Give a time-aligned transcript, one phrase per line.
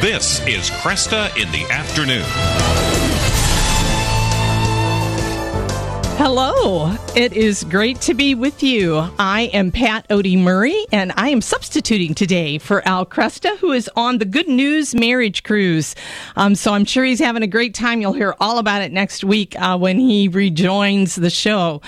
[0.00, 3.09] This is Kresta in the Afternoon.
[6.22, 6.94] Hello.
[7.16, 9.08] It is great to be with you.
[9.18, 14.18] I am Pat Oedy-Murray, and I am substituting today for Al Kresta, who is on
[14.18, 15.96] the Good News Marriage Cruise.
[16.36, 18.02] Um, so I'm sure he's having a great time.
[18.02, 21.80] You'll hear all about it next week uh, when he rejoins the show.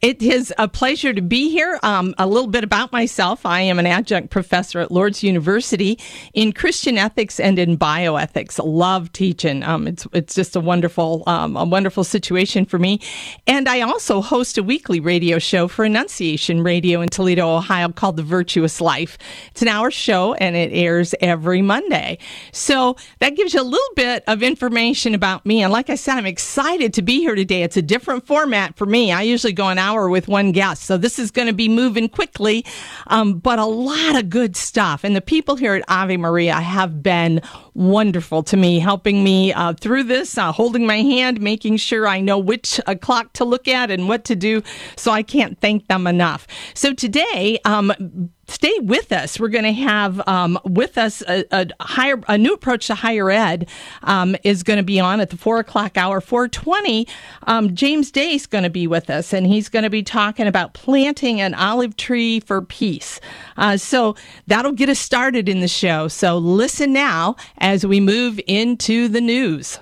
[0.00, 1.78] It is a pleasure to be here.
[1.82, 3.44] Um, a little bit about myself.
[3.44, 5.98] I am an adjunct professor at Lourdes University
[6.32, 8.58] in Christian ethics and in bioethics.
[8.64, 9.62] Love teaching.
[9.62, 13.00] Um, it's it's just a wonderful um, a wonderful situation for me.
[13.46, 18.16] And I also host a weekly radio show for Annunciation Radio in Toledo, Ohio, called
[18.16, 19.18] The Virtuous Life.
[19.50, 22.18] It's an hour show and it airs every Monday.
[22.52, 25.62] So that gives you a little bit of information about me.
[25.62, 27.62] And like I said, I'm excited to be here today.
[27.62, 29.12] It's a different format for me.
[29.12, 30.82] I usually go an hour with one guest.
[30.84, 32.64] So this is going to be moving quickly,
[33.06, 35.04] um, but a lot of good stuff.
[35.04, 37.40] And the people here at Ave Maria have been
[37.74, 42.20] wonderful to me, helping me uh, through this, uh, holding my hand, making sure I
[42.20, 44.62] know which uh, clock to look at and what to do.
[44.96, 46.46] So I can't thank them enough.
[46.74, 49.38] So today, um, stay with us.
[49.38, 53.30] We're going to have um, with us a, a, higher, a new approach to higher
[53.30, 53.68] ed
[54.02, 57.06] um, is going to be on at the four o'clock hour, four twenty.
[57.46, 60.46] Um, James Day is going to be with us, and he's going to be talking
[60.46, 63.20] about planting an olive tree for peace.
[63.56, 64.16] Uh, so
[64.46, 66.08] that'll get us started in the show.
[66.08, 69.78] So listen now as we move into the news.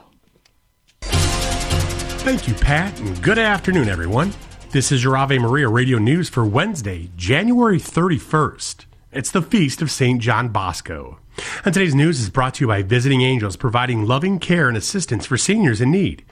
[2.21, 4.33] Thank you, Pat, and good afternoon, everyone.
[4.71, 8.85] This is your Ave Maria radio news for Wednesday, January 31st.
[9.13, 10.21] It's the feast of St.
[10.21, 11.21] John Bosco.
[11.65, 15.25] And today's news is brought to you by Visiting Angels, providing loving care and assistance
[15.25, 16.25] for seniors in need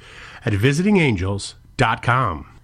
[0.45, 2.56] at visitingangels.com.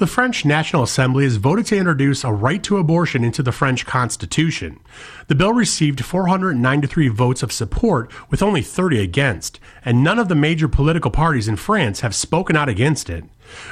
[0.00, 3.84] The French National Assembly has voted to introduce a right to abortion into the French
[3.84, 4.80] Constitution.
[5.26, 10.34] The bill received 493 votes of support, with only 30 against, and none of the
[10.34, 13.24] major political parties in France have spoken out against it.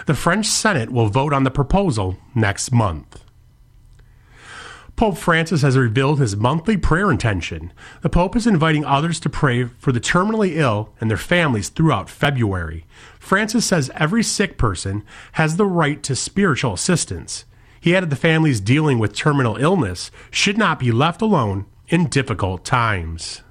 [0.04, 3.24] The French Senate will vote on the proposal next month.
[4.98, 7.72] Pope Francis has revealed his monthly prayer intention.
[8.02, 12.10] The Pope is inviting others to pray for the terminally ill and their families throughout
[12.10, 12.84] February.
[13.20, 15.04] Francis says every sick person
[15.34, 17.44] has the right to spiritual assistance.
[17.80, 22.64] He added the families dealing with terminal illness should not be left alone in difficult
[22.64, 23.42] times.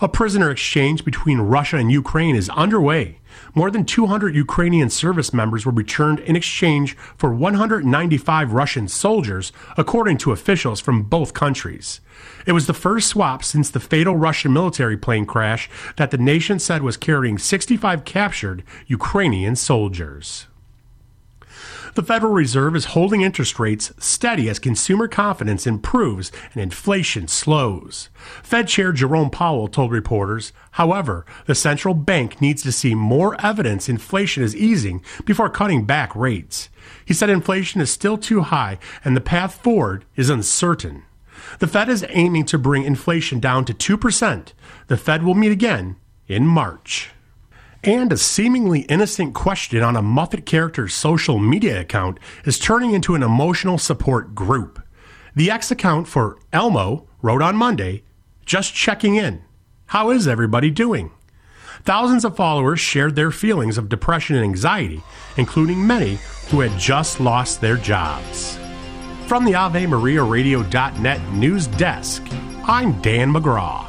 [0.00, 3.17] A prisoner exchange between Russia and Ukraine is underway.
[3.54, 10.18] More than 200 Ukrainian service members were returned in exchange for 195 Russian soldiers, according
[10.18, 12.00] to officials from both countries.
[12.46, 16.58] It was the first swap since the fatal Russian military plane crash that the nation
[16.58, 20.46] said was carrying 65 captured Ukrainian soldiers.
[21.94, 28.08] The Federal Reserve is holding interest rates steady as consumer confidence improves and inflation slows.
[28.42, 33.88] Fed Chair Jerome Powell told reporters, however, the central bank needs to see more evidence
[33.88, 36.68] inflation is easing before cutting back rates.
[37.04, 41.04] He said inflation is still too high and the path forward is uncertain.
[41.58, 44.52] The Fed is aiming to bring inflation down to 2%.
[44.88, 45.96] The Fed will meet again
[46.26, 47.10] in March
[47.84, 53.14] and a seemingly innocent question on a Muppet character's social media account is turning into
[53.14, 54.82] an emotional support group.
[55.34, 58.02] The X account for Elmo wrote on Monday,
[58.44, 59.42] just checking in.
[59.86, 61.12] How is everybody doing?
[61.84, 65.02] Thousands of followers shared their feelings of depression and anxiety,
[65.36, 66.18] including many
[66.50, 68.58] who had just lost their jobs.
[69.26, 72.26] From the Ave Maria Radio.net news desk,
[72.64, 73.86] I'm Dan McGraw.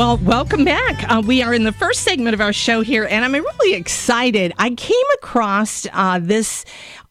[0.00, 1.12] Well, welcome back.
[1.12, 4.50] Uh, we are in the first segment of our show here, and I'm really excited.
[4.58, 6.64] I came across uh, this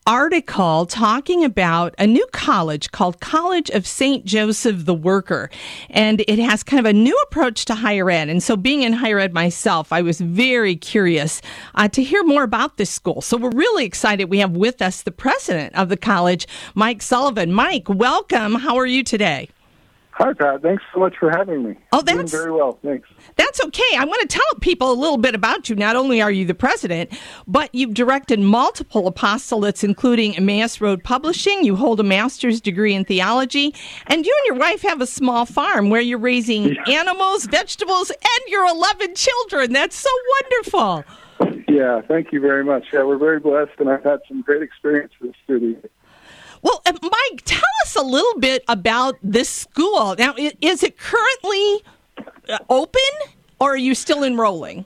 [0.07, 4.25] article talking about a new college called College of St.
[4.25, 5.51] Joseph the Worker.
[5.91, 8.27] And it has kind of a new approach to higher ed.
[8.27, 11.43] And so, being in higher ed myself, I was very curious
[11.75, 13.21] uh, to hear more about this school.
[13.21, 14.31] So, we're really excited.
[14.31, 17.53] We have with us the president of the college, Mike Sullivan.
[17.53, 18.55] Mike, welcome.
[18.55, 19.49] How are you today?
[20.21, 20.61] Hi, Pat.
[20.61, 21.77] Thanks so much for having me.
[21.93, 22.77] Oh, that's Doing very well.
[22.83, 23.07] Thanks.
[23.37, 23.95] That's okay.
[23.97, 25.77] I want to tell people a little bit about you.
[25.77, 27.17] Not only are you the president,
[27.47, 31.63] but you've directed multiple apostolates, including Emmaus Road Publishing.
[31.63, 33.73] You hold a master's degree in theology,
[34.07, 36.99] and you and your wife have a small farm where you're raising yeah.
[36.99, 39.71] animals, vegetables, and your 11 children.
[39.71, 40.09] That's so
[40.41, 41.05] wonderful.
[41.69, 42.87] Yeah, thank you very much.
[42.91, 45.89] Yeah, we're very blessed, and I've had some great experiences through the
[46.61, 50.15] well, uh, Mike, tell us a little bit about this school.
[50.17, 51.83] Now, is it currently
[52.49, 53.01] uh, open
[53.59, 54.85] or are you still enrolling?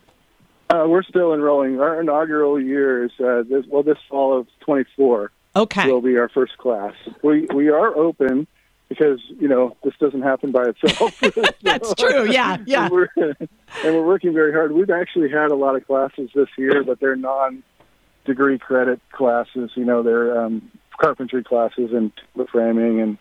[0.70, 1.80] Uh, we're still enrolling.
[1.80, 5.32] Our inaugural year is uh, this, well, this fall of 24.
[5.56, 6.96] Okay, will be our first class.
[7.22, 8.48] We we are open
[8.90, 11.20] because you know this doesn't happen by itself.
[11.62, 12.32] That's true.
[12.32, 12.86] Yeah, yeah.
[12.86, 13.48] And we're, and
[13.84, 14.72] we're working very hard.
[14.72, 19.70] We've actually had a lot of classes this year, but they're non-degree credit classes.
[19.76, 22.12] You know, they're um, carpentry classes and
[22.52, 23.18] framing and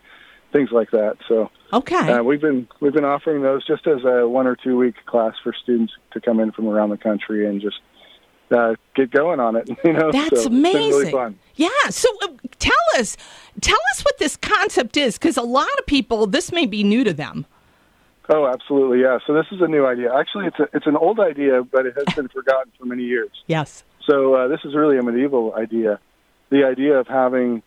[0.53, 1.17] things like that.
[1.27, 4.77] So okay, uh, we've been we've been offering those just as a one or two
[4.77, 7.79] week class for students to come in from around the country and just
[8.51, 9.69] uh, get going on it.
[9.83, 11.13] You know, that's so amazing.
[11.13, 11.89] Really yeah.
[11.89, 12.27] So uh,
[12.59, 13.17] tell us,
[13.59, 17.03] tell us what this concept is, because a lot of people this may be new
[17.03, 17.45] to them.
[18.29, 19.17] Oh, absolutely, yeah.
[19.27, 20.15] So this is a new idea.
[20.15, 23.31] Actually, it's a, it's an old idea, but it has been forgotten for many years.
[23.47, 23.83] Yes.
[24.07, 25.99] So uh, this is really a medieval idea
[26.53, 27.63] the idea of having,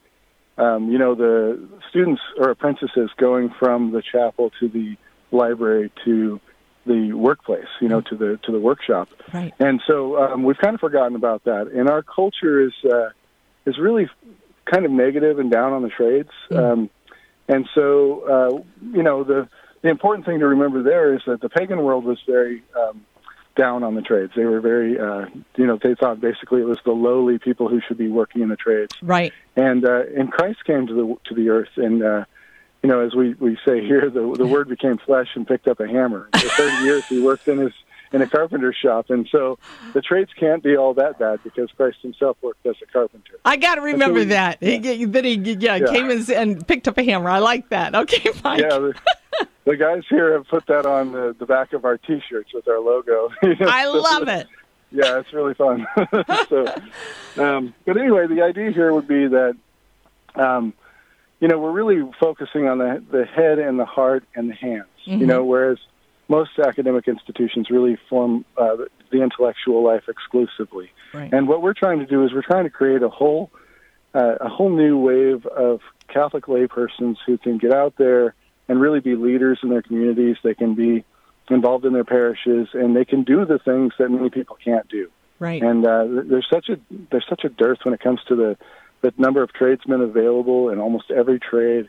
[0.56, 4.96] um, you know, the students or apprentices going from the chapel to the
[5.32, 6.40] library to
[6.86, 9.08] the workplace, you know, to the to the workshop.
[9.34, 9.52] Right.
[9.58, 11.66] And so um, we've kind of forgotten about that.
[11.74, 13.08] And our culture is uh,
[13.66, 14.06] is really
[14.72, 16.30] kind of negative and down on the trades.
[16.50, 16.58] Mm.
[16.58, 16.90] Um,
[17.48, 17.84] and so,
[18.34, 18.62] uh,
[18.96, 19.48] you know, the
[19.82, 23.04] the important thing to remember there is that the pagan world was very um,
[23.56, 24.32] down on the trades.
[24.36, 25.26] They were very, uh,
[25.56, 28.48] you know, they thought basically it was the lowly people who should be working in
[28.48, 28.94] the trades.
[29.02, 29.32] Right.
[29.56, 32.24] And uh, and Christ came to the to the earth, and uh,
[32.82, 35.80] you know, as we we say here, the the Word became flesh and picked up
[35.80, 36.28] a hammer.
[36.34, 37.72] For thirty years, he worked in his
[38.12, 39.58] in a carpenter shop, and so
[39.92, 43.38] the trades can't be all that bad because Christ Himself worked as a carpenter.
[43.44, 44.62] I got to remember so we, that.
[44.62, 47.30] He, that he yeah, yeah, came and picked up a hammer.
[47.30, 47.94] I like that.
[48.06, 48.60] Okay, Mike.
[48.60, 48.92] Yeah.
[49.64, 52.78] The, guys here have put that on the, the back of our T-shirts with our
[52.78, 53.30] logo.
[53.42, 54.46] I love it.
[54.92, 55.86] Yeah, it's really fun.
[56.48, 56.66] so,
[57.36, 59.56] um, but anyway, the idea here would be that,
[60.36, 60.72] um,
[61.40, 64.86] you know, we're really focusing on the the head and the heart and the hands.
[65.06, 65.20] Mm-hmm.
[65.20, 65.78] You know, whereas
[66.28, 68.76] most academic institutions really form uh,
[69.10, 70.90] the intellectual life exclusively.
[71.12, 71.32] Right.
[71.32, 73.50] And what we're trying to do is we're trying to create a whole
[74.14, 78.34] uh, a whole new wave of Catholic laypersons who can get out there
[78.68, 80.36] and really be leaders in their communities.
[80.42, 81.04] They can be
[81.50, 85.10] involved in their parishes, and they can do the things that many people can't do.
[85.38, 85.62] Right.
[85.62, 86.78] And uh, there's such a
[87.10, 88.56] there's such a dearth when it comes to the
[89.02, 91.88] the number of tradesmen available in almost every trade,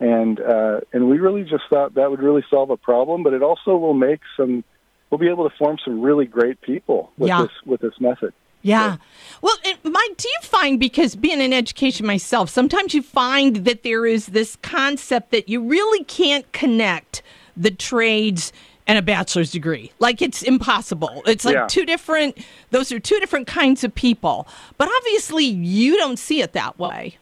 [0.00, 3.42] and uh, and we really just thought that would really solve a problem, but it
[3.42, 4.64] also will make some
[5.10, 7.42] we'll be able to form some really great people with yeah.
[7.42, 8.32] this with this method.
[8.62, 8.96] Yeah.
[9.40, 14.04] Well, Mike, do you find, because being in education myself, sometimes you find that there
[14.04, 17.22] is this concept that you really can't connect
[17.56, 18.52] the trades
[18.86, 19.92] and a bachelor's degree.
[19.98, 21.22] Like it's impossible.
[21.26, 21.66] It's like yeah.
[21.68, 22.38] two different,
[22.70, 24.48] those are two different kinds of people.
[24.76, 27.18] But obviously, you don't see it that way.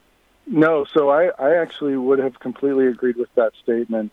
[0.47, 4.12] No, so I, I actually would have completely agreed with that statement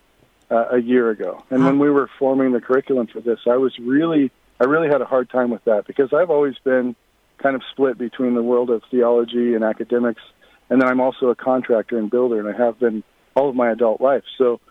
[0.49, 1.43] uh, a year ago.
[1.51, 1.69] And huh.
[1.69, 5.05] when we were forming the curriculum for this, I was really, I really had a
[5.05, 6.95] hard time with that because I've always been
[7.43, 10.21] kind of split between the world of theology and academics,
[10.69, 13.03] and then I'm also a contractor and builder, and I have been
[13.35, 14.23] all of my adult life.
[14.37, 14.61] So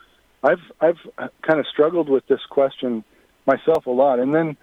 [0.43, 0.99] I've I've
[1.47, 3.05] kind of struggled with this question
[3.47, 4.57] myself a lot, and then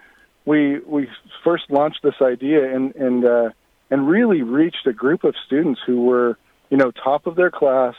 [0.46, 1.08] we we
[1.44, 3.50] first launched this idea and and uh,
[3.92, 6.38] and really reached a group of students who were
[6.70, 7.96] you know top of their class,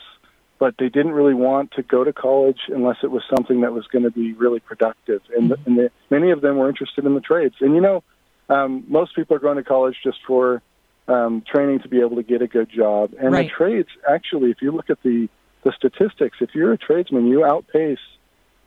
[0.59, 3.87] but they didn't really want to go to college unless it was something that was
[3.87, 5.67] going to be really productive, and, mm-hmm.
[5.67, 8.03] and the, many of them were interested in the trades, and you know
[8.51, 10.61] um, most people are going to college just for
[11.07, 13.13] um, training to be able to get a good job.
[13.19, 13.47] And right.
[13.47, 15.29] the trades, actually, if you look at the,
[15.63, 17.99] the statistics, if you're a tradesman, you outpace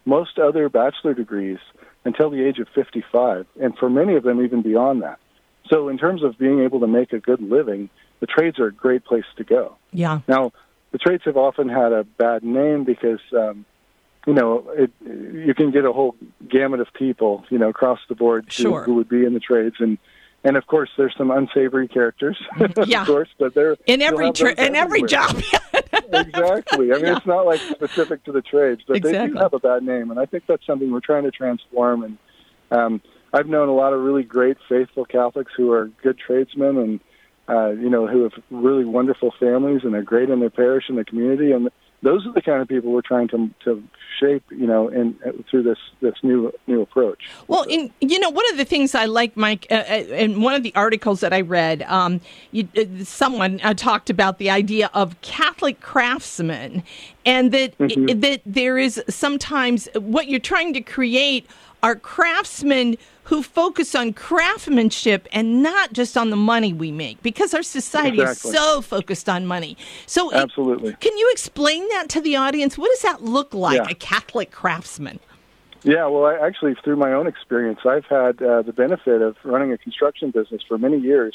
[0.04, 1.58] most other bachelor degrees
[2.04, 5.18] until the age of 55, and for many of them, even beyond that.
[5.70, 7.88] So, in terms of being able to make a good living,
[8.20, 9.76] the trades are a great place to go.
[9.92, 10.20] Yeah.
[10.28, 10.52] Now,
[10.92, 13.64] the trades have often had a bad name because um,
[14.26, 16.16] you know, it, you can get a whole
[16.48, 18.80] gamut of people, you know, across the board sure.
[18.80, 19.98] who, who would be in the trades, and
[20.46, 22.36] and of course, there's some unsavory characters,
[22.86, 23.00] Yeah.
[23.00, 25.42] of course, but they're in every tra- in every job.
[26.12, 26.92] exactly.
[26.92, 27.16] I mean, Yeah.
[27.16, 30.20] it's not like specific to the trades, but they do have a bad name, and
[30.20, 32.04] I think that's something we're trying to transform.
[32.04, 32.18] And
[32.70, 33.02] um,
[33.32, 37.00] I've known a lot of really great, faithful Catholics who are good tradesmen, and
[37.48, 40.98] uh, you know, who have really wonderful families, and they're great in their parish and
[40.98, 41.70] the community, and
[42.04, 43.82] those are the kind of people we're trying to to
[44.20, 45.18] shape, you know, in
[45.50, 47.22] through this this new new approach.
[47.48, 49.94] Well, in, you know, one of the things I like, Mike, uh, uh,
[50.24, 52.20] in one of the articles that I read, um,
[52.52, 56.82] you, uh, someone uh, talked about the idea of Catholic craftsmen,
[57.24, 58.20] and that Mm-hmm.
[58.20, 61.46] that there is sometimes what you're trying to create
[61.84, 67.52] are craftsmen who focus on craftsmanship and not just on the money we make, because
[67.52, 68.50] our society Exactly.
[68.50, 69.76] is so focused on money.
[70.06, 70.94] So, it- Absolutely.
[71.00, 72.78] can you explain that to the audience?
[72.78, 73.90] What does that look like, Yeah.
[73.90, 75.20] a Catholic craftsman?
[75.82, 79.70] Yeah, well, I, actually, through my own experience, I've had uh, the benefit of running
[79.70, 81.34] a construction business for many years,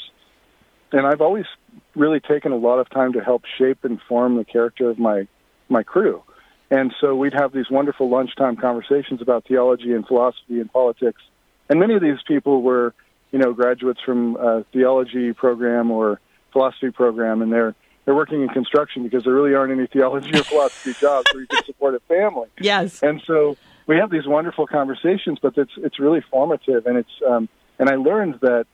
[0.90, 1.46] and I've always
[1.94, 5.28] really taken a lot of time to help shape and form the character of my
[5.68, 6.24] my crew.
[6.70, 11.20] And so we'd have these wonderful lunchtime conversations about theology and philosophy and politics.
[11.68, 12.94] And many of these people were,
[13.32, 16.20] you know, graduates from a theology program or
[16.52, 17.74] philosophy program, and they're
[18.04, 21.46] they're working in construction because there really aren't any theology or philosophy jobs where you
[21.46, 22.48] can support a family.
[22.58, 23.02] Yes.
[23.02, 27.48] And so we have these wonderful conversations, but it's it's really formative, and it's um,
[27.78, 28.66] and I learned that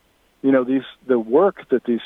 [0.42, 2.00] you know these the work that these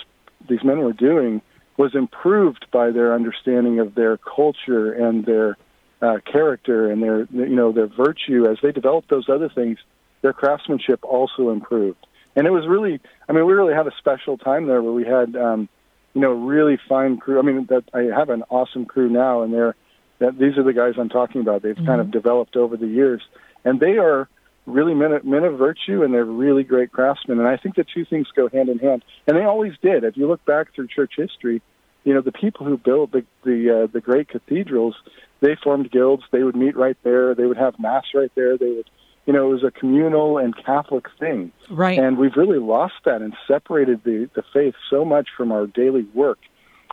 [0.49, 1.42] these men were doing
[1.76, 5.56] was improved by their understanding of their culture and their
[6.02, 9.78] uh, character and their you know their virtue as they developed those other things.
[10.23, 14.38] Their craftsmanship also improved, and it was really I mean we really had a special
[14.38, 15.69] time there where we had um,
[16.14, 17.38] you know really fine crew.
[17.38, 19.76] I mean that I have an awesome crew now, and they're
[20.19, 21.62] that these are the guys I'm talking about.
[21.62, 23.23] They've kind of developed over the years,
[23.64, 24.28] and they are
[24.66, 27.38] really men of, men of virtue, and they're really great craftsmen.
[27.38, 30.04] And I think the two things go hand in hand, and they always did.
[30.04, 31.62] If you look back through church history,
[32.04, 34.97] you know the people who built the the uh, the great cathedrals,
[35.40, 36.25] they formed guilds.
[36.30, 37.35] They would meet right there.
[37.35, 38.57] They would have mass right there.
[38.57, 38.90] They would,
[39.26, 41.52] you know, it was a communal and Catholic thing.
[41.71, 41.99] Right.
[41.99, 46.07] And we've really lost that and separated the the faith so much from our daily
[46.14, 46.38] work,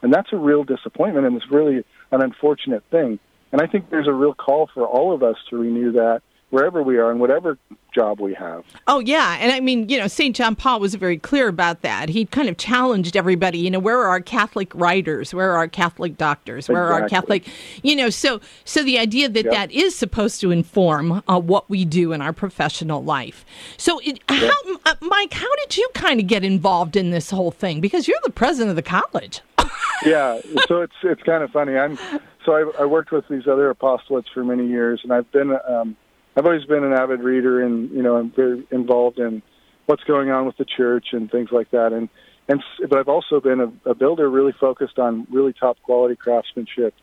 [0.02, 3.20] and that's a real disappointment, and it's really an unfortunate thing.
[3.52, 6.82] And I think there's a real call for all of us to renew that wherever
[6.82, 7.58] we are and whatever
[7.94, 8.64] job we have.
[8.88, 10.36] Oh yeah, and I mean, you know, St.
[10.36, 12.10] John Paul was very clear about that.
[12.10, 13.58] He kind of challenged everybody.
[13.58, 15.34] You know, where are our Catholic writers?
[15.34, 16.70] Where are our Catholic doctors?
[16.70, 17.48] Where are our Catholic?
[17.84, 19.54] You know, so so the idea that Yep.
[19.54, 23.46] that is supposed to inform uh, what we do in our professional life.
[23.78, 24.52] So, it, how,
[24.86, 27.82] uh, Mike, how did you kind of get involved in this whole thing?
[27.82, 29.42] Because you're the president of the college.
[30.06, 31.78] yeah, so it's it's kind of funny.
[31.78, 31.98] I'm
[32.46, 35.96] so I, I worked with these other apostolates for many years, and I've been um,
[36.38, 39.42] I've always been an avid reader, and you know I'm very involved in
[39.88, 41.94] what's going on with the church and things like that.
[41.94, 42.10] And
[42.48, 46.94] and but I've also been a, a builder, really focused on really top quality craftsmanship,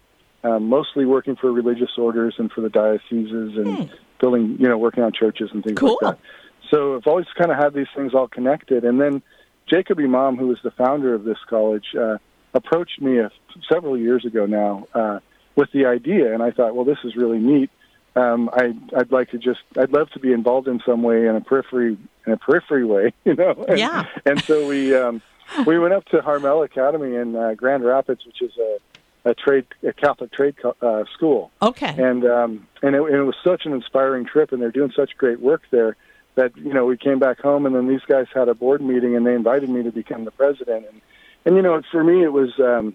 [0.45, 5.03] um, mostly working for religious orders and for the dioceses and building, you know, working
[5.03, 5.99] on churches and things Cool.
[6.00, 6.25] like that.
[6.71, 8.85] So I've always kind of had these things all connected.
[8.85, 9.21] And then
[9.69, 12.19] Jacob Imam, who was the founder of this college, uh,
[12.55, 13.31] approached me a,
[13.71, 15.19] several years ago now uh,
[15.57, 17.71] with the idea, and I thought, well, this is really neat.
[18.16, 21.35] Um, I, I'd like to just, I'd love to be involved in some way in
[21.35, 23.64] a periphery, in a periphery way, you know.
[23.68, 24.06] And, Yeah.
[24.25, 25.21] And so we um,
[25.66, 28.78] we went up to Harmel Academy in uh, Grand Rapids, which is a
[29.26, 31.94] a trade, a Catholic trade co- uh, school Okay.
[31.99, 35.16] and um, and it, and it was such an inspiring trip, and they're doing such
[35.16, 35.97] great work there
[36.37, 39.16] that you know we came back home, and then these guys had a board meeting,
[39.16, 41.00] and they invited me to become the president, and
[41.47, 42.94] and you know for me it was um,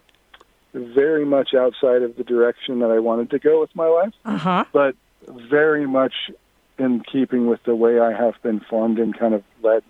[0.74, 4.38] very much outside of the direction that I wanted to go with my life, Uh
[4.38, 4.66] huh.
[4.72, 4.96] but
[5.28, 6.14] very much
[6.78, 9.84] in keeping with the way I have been formed and kind of led.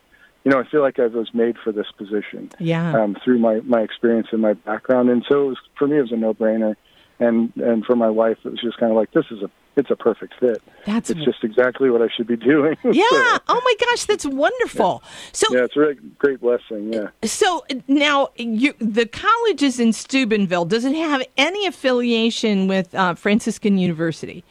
[0.44, 3.00] You know, I feel like I was made for this position Yeah.
[3.00, 6.02] um, through my my experience and my background, and so it was for me it
[6.02, 6.76] was a no brainer,
[7.20, 9.92] and and for my wife it was just kind of like this is a it's
[9.92, 10.62] a perfect fit.
[10.86, 12.76] That's It's just exactly what I should be doing.
[12.84, 13.04] yeah.
[13.10, 15.02] so, Oh my gosh, that's wonderful.
[15.32, 16.92] So yeah, it's a really great blessing.
[16.92, 17.10] Yeah.
[17.24, 20.66] So now, you, the college is in Steubenville.
[20.66, 24.44] Does it have any affiliation with uh, Franciscan University?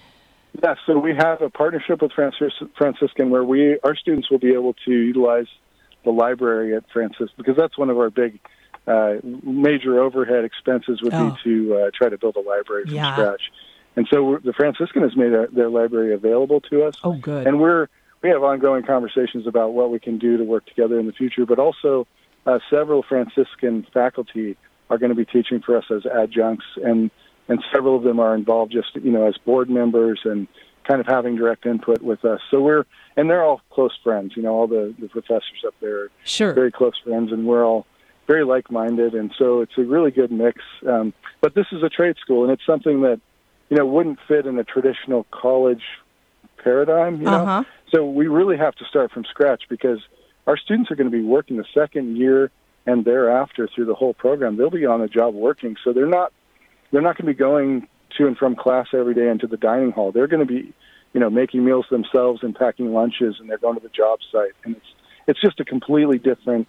[0.62, 4.52] Yeah, so we have a partnership with Francis, Franciscan where we our students will be
[4.54, 5.46] able to utilize
[6.04, 8.40] the library at Francis because that's one of our big
[8.86, 11.30] uh, major overhead expenses would Oh.
[11.30, 13.12] be to uh, try to build a library from Yeah.
[13.12, 13.42] scratch.
[13.96, 16.94] And so we're, the Franciscan has made our, their library available to us.
[17.04, 17.46] Oh, good.
[17.46, 17.88] And we're
[18.22, 21.46] we have ongoing conversations about what we can do to work together in the future,
[21.46, 22.06] but also
[22.46, 24.56] uh, several Franciscan faculty
[24.90, 27.10] are going to be teaching for us as adjuncts, and
[27.48, 30.46] and several of them are involved just you know as board members and
[30.86, 32.40] kind of having direct input with us.
[32.50, 32.84] So we're
[33.16, 34.32] and they're all close friends.
[34.36, 36.52] You know, all the the professors up there Sure.
[36.52, 37.86] very close friends, and we're all
[38.26, 40.60] very like-minded, and so it's a really good mix.
[40.86, 43.20] Um, but this is a trade school, and it's something that
[43.70, 45.82] you know wouldn't fit in a traditional college
[46.62, 47.16] paradigm.
[47.20, 47.64] You know, Uh-huh.
[47.92, 50.00] so we really have to start from scratch because
[50.46, 52.50] our students are going to be working the second year
[52.86, 54.56] and thereafter through the whole program.
[54.56, 56.32] They'll be on the job working, so they're not
[56.90, 59.92] they're not going to be going to and from class every day into the dining
[59.92, 60.12] hall.
[60.12, 60.72] They're going to be,
[61.12, 64.52] you know, making meals themselves and packing lunches, and they're going to the job site,
[64.64, 64.86] and it's
[65.26, 66.66] it's just a completely different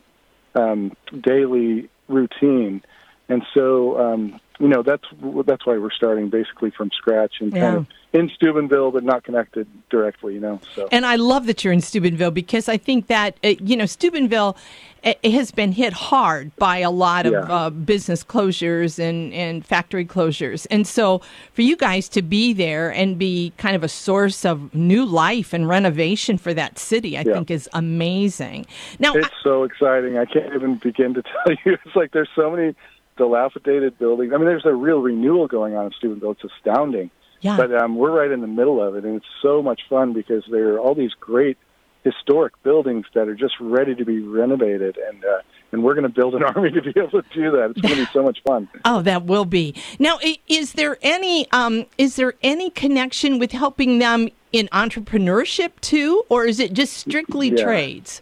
[0.53, 2.81] um, daily routine.
[3.29, 5.05] And so, um, you know, that's
[5.45, 7.61] that's why we're starting basically from scratch and Yeah.
[7.61, 10.33] kind of in Steubenville, but not connected directly.
[10.33, 13.53] You know, so And I love that you're in Steubenville because I think that, uh,
[13.63, 14.57] you know, Steubenville
[15.05, 17.39] uh, has been hit hard by a lot of Yeah.
[17.41, 20.67] uh, business closures and, and factory closures.
[20.69, 21.21] And so
[21.53, 25.53] for you guys to be there and be kind of a source of new life
[25.53, 27.33] and renovation for that city, I Yeah.
[27.35, 28.65] think is amazing.
[28.99, 30.17] Now, It's so exciting.
[30.17, 31.77] I can't even begin to tell you.
[31.85, 32.75] It's like there's so many
[33.19, 34.31] dilapidated buildings.
[34.33, 36.31] I mean, there's a real renewal going on in Steubenville.
[36.31, 37.11] It's astounding.
[37.41, 37.55] Yeah.
[37.57, 40.43] But um, we're right in the middle of it, and it's so much fun because
[40.49, 41.57] there are all these great
[42.03, 46.13] historic buildings that are just ready to be renovated, and uh, and we're going to
[46.13, 47.71] build an army to be able to do that.
[47.71, 48.67] It's going to be so much fun.
[48.85, 49.75] Oh, that will be.
[49.99, 56.23] Now, is there any um, is there any connection with helping them in entrepreneurship too,
[56.29, 57.63] or is it just strictly Yeah.
[57.63, 58.21] trades?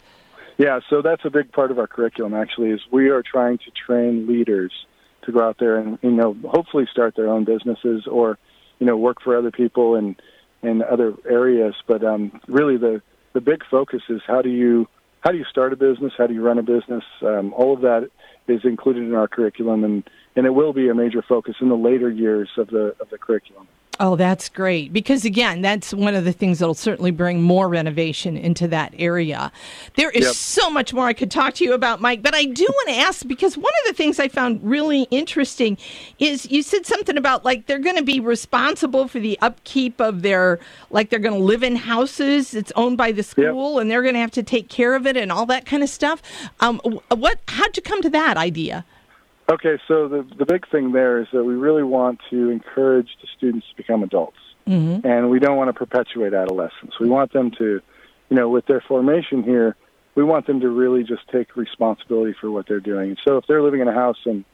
[0.58, 2.34] Yeah, so that's a big part of our curriculum.
[2.34, 4.72] Actually, is we are trying to train leaders
[5.28, 8.38] to go out there and you know hopefully start their own businesses or
[8.78, 10.16] you know work for other people in
[10.62, 11.74] in other areas.
[11.86, 13.00] But um, really, the
[13.34, 14.88] the big focus is how do you
[15.20, 16.12] how do you start a business?
[16.16, 17.04] How do you run a business?
[17.22, 18.08] Um, all of that
[18.48, 20.02] is included in our curriculum, and
[20.34, 23.18] and it will be a major focus in the later years of the of the
[23.18, 23.68] curriculum.
[24.00, 24.92] Oh, that's great.
[24.92, 29.50] Because again, that's one of the things that'll certainly bring more renovation into that area.
[29.96, 30.34] There is Yep.
[30.34, 32.94] so much more I could talk to you about, Mike, but I do want to
[32.94, 35.76] ask because one of the things I found really interesting
[36.20, 40.22] is you said something about like they're going to be responsible for the upkeep of
[40.22, 42.54] their, like they're going to live in houses.
[42.54, 45.16] It's owned by the school and they're going to have to take care of it
[45.16, 46.22] and all that kind of stuff.
[46.60, 46.78] Um,
[47.10, 48.84] what, how'd you come to that idea?
[49.50, 53.28] Okay, so the the big thing there is that we really want to encourage the
[53.36, 54.36] students to become adults,
[54.66, 55.06] mm-hmm.
[55.06, 56.92] and we don't want to perpetuate adolescence.
[57.00, 57.80] We want them to,
[58.28, 59.74] you know, with their formation here,
[60.14, 63.16] we want them to really just take responsibility for what they're doing.
[63.26, 64.44] So if they're living in a house and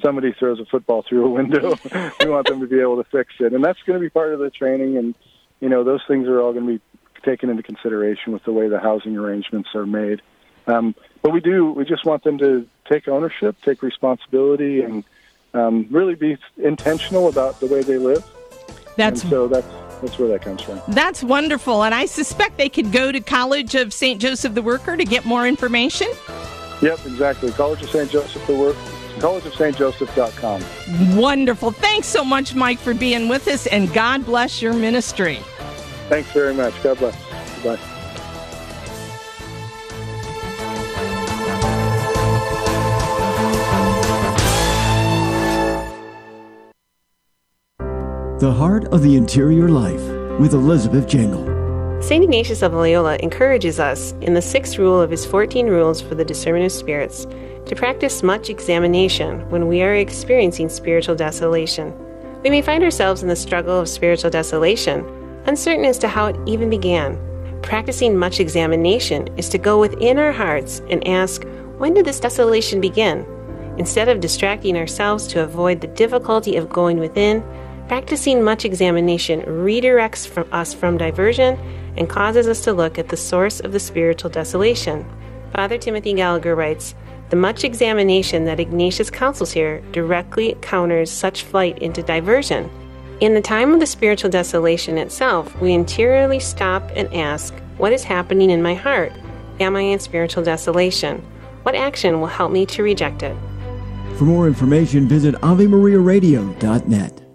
[0.00, 1.74] somebody throws a football through a window,
[2.20, 4.32] we want them to be able to fix it, and that's going to be part
[4.32, 4.96] of the training.
[4.96, 5.16] And
[5.58, 6.80] you know, those things are all going to be
[7.24, 10.22] taken into consideration with the way the housing arrangements are made.
[10.68, 15.04] Um, but we do, we just want them to take ownership, take responsibility, and
[15.54, 18.24] um, really be intentional about the way they live.
[18.96, 19.66] That's and so that's
[20.00, 20.80] that's where that comes from.
[20.88, 21.82] That's wonderful.
[21.84, 24.20] And I suspect they could go to College of St.
[24.20, 26.08] Joseph the Worker to get more information.
[26.82, 27.50] Yep, exactly.
[27.52, 28.10] College of St.
[28.10, 28.76] Joseph, the work,
[29.18, 31.16] collegeofstjoseph.com.
[31.16, 31.70] Wonderful.
[31.70, 35.40] Thanks so much, Mike, for being with us, and God bless your ministry.
[36.08, 36.80] Thanks very much.
[36.82, 37.16] God bless.
[37.64, 37.95] Bye.
[48.38, 50.02] The Heart of the Interior Life
[50.38, 52.02] with Elizabeth Jangle.
[52.02, 52.22] St.
[52.22, 56.24] Ignatius of Loyola encourages us, in the sixth rule of his 14 rules for the
[56.24, 57.26] discernment of spirits,
[57.64, 61.94] to practice much examination when we are experiencing spiritual desolation.
[62.42, 65.06] We may find ourselves in the struggle of spiritual desolation,
[65.46, 67.18] uncertain as to how it even began.
[67.62, 71.42] Practicing much examination is to go within our hearts and ask,
[71.78, 73.24] when did this desolation begin?
[73.78, 77.42] Instead of distracting ourselves to avoid the difficulty of going within,
[77.88, 81.58] practicing much examination redirects from us from diversion
[81.96, 85.04] and causes us to look at the source of the spiritual desolation.
[85.52, 86.94] Father Timothy Gallagher writes,
[87.30, 92.70] the much examination that Ignatius counsels here directly counters such flight into diversion.
[93.20, 98.04] In the time of the spiritual desolation itself, we interiorly stop and ask, What is
[98.04, 99.12] happening in my heart?
[99.58, 101.18] Am I in spiritual desolation?
[101.62, 103.36] What action will help me to reject it?
[104.18, 107.25] For more information, visit AveMariaRadio.net.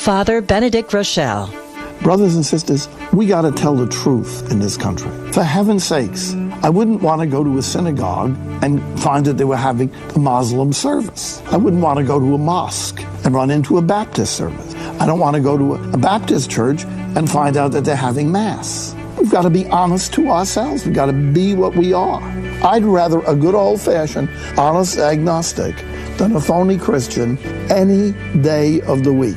[0.00, 1.52] Father Benedict Groeschel.
[2.00, 5.10] Brothers and sisters, we got to tell the truth in this country.
[5.30, 9.44] For heaven's sakes, I wouldn't want to go to a synagogue and find that they
[9.44, 11.42] were having a Muslim service.
[11.48, 14.74] I wouldn't want to go to a mosque and run into a Baptist service.
[14.98, 18.32] I don't want to go to a Baptist church and find out that they're having
[18.32, 18.96] Mass.
[19.18, 20.86] We've got to be honest to ourselves.
[20.86, 22.22] We've got to be what we are.
[22.64, 25.76] I'd rather a good old fashioned, honest agnostic
[26.16, 27.36] than a phony Christian
[27.70, 29.36] any day of the week.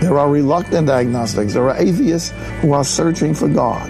[0.00, 1.54] There are reluctant agnostics.
[1.54, 3.88] There are atheists who are searching for God,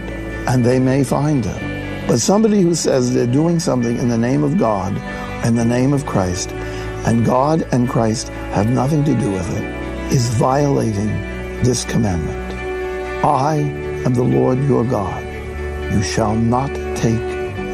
[0.49, 2.07] and they may find him.
[2.07, 4.97] But somebody who says they're doing something in the name of God,
[5.45, 6.53] in the name of Christ,
[7.07, 11.09] and God and Christ have nothing to do with it, is violating
[11.65, 12.55] this commandment.
[13.25, 13.57] I
[14.05, 15.25] am the Lord your God.
[15.93, 17.21] You shall not take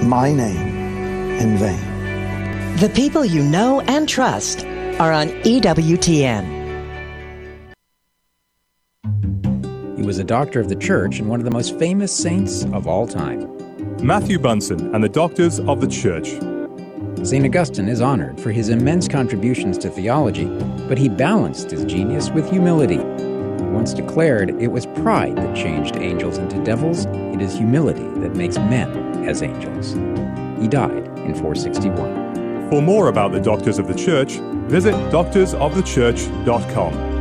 [0.03, 2.77] my name in vain.
[2.77, 4.65] The people you know and trust
[4.99, 6.62] are on EWTN.
[10.03, 12.89] He was a doctor of the church and one of the most famous saints of
[12.89, 13.49] all time.
[14.05, 16.31] Matthew Bunson and the Doctors of the Church.
[17.25, 17.47] St.
[17.47, 20.47] Augustine is honored for his immense contributions to theology,
[20.89, 22.97] but he balanced his genius with humility.
[22.97, 28.35] He once declared it was pride that changed angels into devils, it is humility that
[28.35, 28.91] makes men
[29.29, 29.93] as angels.
[30.61, 32.71] He died in 461.
[32.71, 37.12] For more about the Doctors of the Church, visit doctorsofthechurch.com.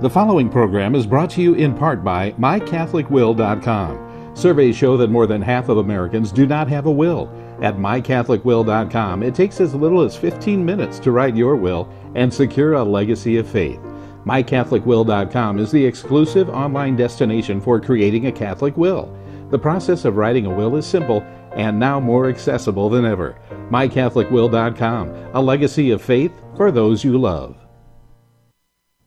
[0.00, 4.36] The following program is brought to you in part by MyCatholicWill.com.
[4.36, 7.28] Surveys show that more than half of Americans do not have a will.
[7.60, 12.74] At MyCatholicWill.com, it takes as little as 15 minutes to write your will and secure
[12.74, 13.80] a legacy of faith.
[14.24, 19.12] MyCatholicWill.com is the exclusive online destination for creating a Catholic will.
[19.50, 21.22] The process of writing a will is simple
[21.56, 23.36] and now more accessible than ever.
[23.72, 27.56] MyCatholicWill.com, a legacy of faith for those you love.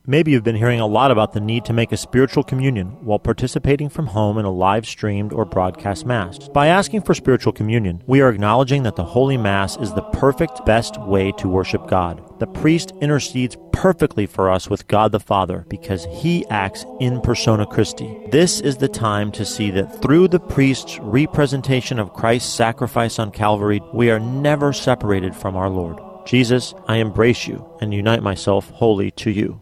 [0.07, 3.19] Maybe you've been hearing a lot about the need to make a spiritual communion while
[3.19, 6.49] participating from home in a live streamed or broadcast Mass.
[6.49, 10.65] By asking for spiritual communion, we are acknowledging that the Holy Mass is the perfect,
[10.65, 12.39] best way to worship God.
[12.39, 17.67] The priest intercedes perfectly for us with God the Father because he acts in persona
[17.67, 18.27] Christi.
[18.31, 23.29] This is the time to see that through the priest's representation of Christ's sacrifice on
[23.29, 25.99] Calvary, we are never separated from our Lord.
[26.25, 29.61] Jesus, I embrace you and unite myself wholly to you.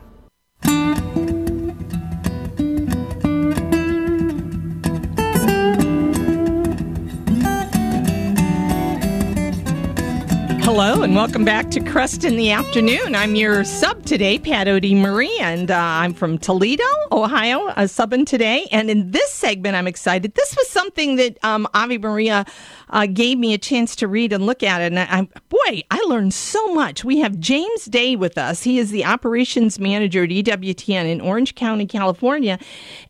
[10.63, 13.15] Hello and welcome back to Kresta in the Afternoon.
[13.15, 18.27] I'm your sub today, Pat Oedy Marie, and uh, I'm from Toledo, Ohio, a subbing
[18.27, 18.67] today.
[18.71, 20.35] And in this segment, I'm excited.
[20.35, 22.45] This was something that um, Ave Maria
[22.91, 24.81] uh, gave me a chance to read and look at.
[24.81, 27.03] And I, boy, I learned so much.
[27.03, 28.61] We have James Day with us.
[28.61, 32.59] He is the operations manager at EWTN in Orange County, California.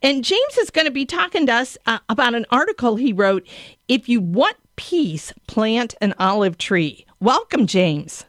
[0.02, 3.46] And James is going to be talking to us uh, about an article he wrote
[3.90, 7.06] If You Want Peace, Plant an Olive Tree.
[7.20, 8.26] Welcome, James.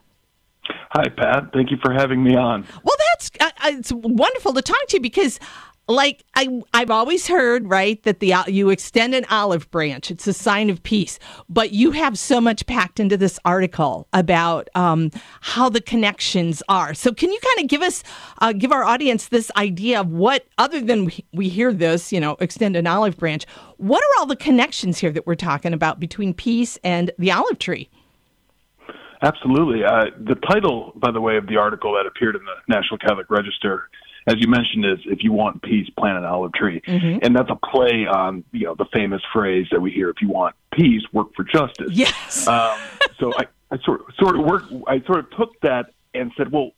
[0.91, 1.51] Hi, Pat.
[1.53, 2.65] Thank you for having me on.
[2.83, 5.39] Well, that's uh, it's wonderful to talk to you because,
[5.87, 10.33] like, I I've always heard right that the you extend an olive branch; it's a
[10.33, 11.19] sign of peace.
[11.49, 16.93] But you have so much packed into this article about um, how the connections are.
[16.93, 18.03] So, can you kind of give us
[18.39, 22.19] uh, give our audience this idea of what, other than we, we hear this, you
[22.19, 23.45] know, extend an olive branch?
[23.77, 27.59] What are all the connections here that we're talking about between peace and the olive
[27.59, 27.89] tree?
[29.21, 29.83] Absolutely.
[29.85, 33.29] Uh, the title, by the way, of the article that appeared in the National Catholic
[33.29, 33.89] Register,
[34.27, 37.19] as you mentioned, is "If you want peace, plant an olive tree," mm-hmm.
[37.21, 40.29] and that's a play on you know the famous phrase that we hear: "If you
[40.29, 42.47] want peace, work for justice." Yes.
[42.47, 42.77] Um,
[43.19, 44.63] so I, I sort of, sort of work.
[44.87, 46.71] I sort of took that and said, "Well,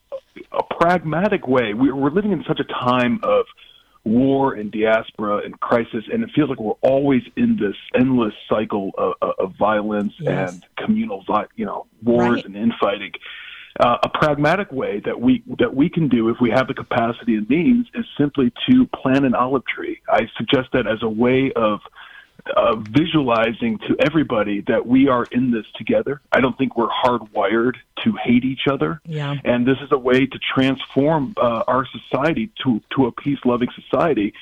[0.51, 1.73] a pragmatic way.
[1.73, 3.45] We're living in such a time of."
[4.05, 8.91] war and diaspora and crisis, and it feels like we're always in this endless cycle
[8.97, 10.53] of, of violence yes.
[10.53, 12.45] and communal, you know, wars right.
[12.45, 13.11] and infighting.
[13.77, 17.35] Uh, a pragmatic way that we that we can do if we have the capacity
[17.35, 19.99] and means is simply to plant an olive tree.
[20.07, 21.81] I suggest that as a way of
[22.55, 26.21] uh, visualizing to everybody that we are in this together.
[26.31, 29.01] I don't think we're hardwired to hate each other.
[29.05, 29.35] Yeah.
[29.43, 33.69] And this is a way to transform uh, our society to, to a peace loving
[33.73, 34.33] society.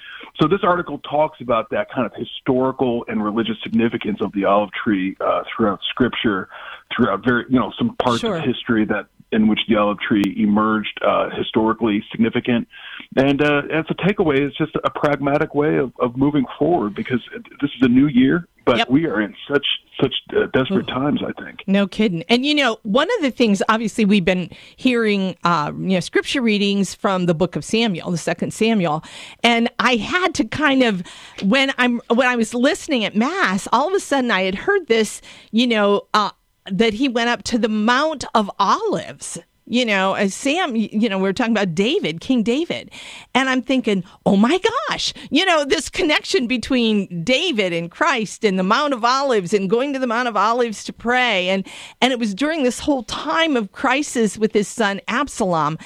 [0.41, 4.71] So this article talks about that kind of historical and religious significance of the olive
[4.71, 6.49] tree uh, throughout Scripture,
[6.95, 8.37] throughout very you know some parts sure.
[8.37, 12.67] of history that in which the olive tree emerged uh, historically significant.
[13.15, 17.21] And uh, as a takeaway, it's just a pragmatic way of, of moving forward because
[17.61, 18.89] this is a new year, but yep.
[18.89, 19.65] we are in such
[20.01, 21.21] such uh, desperate times.
[21.25, 21.63] I think.
[21.67, 22.23] No kidding.
[22.29, 26.41] And you know, one of the things, obviously, we've been hearing, uh, you know, scripture
[26.41, 29.03] readings from the book of Samuel, the second Samuel,
[29.43, 31.03] and I had to kind of
[31.43, 34.87] when I'm when I was listening at mass, all of a sudden I had heard
[34.87, 36.31] this, you know, uh,
[36.71, 41.17] that he went up to the Mount of Olives you know, as Sam, you know,
[41.17, 42.91] we are talking about David, King David.
[43.33, 48.59] And I'm thinking, oh my gosh, you know, this connection between David and Christ and
[48.59, 51.47] the Mount of Olives and going to the Mount of Olives to pray.
[51.47, 51.65] And,
[52.01, 55.77] and it was during this whole time of crisis with his son Absalom.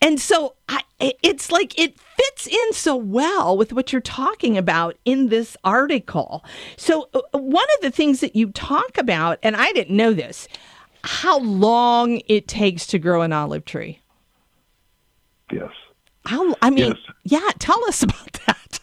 [0.00, 4.96] And so I, it's like it fits in so well with what you're talking about
[5.04, 6.44] in this article.
[6.76, 10.48] So, uh, one of the things that you talk about, and I didn't know this,
[11.04, 14.00] how long it takes to grow an olive tree.
[15.52, 15.70] Yes.
[16.24, 16.54] How?
[16.62, 16.96] I mean, yes.
[17.24, 17.50] yeah.
[17.58, 18.80] Tell us about that.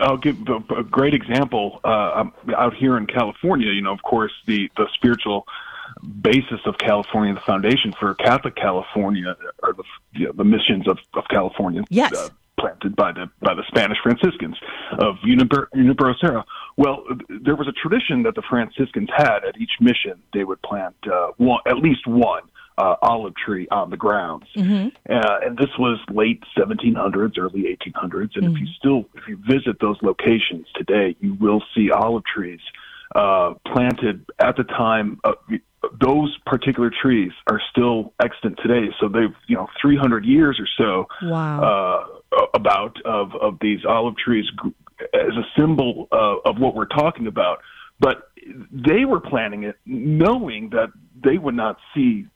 [0.00, 0.36] I'll give
[0.76, 1.80] a great example.
[1.84, 2.24] Uh,
[2.56, 5.46] out here in California, you know, of course, the the spiritual
[6.04, 10.98] basis of California, the foundation for Catholic California, are the you know, the missions of,
[11.14, 11.82] of California.
[11.90, 12.12] Yes.
[12.12, 14.56] Uh, planted by the by the Spanish Franciscans
[14.98, 16.44] of Junipero Serra.
[16.76, 20.22] Well, there was a tradition that the Franciscans had at each mission.
[20.32, 22.42] They would plant uh, one, at least one
[22.78, 24.88] uh, olive tree on the grounds, mm-hmm.
[25.12, 28.36] uh, and this was late 1700s, early 1800s.
[28.36, 28.54] And mm-hmm.
[28.54, 32.60] if you still if you visit those locations today, you will see olive trees
[33.14, 35.20] uh, planted at the time.
[35.24, 35.32] Uh,
[36.00, 38.88] those particular trees are still extant today.
[39.00, 42.08] So they've, you know, 300 years or so wow.
[42.32, 44.44] uh, about of, of these olive trees
[45.12, 47.60] as a symbol uh, of what we're talking about.
[48.00, 48.28] But
[48.70, 50.88] they were planning it knowing that
[51.22, 52.26] they would not see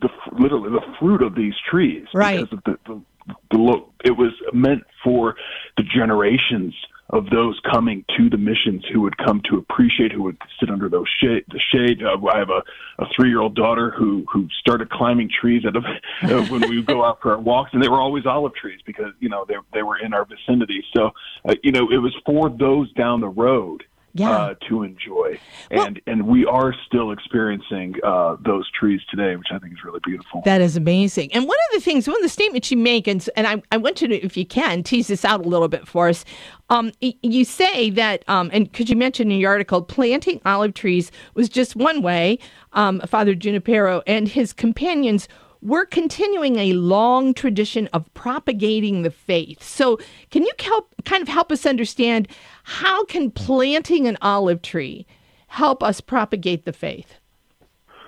[0.00, 2.40] the literally the fruit of these trees right.
[2.40, 3.02] because of the, the,
[3.50, 5.36] the it was meant for
[5.76, 6.74] the generations
[7.10, 10.88] of those coming to the missions who would come to appreciate, who would sit under
[10.88, 12.02] those shade, the shade.
[12.02, 12.62] Uh, I have a,
[13.02, 15.80] a three-year-old daughter who who started climbing trees at a,
[16.36, 18.80] uh, when we would go out for our walks, and they were always olive trees
[18.84, 20.84] because you know they they were in our vicinity.
[20.94, 21.10] So
[21.48, 24.30] uh, you know it was for those down the road yeah.
[24.30, 25.38] uh, to enjoy.
[25.70, 30.00] And and we are still experiencing uh, those trees today, which I think is really
[30.04, 30.42] beautiful.
[30.44, 31.32] That is amazing.
[31.32, 33.76] And one of the things, one of the statements you make, and, and I, I
[33.76, 36.24] want you to, if you can, tease this out a little bit for us.
[36.70, 41.10] Um, you say that, um, and could you mention in your article, planting olive trees
[41.34, 42.38] was just one way.
[42.74, 45.28] Um, Father Junipero and his companions
[45.60, 49.62] we're continuing a long tradition of propagating the faith.
[49.62, 49.98] So,
[50.30, 52.28] can you help kind of help us understand
[52.68, 55.06] how can planting an olive tree
[55.46, 57.14] help us propagate the faith?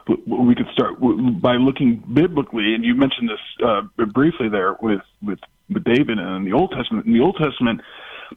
[0.06, 1.00] We could start
[1.40, 5.38] by looking biblically, and you mentioned this uh, briefly there with, with
[5.70, 7.06] with David and the Old Testament.
[7.06, 7.80] In the Old Testament,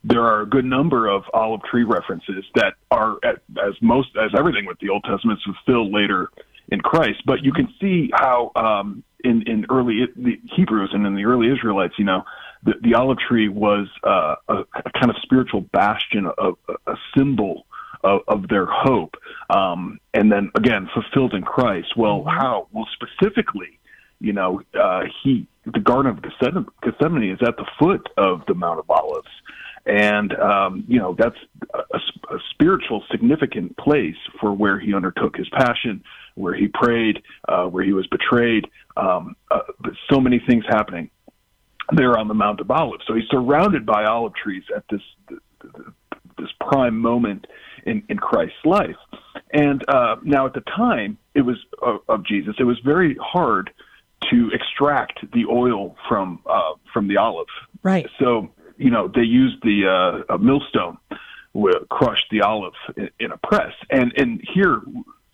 [0.05, 4.65] there are a good number of olive tree references that are, as most as everything
[4.65, 6.29] with the Old Testament, fulfilled later
[6.69, 7.21] in Christ.
[7.25, 11.51] But you can see how um, in in early the Hebrews and in the early
[11.51, 12.23] Israelites, you know,
[12.63, 17.65] the, the olive tree was uh, a, a kind of spiritual bastion, of, a symbol
[18.03, 19.15] of, of their hope,
[19.49, 21.95] um, and then again fulfilled in Christ.
[21.95, 22.29] Well, mm-hmm.
[22.29, 22.67] how?
[22.71, 23.79] Well, specifically,
[24.19, 26.21] you know, uh, he the Garden of
[26.81, 29.29] Gethsemane is at the foot of the Mount of Olives.
[29.85, 31.37] And, um, you know, that's
[31.73, 36.03] a, a spiritual significant place for where he undertook his passion,
[36.35, 38.67] where he prayed, uh, where he was betrayed.
[38.95, 41.09] Um, uh, but so many things happening
[41.91, 43.03] there on the Mount of Olives.
[43.07, 45.01] So he's surrounded by olive trees at this
[46.37, 47.45] this prime moment
[47.85, 48.95] in, in Christ's life.
[49.51, 52.55] And uh, now, at the time, it was uh, of Jesus.
[52.59, 53.71] It was very hard
[54.31, 57.47] to extract the oil from uh, from the olive.
[57.83, 58.07] Right.
[58.19, 60.97] So you know they used the uh, millstone,
[61.89, 64.81] crushed the olive in, in a press, and and here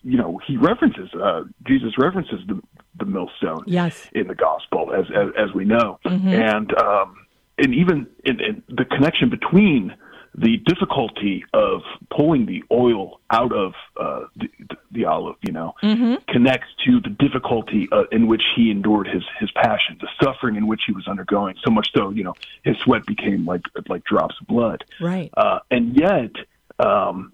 [0.04, 2.62] you know, he references uh, Jesus references the
[2.98, 4.10] the millstone yes.
[4.14, 6.28] in the gospel, as as, as we know, mm-hmm.
[6.28, 7.16] and um,
[7.58, 9.96] and even in, in the connection between
[10.36, 11.82] the difficulty of
[12.16, 14.48] pulling the oil out of uh, the,
[14.92, 16.16] the olive, you know, mm-hmm.
[16.28, 20.68] connects to the difficulty uh, in which he endured his his passion, the suffering in
[20.68, 21.56] which he was undergoing.
[21.66, 24.86] So much so, you know, his sweat became like like drops of blood.
[25.02, 25.30] Right.
[25.36, 26.32] Uh, and yet,
[26.80, 27.34] um,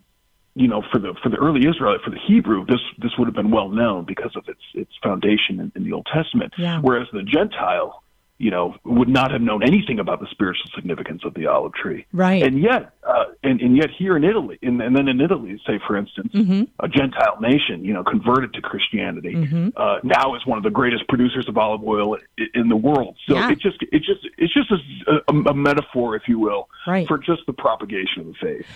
[0.56, 3.36] you know, for the for the early Israelite, for the Hebrew, this this would have
[3.36, 6.54] been well known because of its its foundation in, in the Old Testament.
[6.58, 6.80] Yeah.
[6.82, 8.02] Whereas the Gentile,
[8.38, 12.06] you know, would not have known anything about the spiritual significance of the olive tree.
[12.14, 12.42] Right.
[12.42, 15.78] And yet, uh, and, and yet here in Italy, and, and then in Italy, say
[15.86, 16.64] for instance, mm-hmm.
[16.80, 19.70] a Gentile nation, you know, converted to Christianity, mm-hmm.
[19.76, 22.18] uh, now is one of the greatest producers of olive oil
[22.54, 23.18] in the world.
[23.28, 23.52] So yeah.
[23.52, 27.06] it just it just it's just a, a, a metaphor, if you will, right.
[27.10, 28.68] for just the propagation of the faith.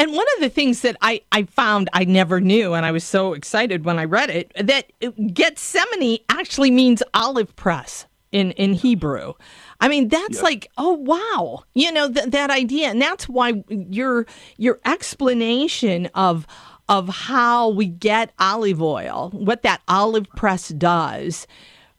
[0.00, 3.04] And one of the things that I, I found I never knew, and I was
[3.04, 4.90] so excited when I read it, that
[5.34, 9.34] Gethsemane actually means olive press in, in Hebrew.
[9.78, 10.42] I mean, that's yeah.
[10.42, 14.24] like, oh wow, you know th- that idea, and that's why your
[14.56, 16.46] your explanation of
[16.88, 21.46] of how we get olive oil, what that olive press does,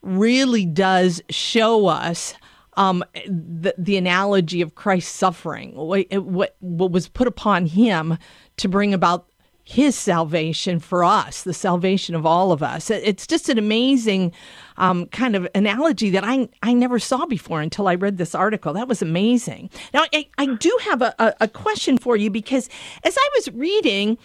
[0.02, 2.34] really does show us
[2.78, 8.18] um, the, the analogy of Christ's suffering, what, what, what was put upon him
[8.58, 9.28] to bring about
[9.64, 12.90] his salvation for us, the salvation of all of us.
[12.90, 14.34] It's just an amazing
[14.78, 18.74] um, kind of analogy that I, I never saw before until I read this article.
[18.74, 19.70] That was amazing.
[19.94, 22.70] Now, I, I do have a, a, a question for you because
[23.04, 24.18] as I was reading,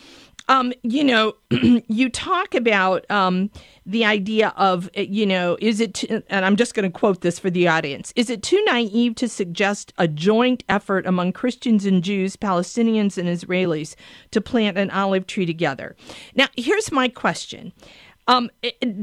[0.49, 3.51] um, you know, you talk about um,
[3.85, 7.21] the idea of, uh, you know, is it, too, and I'm just going to quote
[7.21, 11.85] this for the audience, is it too naive to suggest a joint effort among Christians
[11.85, 13.97] and Jews, Palestinians and Israelis
[14.31, 15.97] to plant an olive tree together?
[16.35, 17.73] Now, here's my question.
[18.29, 18.51] Um,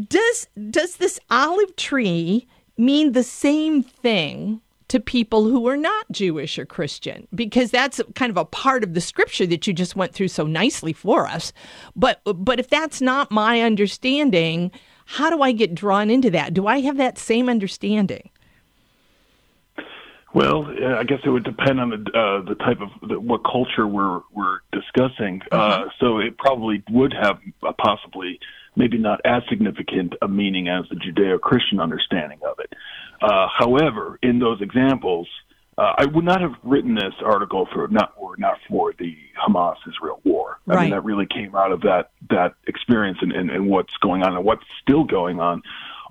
[0.10, 4.62] does does this olive tree mean the same thing
[4.93, 8.93] to people who are not Jewish or Christian, because that's kind of a part of
[8.93, 11.51] the scripture that you just went through so nicely for us.
[11.95, 14.69] But but if that's not my understanding,
[15.06, 16.53] how do I get drawn into that?
[16.53, 18.29] Do I have that same understanding?
[20.36, 20.67] Well,
[20.99, 24.21] I guess it would depend on the uh, the type of the, what culture we're
[24.32, 25.41] we're discussing.
[25.51, 25.86] Uh, uh-huh.
[25.86, 27.39] Uh, so it probably would have
[27.79, 28.39] possibly
[28.75, 32.73] maybe not as significant a meaning as the Judeo-Christian understanding of it.
[33.21, 35.27] Uh, however, in those examples,
[35.77, 39.77] uh, I would not have written this article for not or not for the Hamas
[39.88, 40.59] Israel war.
[40.67, 40.81] I right.
[40.81, 44.36] mean, that really came out of that that experience and, and, and what's going on
[44.36, 45.63] and what's still going on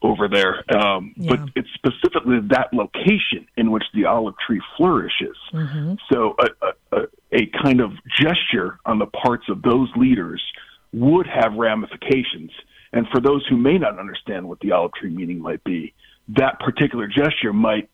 [0.03, 0.65] over there.
[0.77, 1.37] Um, yeah.
[1.37, 5.37] But it's specifically that location in which the olive tree flourishes.
[5.53, 5.95] Mm-hmm.
[6.13, 10.43] So a, a, a kind of gesture on the parts of those leaders
[10.93, 12.51] would have ramifications.
[12.93, 15.95] And for those who may not understand what the olive tree meaning might be,
[16.29, 17.91] that particular gesture might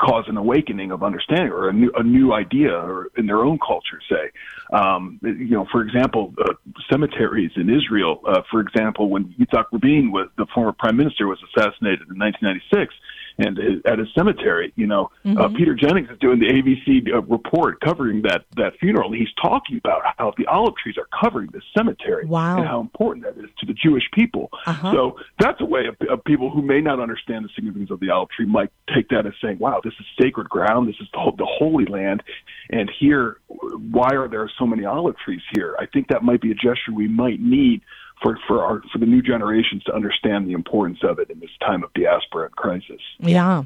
[0.00, 3.58] cause an awakening of understanding or a new, a new idea or in their own
[3.58, 4.30] culture, say.
[4.76, 6.52] Um, you know, for example, uh,
[6.90, 11.38] cemeteries in Israel, uh, for example, when Yitzhak Rabin was the former prime minister was
[11.44, 12.94] assassinated in 1996,
[13.38, 14.72] and at a cemetery.
[14.76, 15.38] You know, uh, mm-hmm.
[15.38, 19.32] uh, Peter Jennings is doing the ABC uh, report covering that that funeral, and he's
[19.40, 22.58] talking about how the olive trees are covering the cemetery wow.
[22.58, 24.50] and how important that is to the Jewish people.
[24.66, 24.92] Uh-huh.
[24.92, 28.10] So that's a way of, of people who may not understand the significance of the
[28.10, 30.88] olive tree might take that as saying, "Wow, this is sacred ground.
[30.88, 32.22] This is the, the Holy Land."
[32.70, 35.76] And here, why are there so many olive trees here?
[35.78, 37.82] I think that might be a gesture we might need
[38.22, 41.50] for for our for the new generations to understand the importance of it in this
[41.60, 43.00] time of diaspora and crisis.
[43.20, 43.64] Yeah,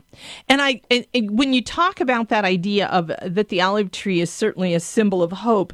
[0.48, 4.20] and I and, and when you talk about that idea of that the olive tree
[4.20, 5.72] is certainly a symbol of hope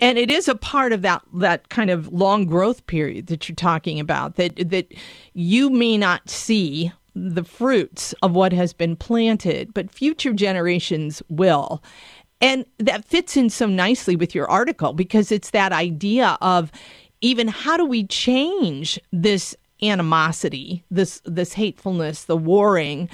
[0.00, 3.56] and it is a part of that that kind of long growth period that you're
[3.56, 4.92] talking about that that
[5.34, 11.82] you may not see the fruits of what has been planted but future generations will
[12.40, 16.70] and that fits in so nicely with your article because it's that idea of
[17.20, 23.08] even how do we change this animosity, this this hatefulness, the warring?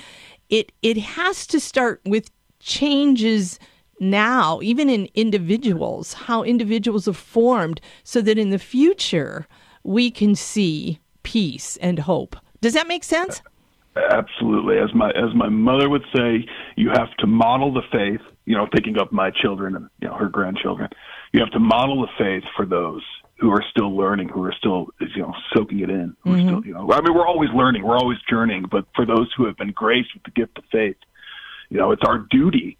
[0.48, 3.58] It it has to start with changes
[4.00, 9.46] now, even in individuals, how individuals are formed, so that in the future
[9.82, 12.36] we can see peace and hope.
[12.60, 13.42] Does that make sense?
[14.10, 14.78] Absolutely.
[14.78, 18.20] As my as my mother would say, you have to model the faith.
[18.46, 20.90] You know, thinking of my children and you know her grandchildren,
[21.32, 23.02] you have to model the faith for those
[23.38, 26.16] who are still learning, who are still you know soaking it in.
[26.22, 26.48] Who mm-hmm.
[26.48, 28.66] still, you know, I mean, we're always learning, we're always journeying.
[28.70, 30.96] But for those who have been graced with the gift of faith,
[31.68, 32.78] you know, it's our duty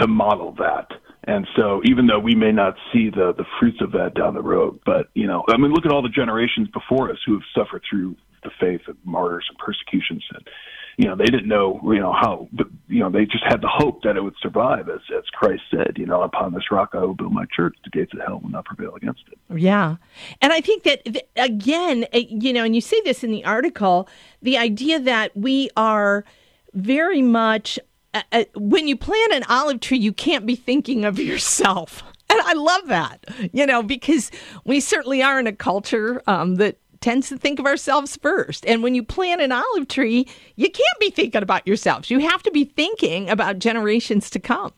[0.00, 0.88] to model that.
[1.24, 4.42] And so, even though we may not see the the fruits of that down the
[4.42, 7.42] road, but you know, I mean, look at all the generations before us who have
[7.54, 10.48] suffered through the faith of martyrs and persecutions and
[10.96, 12.48] you know, they didn't know, you know, how,
[12.88, 15.96] you know, they just had the hope that it would survive, as, as Christ said,
[15.96, 18.50] you know, upon this rock I will build my church, the gates of hell will
[18.50, 19.38] not prevail against it.
[19.58, 19.96] Yeah.
[20.40, 24.08] And I think that, again, eh, you know, and you say this in the article,
[24.42, 26.24] the idea that we are
[26.74, 27.78] very much,
[28.12, 32.02] uh, uh, when you plant an olive tree, you can't be thinking of yourself.
[32.32, 34.30] And I love that, you know, because
[34.64, 38.64] we certainly are in a culture um, that tends to think of ourselves first.
[38.66, 42.10] And when you plant an olive tree, you can't be thinking about yourselves.
[42.10, 44.72] You have to be thinking about generations to come.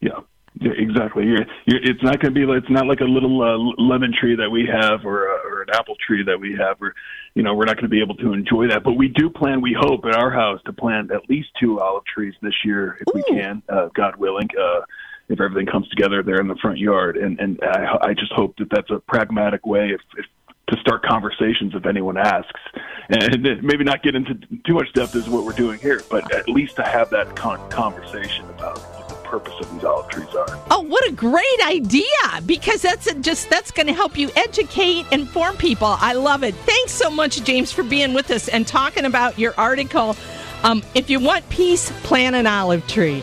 [0.00, 0.20] Yeah.
[0.58, 1.24] Yeah, exactly.
[1.26, 2.50] You're, you're, it's not going to be.
[2.50, 5.68] It's not like a little uh, lemon tree that we have, or, uh, or an
[5.74, 6.94] apple tree that we have, or
[7.34, 8.82] you know, we're not going to be able to enjoy that.
[8.82, 9.60] But we do plan.
[9.60, 13.08] We hope at our house to plant at least two olive trees this year, if
[13.08, 13.12] Ooh.
[13.16, 14.48] we can, uh, God willing.
[14.58, 14.80] Uh,
[15.28, 17.16] if everything comes together there in the front yard.
[17.16, 20.24] And and I, I just hope that that's a pragmatic way if, if
[20.68, 22.60] to start conversations if anyone asks,
[23.08, 26.48] and maybe not get into too much depth as what we're doing here, but at
[26.48, 30.60] least to have that con- conversation about what the purpose of these olive trees are.
[30.70, 32.02] Oh, what a great idea!
[32.46, 35.96] Because that's just that's going to help you educate, inform people.
[36.00, 36.54] I love it.
[36.54, 40.16] Thanks so much, James, for being with us and talking about your article.
[40.62, 43.22] Um, if you want peace, plant an olive tree.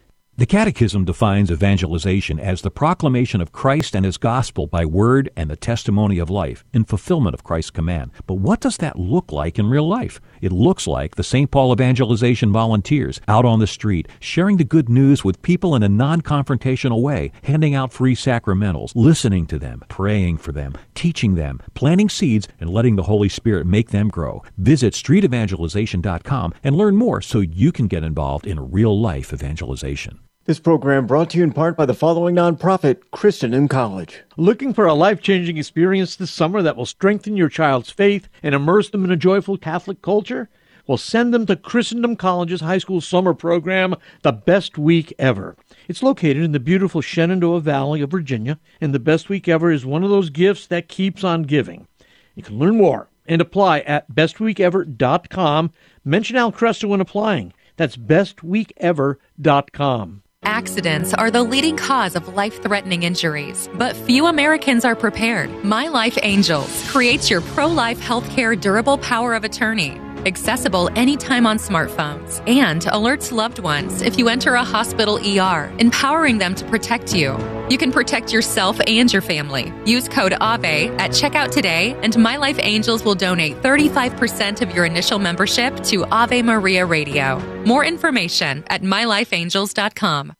[0.41, 5.51] The Catechism defines evangelization as the proclamation of Christ and His gospel by word and
[5.51, 8.09] the testimony of life in fulfillment of Christ's command.
[8.25, 10.19] But what does that look like in real life?
[10.41, 11.51] It looks like the St.
[11.51, 15.89] Paul Evangelization volunteers out on the street, sharing the good news with people in a
[15.89, 21.61] non confrontational way, handing out free sacramentals, listening to them, praying for them, teaching them,
[21.75, 24.41] planting seeds, and letting the Holy Spirit make them grow.
[24.57, 30.19] Visit streetevangelization.com and learn more so you can get involved in real life evangelization.
[30.45, 34.23] This program brought to you in part by the following nonprofit, Christendom College.
[34.37, 38.55] Looking for a life changing experience this summer that will strengthen your child's faith and
[38.55, 40.49] immerse them in a joyful Catholic culture?
[40.87, 45.55] Well, send them to Christendom College's high school summer program, The Best Week Ever.
[45.87, 49.85] It's located in the beautiful Shenandoah Valley of Virginia, and The Best Week Ever is
[49.85, 51.87] one of those gifts that keeps on giving.
[52.33, 55.71] You can learn more and apply at bestweekever.com.
[56.03, 57.53] Mention Al Kresta when applying.
[57.77, 60.23] That's bestweekever.com.
[60.43, 65.51] Accidents are the leading cause of life threatening injuries, but few Americans are prepared.
[65.63, 70.01] My Life Angels creates your pro life healthcare durable power of attorney.
[70.25, 76.37] Accessible anytime on smartphones and alerts loved ones if you enter a hospital ER, empowering
[76.37, 77.35] them to protect you.
[77.69, 79.73] You can protect yourself and your family.
[79.85, 84.85] Use code AVE at checkout today, and My Life Angels will donate 35% of your
[84.85, 87.39] initial membership to Ave Maria Radio.
[87.65, 90.33] More information at mylifeangels.com.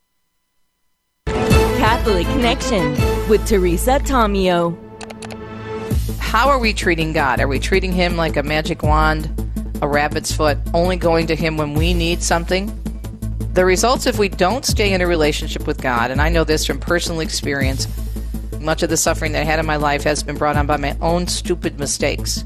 [1.26, 2.92] Catholic Connection
[3.28, 4.78] with Teresa Tomeo.
[6.20, 7.40] How are we treating God?
[7.40, 9.30] Are we treating Him like a magic wand,
[9.82, 12.68] a rabbit's foot, only going to Him when we need something?
[13.54, 16.66] The results if we don't stay in a relationship with God, and I know this
[16.66, 17.88] from personal experience,
[18.62, 20.78] much of the suffering that I had in my life has been brought on by
[20.78, 22.46] my own stupid mistakes.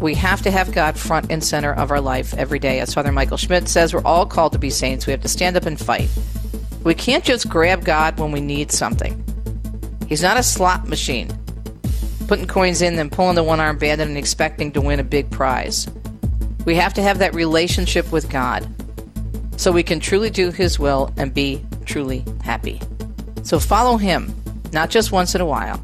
[0.00, 2.80] We have to have God front and center of our life every day.
[2.80, 5.06] As Father Michael Schmitz says, we're all called to be saints.
[5.06, 6.08] We have to stand up and fight.
[6.84, 9.24] We can't just grab God when we need something.
[10.08, 11.28] He's not a slot machine,
[12.28, 15.30] putting coins in, then pulling the one arm bandit and expecting to win a big
[15.30, 15.86] prize.
[16.68, 18.68] We have to have that relationship with God
[19.56, 22.78] so we can truly do His will and be truly happy.
[23.42, 24.34] So follow Him,
[24.70, 25.78] not just once in a while,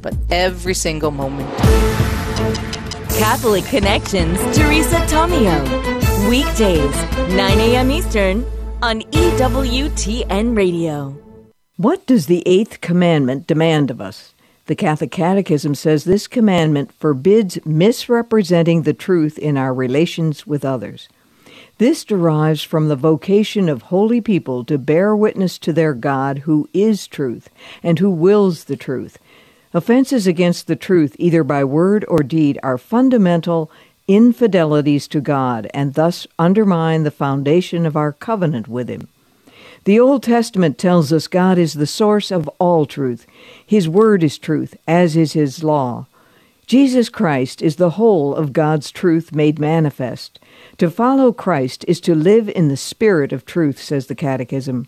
[0.00, 1.54] but every single moment.
[3.18, 6.30] Catholic Connections, Teresa Tomeo.
[6.30, 6.96] Weekdays,
[7.36, 7.90] 9 a.m.
[7.90, 8.46] Eastern
[8.80, 11.14] on EWTN Radio.
[11.76, 14.31] What does the eighth commandment demand of us?
[14.72, 21.10] The Catholic Catechism says this commandment forbids misrepresenting the truth in our relations with others.
[21.76, 26.70] This derives from the vocation of holy people to bear witness to their God who
[26.72, 27.50] is truth
[27.82, 29.18] and who wills the truth.
[29.74, 33.70] Offenses against the truth, either by word or deed, are fundamental
[34.08, 39.08] infidelities to God and thus undermine the foundation of our covenant with Him.
[39.84, 43.26] The Old Testament tells us God is the source of all truth.
[43.66, 46.06] His Word is truth, as is His law.
[46.66, 50.38] Jesus Christ is the whole of God's truth made manifest.
[50.78, 54.86] To follow Christ is to live in the spirit of truth, says the Catechism.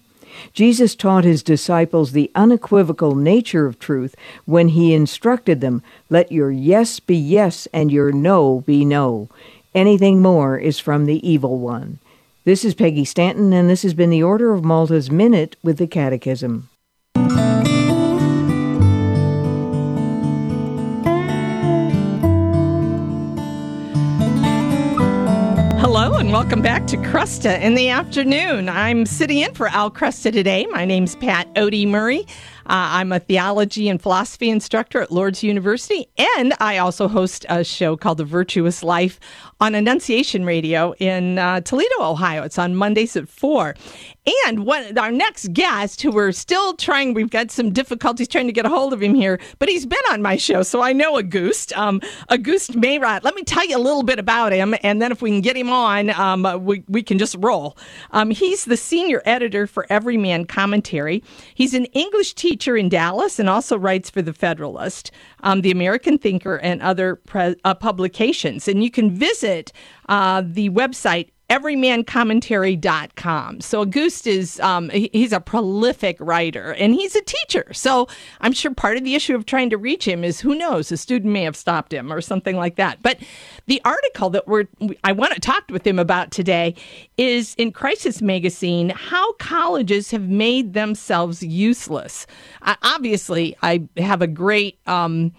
[0.52, 4.14] Jesus taught his disciples the unequivocal nature of truth
[4.44, 9.28] when he instructed them, Let your yes be yes and your no be no.
[9.74, 11.98] Anything more is from the evil one.
[12.46, 15.86] This is Peggy Stanton, and this has been the Order of Malta's Minute with the
[15.86, 16.68] Catechism.
[25.80, 28.68] Hello and welcome back to Kresta in the afternoon.
[28.68, 30.66] I'm sitting in for Al Kresta today.
[30.66, 32.26] My name's Pat Oedy-Murray.
[32.66, 37.62] Uh, I'm a theology and philosophy instructor at Lourdes University, and I also host a
[37.62, 39.20] show called The Virtuous Life
[39.60, 42.42] on Annunciation Radio in uh, Toledo, Ohio.
[42.42, 43.74] It's on Mondays at 4.
[44.46, 48.54] And what our next guest, who we're still trying, we've got some difficulties trying to
[48.54, 51.18] get a hold of him here, but he's been on my show, so I know
[51.18, 51.76] Auguste.
[51.76, 52.00] Um,
[52.30, 53.22] Auguste Meyrat.
[53.22, 55.58] Let me tell you a little bit about him, and then if we can get
[55.58, 57.76] him on, um, we, we can just roll.
[58.12, 61.22] Um, he's the senior editor for Everyman Commentary.
[61.54, 65.10] He's an English teacher in Dallas and also writes for The Federalist,
[65.42, 68.68] um, The American Thinker, and other pre- uh, publications.
[68.68, 69.70] And you can visit
[70.08, 73.60] uh, the website everymancommentary.com.
[73.60, 77.66] So Auguste is um, he's a prolific writer and he's a teacher.
[77.72, 78.08] So
[78.40, 80.96] I'm sure part of the issue of trying to reach him is who knows a
[80.96, 83.02] student may have stopped him or something like that.
[83.02, 83.18] But
[83.66, 84.64] the article that we're
[85.02, 86.74] I want to talk with him about today
[87.18, 92.26] is in Crisis Magazine how colleges have made themselves useless.
[92.62, 95.32] Uh, obviously, I have a great um,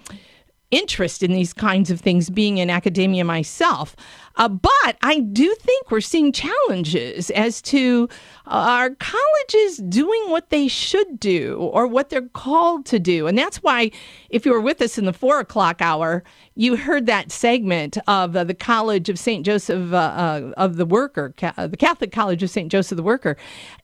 [0.72, 3.96] interest in these kinds of things being in academia myself.
[4.38, 8.10] Uh, but I do think we're seeing challenges as to
[8.48, 13.28] uh, colleges doing what they should do or what they're called to do.
[13.28, 13.92] And that's why,
[14.30, 16.24] if you were with us in the four o'clock hour,
[16.56, 19.46] you heard that segment of uh, the College of St.
[19.46, 22.72] Joseph uh, uh, of the Worker, uh, the Catholic College of St.
[22.72, 23.38] Joseph the Worker.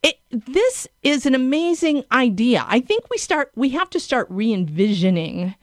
[0.04, 2.66] It, this is an amazing idea.
[2.68, 5.56] I think we start, we have to start re envisioning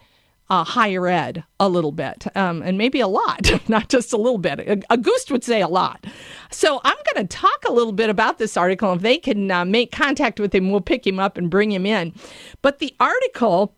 [0.51, 4.39] uh, higher ed a little bit, um, and maybe a lot, not just a little
[4.39, 4.85] bit.
[4.91, 6.07] Auguste would say a lot.
[6.51, 8.93] So I'm going to talk a little bit about this article.
[8.95, 11.85] If they can uh, make contact with him, we'll pick him up and bring him
[11.85, 12.15] in.
[12.63, 13.75] But the article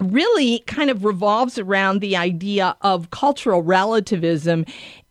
[0.00, 4.64] really kind of revolves around the idea of cultural relativism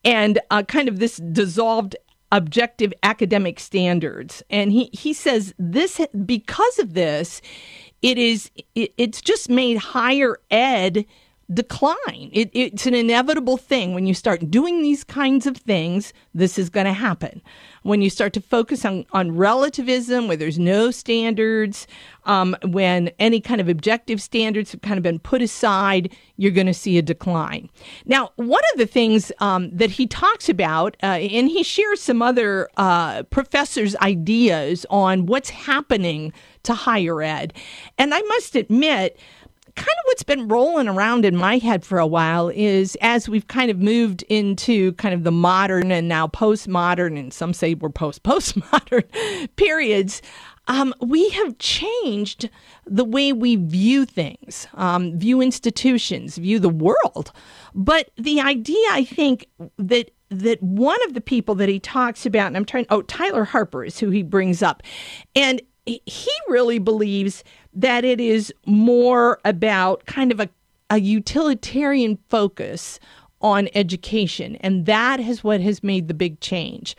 [0.06, 1.96] and uh, kind of this dissolved
[2.32, 4.44] objective academic standards.
[4.50, 7.42] And he, he says this because of this,
[8.02, 11.06] it is it, it's just made higher ed
[11.54, 12.30] decline.
[12.34, 13.94] It, it's an inevitable thing.
[13.94, 17.42] When you start doing these kinds of things, this is going to happen.
[17.84, 21.88] When you start to focus on, on relativism, where there's no standards,
[22.26, 26.68] um, when any kind of objective standards have kind of been put aside, you're going
[26.68, 27.70] to see a decline.
[28.06, 32.22] Now, one of the things um, that he talks about, uh, and he shares some
[32.22, 36.34] other uh, professors' ideas on what's happening
[36.68, 37.54] to higher ed.
[37.98, 39.20] And I must admit,
[39.76, 43.48] kind of what's been rolling around in my head for a while is as we've
[43.48, 47.90] kind of moved into kind of the modern and now postmodern, and some say we're
[47.90, 49.04] post postmodern
[49.56, 50.22] periods.
[50.70, 52.50] Um, we have changed
[52.86, 57.32] the way we view things, um, view institutions, view the world.
[57.74, 59.48] But the idea, I think,
[59.78, 63.46] that that one of the people that he talks about, and I'm trying, oh, Tyler
[63.46, 64.84] Harper is who he brings up,
[65.36, 70.50] and he really believes that it is more about kind of a,
[70.90, 73.00] a utilitarian focus
[73.42, 74.56] on education.
[74.58, 76.96] And that is what has made the big change.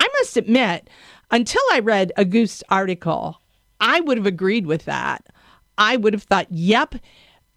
[0.00, 0.90] I must admit,
[1.30, 3.40] until I read Auguste's article,
[3.80, 5.26] I would have agreed with that.
[5.78, 6.94] I would have thought, yep,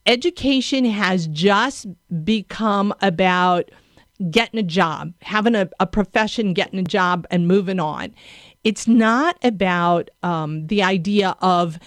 [0.05, 1.88] education has just
[2.23, 3.69] become about
[4.30, 8.13] getting a job, having a, a profession, getting a job, and moving on.
[8.64, 11.80] It's not about um, the idea of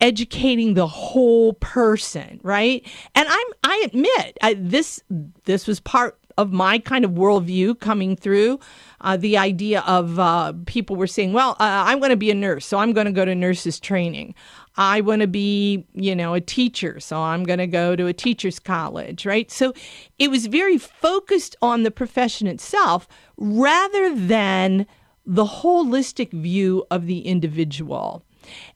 [0.00, 2.86] educating the whole person, right?
[3.14, 5.02] And I'm I admit I, this
[5.44, 8.58] this was part of my kind of worldview coming through.
[9.02, 12.34] Uh, the idea of uh, people were saying, "Well, uh, I want to be a
[12.34, 14.34] nurse, so I'm going to go to nurses training.
[14.76, 18.12] I want to be, you know, a teacher, so I'm going to go to a
[18.12, 19.50] teacher's college." Right?
[19.50, 19.74] So
[20.18, 23.06] it was very focused on the profession itself
[23.36, 24.86] rather than
[25.26, 28.24] the holistic view of the individual.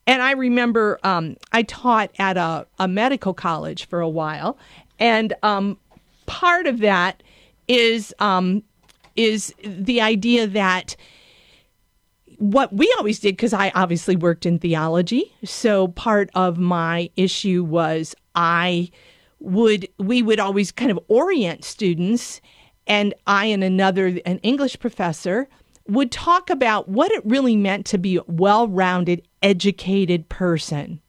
[0.06, 4.58] And I remember um, I taught at a, a, medical college for a while,
[4.98, 5.78] and um,
[6.26, 7.22] part of that
[7.66, 8.62] is um,
[9.16, 10.96] is the idea that
[12.38, 17.64] what we always did because I obviously worked in theology, so part of my issue
[17.64, 18.90] was I
[19.40, 22.40] would we would always kind of orient students,
[22.86, 25.48] and I and another an English professor
[25.86, 31.00] would talk about what it really meant to be a well rounded, educated person.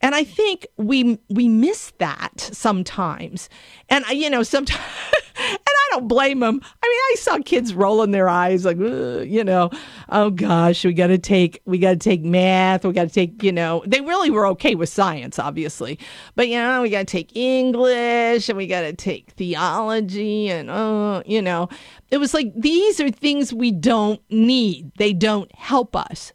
[0.00, 3.48] And I think we we miss that sometimes.
[3.88, 4.80] And you know, sometimes
[5.90, 6.60] don't blame them.
[6.62, 9.70] I mean, I saw kids rolling their eyes like, you know,
[10.08, 13.42] oh gosh, we got to take we got to take math, we got to take,
[13.42, 15.98] you know, they really were okay with science, obviously,
[16.34, 20.70] but you know, we got to take English and we got to take theology and
[20.70, 21.68] oh, you know,
[22.10, 24.90] it was like these are things we don't need.
[24.96, 26.32] They don't help us.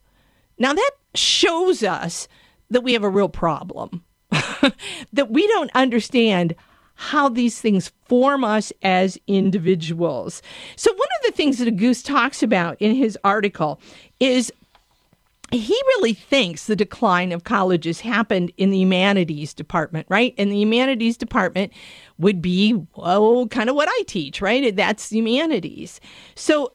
[0.58, 2.28] Now that shows us
[2.70, 6.56] that we have a real problem, that we don't understand
[6.96, 10.41] how these things form us as individuals.
[10.76, 13.80] So, one of the things that Goose talks about in his article
[14.20, 14.52] is
[15.52, 20.34] he really thinks the decline of colleges happened in the humanities department, right?
[20.38, 21.72] And the humanities department
[22.18, 24.76] would be, oh, kind of what I teach, right?
[24.76, 26.00] That's humanities.
[26.34, 26.74] So,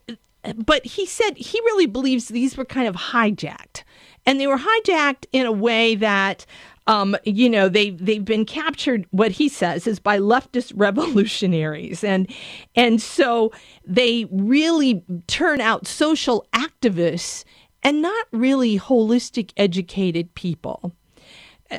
[0.57, 3.83] but he said he really believes these were kind of hijacked.
[4.27, 6.47] And they were hijacked in a way that
[6.87, 9.07] um, you know, they they've been captured.
[9.11, 12.31] What he says is by leftist revolutionaries, and
[12.75, 13.53] and so
[13.87, 17.45] they really turn out social activists
[17.83, 20.93] and not really holistic, educated people.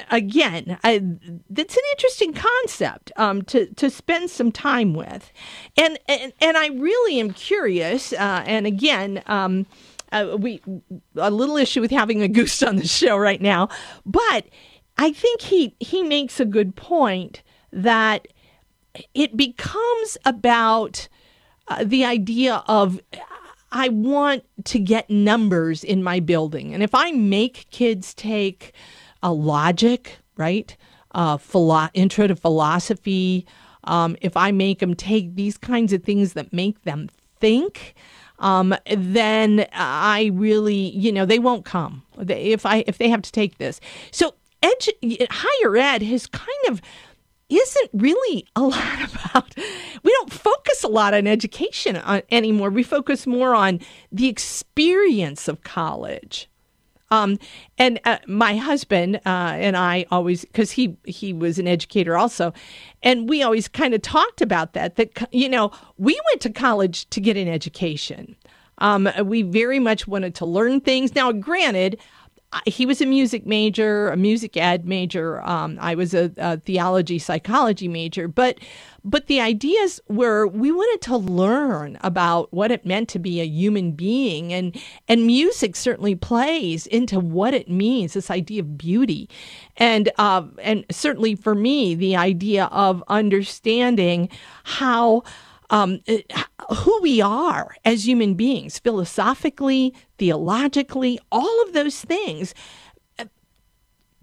[0.10, 1.04] Again, I,
[1.49, 5.34] that's an interesting concept um, to to spend some time with,
[5.76, 8.14] and and, and I really am curious.
[8.14, 9.24] Uh, and again.
[9.28, 9.66] Um,
[10.14, 10.62] uh, we
[11.16, 13.70] a little issue with having Auguste on the show right now,
[14.06, 14.45] but
[15.02, 17.41] I think he he makes a good point
[17.74, 18.28] that
[19.16, 21.08] it becomes about
[21.68, 22.99] uh, the idea of
[23.72, 28.74] I want to get numbers in my building, and if I make kids take
[29.24, 30.78] a logic, right,
[31.16, 33.47] uh, philo- intro to philosophy,
[33.86, 37.95] um, if I make them take these kinds of things that make them think.
[38.38, 43.32] Um, then I really, you know, they won't come if I if they have to
[43.32, 43.80] take this.
[44.12, 46.82] So edu- higher ed has kind of
[47.49, 49.53] isn't really a lot about
[50.03, 53.80] we don't focus a lot on education on, anymore we focus more on
[54.12, 56.49] the experience of college
[57.12, 57.38] um,
[57.78, 62.53] and uh, my husband uh, and I always, because he he was an educator also,
[63.03, 64.95] and we always kind of talked about that.
[64.95, 68.38] That you know, we went to college to get an education.
[68.78, 71.14] Um, we very much wanted to learn things.
[71.14, 71.99] Now, granted,
[72.66, 75.41] he was a music major, a music ed major.
[75.41, 78.60] Um, I was a, a, theology psychology major, but
[79.04, 83.45] but the ideas were we wanted to learn about what it meant to be a
[83.45, 88.14] human being, and and music certainly plays into what it means.
[88.14, 89.30] This idea of beauty,
[89.78, 94.28] and uh, and certainly for me, the idea of understanding
[94.64, 95.24] how
[95.72, 96.02] um,
[96.70, 102.54] who we are as human beings, philosophically, theologically, all of those things
[103.18, 103.26] uh,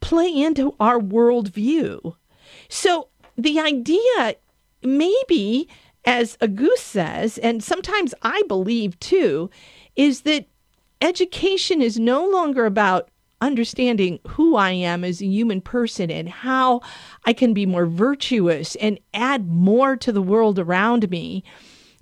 [0.01, 2.15] play into our worldview.
[2.69, 4.37] So the idea,
[4.83, 5.69] maybe,
[6.05, 9.51] as Auguste says, and sometimes I believe too,
[9.97, 10.47] is that
[11.01, 13.09] education is no longer about
[13.41, 16.81] understanding who I am as a human person and how
[17.25, 21.45] I can be more virtuous and add more to the world around me.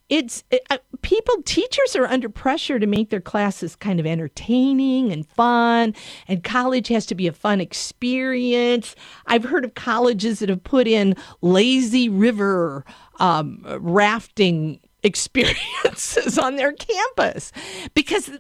[0.09, 5.27] It's uh, people, teachers are under pressure to make their classes kind of entertaining and
[5.27, 5.95] fun,
[6.29, 8.95] and college has to be a fun experience.
[9.27, 12.85] I've heard of colleges that have put in lazy river
[13.19, 17.53] um, rafting experiences on their campus
[17.95, 18.31] because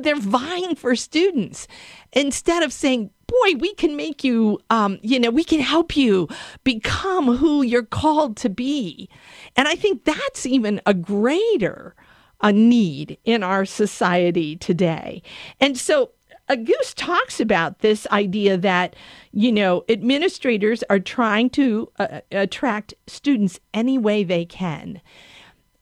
[0.00, 1.66] they're vying for students.
[2.12, 6.28] Instead of saying boy we can make you um, you know we can help you
[6.62, 9.08] become who you're called to be.
[9.56, 11.94] And i think that's even a greater
[12.40, 15.22] a need in our society today.
[15.60, 16.10] And so
[16.50, 18.94] Auguste talks about this idea that,
[19.32, 25.00] you know, administrators are trying to uh, attract students any way they can.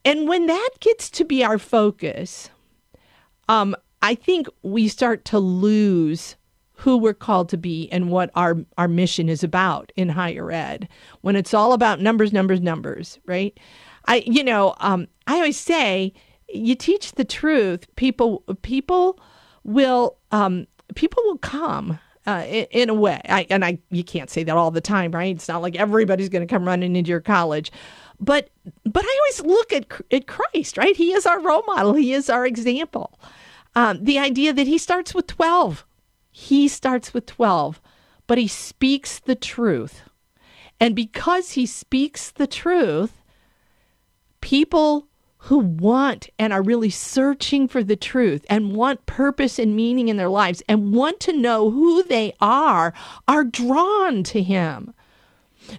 [0.05, 2.51] And when that gets to be our focus,
[3.49, 6.37] um, I think we start to lose
[6.83, 10.89] who we're called to be and what our, our mission is about in higher ed.
[11.21, 13.59] When it's all about numbers, numbers, numbers, right?
[14.07, 16.13] I, you know, um, I always say,
[16.49, 19.21] you teach the truth, people, people
[19.63, 21.99] will, um, people will come.
[22.25, 25.11] Uh, in, in, a way, I, and I, you can't say that all the time,
[25.11, 25.35] right?
[25.35, 27.73] It's not like everybody's going to come running into your college,
[28.23, 28.49] but
[28.85, 30.97] but I always look at at Christ, right?
[30.97, 31.95] He is our role model.
[31.95, 33.19] He is our example.
[33.75, 35.85] Um, the idea that he starts with twelve,
[36.31, 37.81] he starts with twelve,
[38.27, 40.03] but he speaks the truth,
[40.79, 43.21] and because he speaks the truth,
[44.41, 45.09] people
[45.47, 50.17] who want and are really searching for the truth and want purpose and meaning in
[50.17, 52.95] their lives and want to know who they are
[53.27, 54.95] are drawn to him.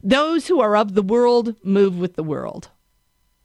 [0.03, 2.69] Those who are of the world move with the world,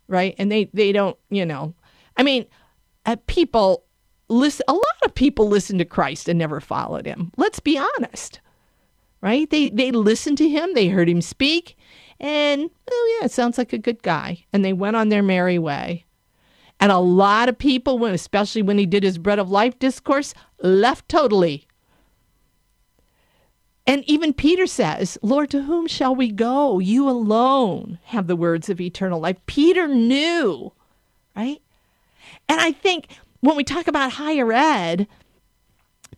[0.07, 0.35] right?
[0.39, 1.75] And they, they don't, you know,
[2.17, 2.47] I mean,
[3.07, 3.85] uh, people
[4.29, 7.33] listen, a lot of people listen to Christ and never followed him.
[7.37, 8.41] Let's be honest,
[9.21, 9.49] right?
[9.49, 11.77] They, they listened to him, they heard him speak,
[12.21, 14.45] and, oh, yeah, it sounds like a good guy.
[14.53, 16.05] And they went on their merry way.
[16.81, 20.35] And a lot of people, when, especially when he did his Bread of Life discourse,
[20.61, 21.68] left totally
[23.89, 26.79] And even Peter says, Lord, to whom shall we go?
[26.79, 29.39] You alone have the words of eternal life.
[29.47, 30.73] Peter knew,
[31.35, 31.63] right?
[32.51, 33.09] And I think
[33.41, 35.09] when we talk about higher ed,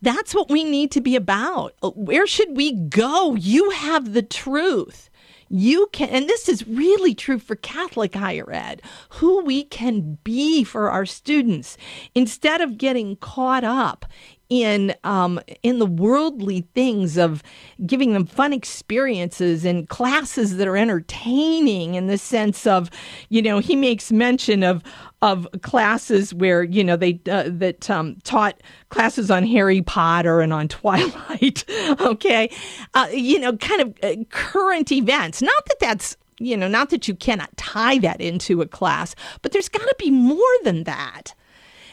[0.02, 1.74] that's what we need to be about.
[1.94, 3.36] Where should we go?
[3.36, 5.08] You have the truth.
[5.48, 10.64] You can, and this is really true for Catholic higher ed, who we can be
[10.64, 11.76] for our students
[12.16, 14.06] instead of getting caught up
[14.50, 17.42] in um, in the worldly things of
[17.86, 22.90] giving them fun experiences and classes that are entertaining in the sense of,
[23.28, 24.82] you know, he makes mention of
[25.22, 30.52] of classes where you know they uh, that um, taught classes on Harry Potter and
[30.52, 31.64] on Twilight.
[32.00, 32.50] okay,
[32.94, 35.40] uh, you know, kind of uh, current events.
[35.40, 39.52] Not that that's you know, not that you cannot tie that into a class, but
[39.52, 41.34] there's got to be more than that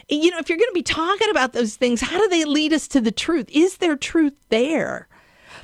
[0.08, 2.72] you know, if you're going to be talking about those things, how do they lead
[2.72, 3.48] us to the truth?
[3.50, 5.08] Is there truth there?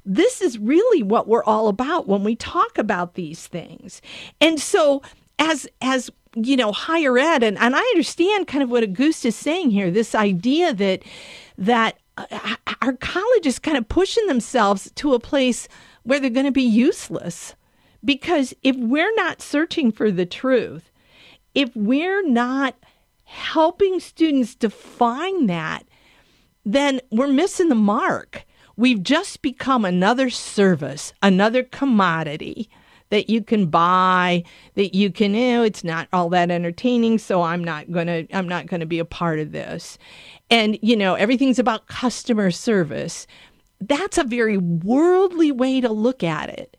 [0.04, 4.02] This is really what we're all about when we talk about these things.
[4.40, 5.02] And so
[5.38, 9.36] as as you know, higher ed and, and I understand kind of what Auguste is
[9.36, 11.02] saying here, this idea that
[11.56, 15.68] that uh, our college is kind of pushing themselves to a place
[16.02, 17.54] where they're going to be useless.
[18.04, 20.90] Because if we're not searching for the truth,
[21.54, 22.76] if we're not
[23.24, 25.84] helping students define that,
[26.64, 28.44] then we're missing the mark.
[28.76, 32.68] We've just become another service, another commodity
[33.10, 34.42] that you can buy
[34.74, 38.48] that you can know, it's not all that entertaining so i'm not going to i'm
[38.48, 39.98] not going to be a part of this.
[40.50, 43.26] And you know everything's about customer service.
[43.80, 46.76] That's a very worldly way to look at it.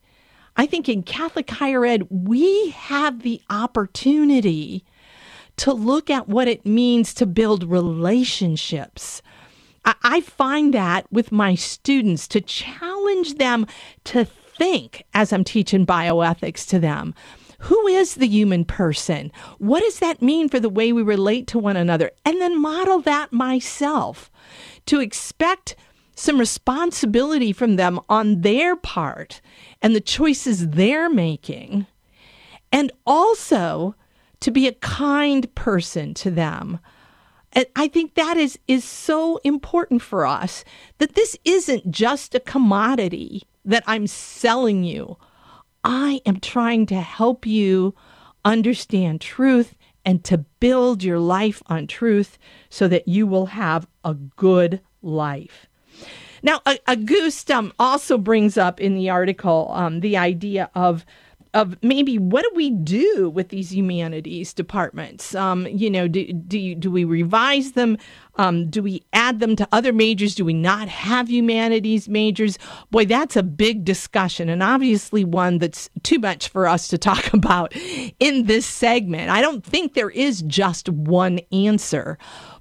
[0.58, 4.84] I think in catholic higher ed we have the opportunity
[5.58, 9.22] to look at what it means to build relationships.
[9.86, 13.68] I find that with my students to challenge them
[14.06, 17.14] to think as I'm teaching bioethics to them.
[17.60, 19.32] Who is the human person?
[19.60, 22.12] What does that mean for the way we relate to one another?
[22.26, 24.32] And then model that myself
[24.88, 25.76] to expect
[26.16, 29.42] some responsibility from them on their part
[29.82, 31.88] and the choices they're making.
[32.72, 33.96] And also
[34.46, 36.78] to be a kind person to them.
[37.52, 40.64] And I think that is is so important for us
[41.00, 45.18] that this isn't just a commodity that I'm selling you.
[45.84, 47.96] I am trying to help you
[48.44, 49.74] understand truth
[50.06, 52.38] and to build your life on truth
[52.70, 55.66] so that you will have a good life.
[56.44, 61.04] Now, Auguste um, also brings up in the article um, the idea of
[61.56, 65.34] of maybe what do we do with these humanities departments?
[65.34, 67.98] Um, you know, do, do, you, do we revise them?
[68.36, 70.36] Um, do we add them to other majors?
[70.36, 72.60] Do we not have humanities majors?
[72.92, 77.34] Boy, that's a big discussion, and obviously one that's too much for us to talk
[77.34, 77.74] about
[78.20, 79.32] in this segment.
[79.32, 82.18] I don't think there is just one answer,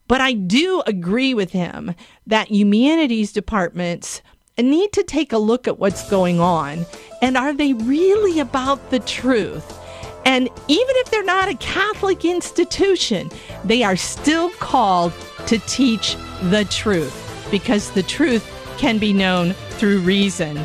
[0.06, 1.94] but I do agree with him
[2.28, 4.22] that humanities departments
[4.62, 6.86] need to take a look at what's going on
[7.20, 9.80] and are they really about the truth?
[10.24, 13.30] And even if they're not a Catholic institution,
[13.64, 15.12] they are still called
[15.46, 20.58] to teach the truth because the truth can be known through reason.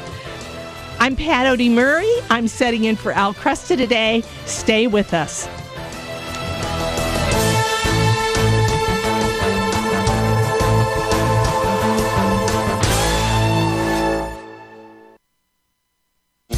[0.99, 2.11] I'm Pat Oedy-Murray.
[2.29, 4.23] I'm setting in for Al Kresta today.
[4.45, 5.47] Stay with us.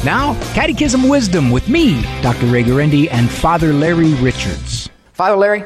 [0.04, 2.46] Now, Catechism Wisdom with me, Dr.
[2.46, 4.90] Ray Guarendi, and Father Larry Richards.
[5.12, 5.62] Father Larry,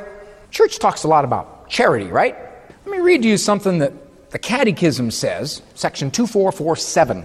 [0.50, 2.36] church talks a lot about charity, right?
[2.84, 3.94] Let me read to you something that
[4.32, 7.24] the Catechism says, section 2447.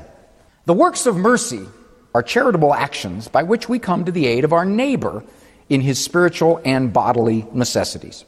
[0.64, 1.66] The works of mercy
[2.16, 5.22] are charitable actions by which we come to the aid of our neighbor
[5.68, 8.24] in his spiritual and bodily necessities.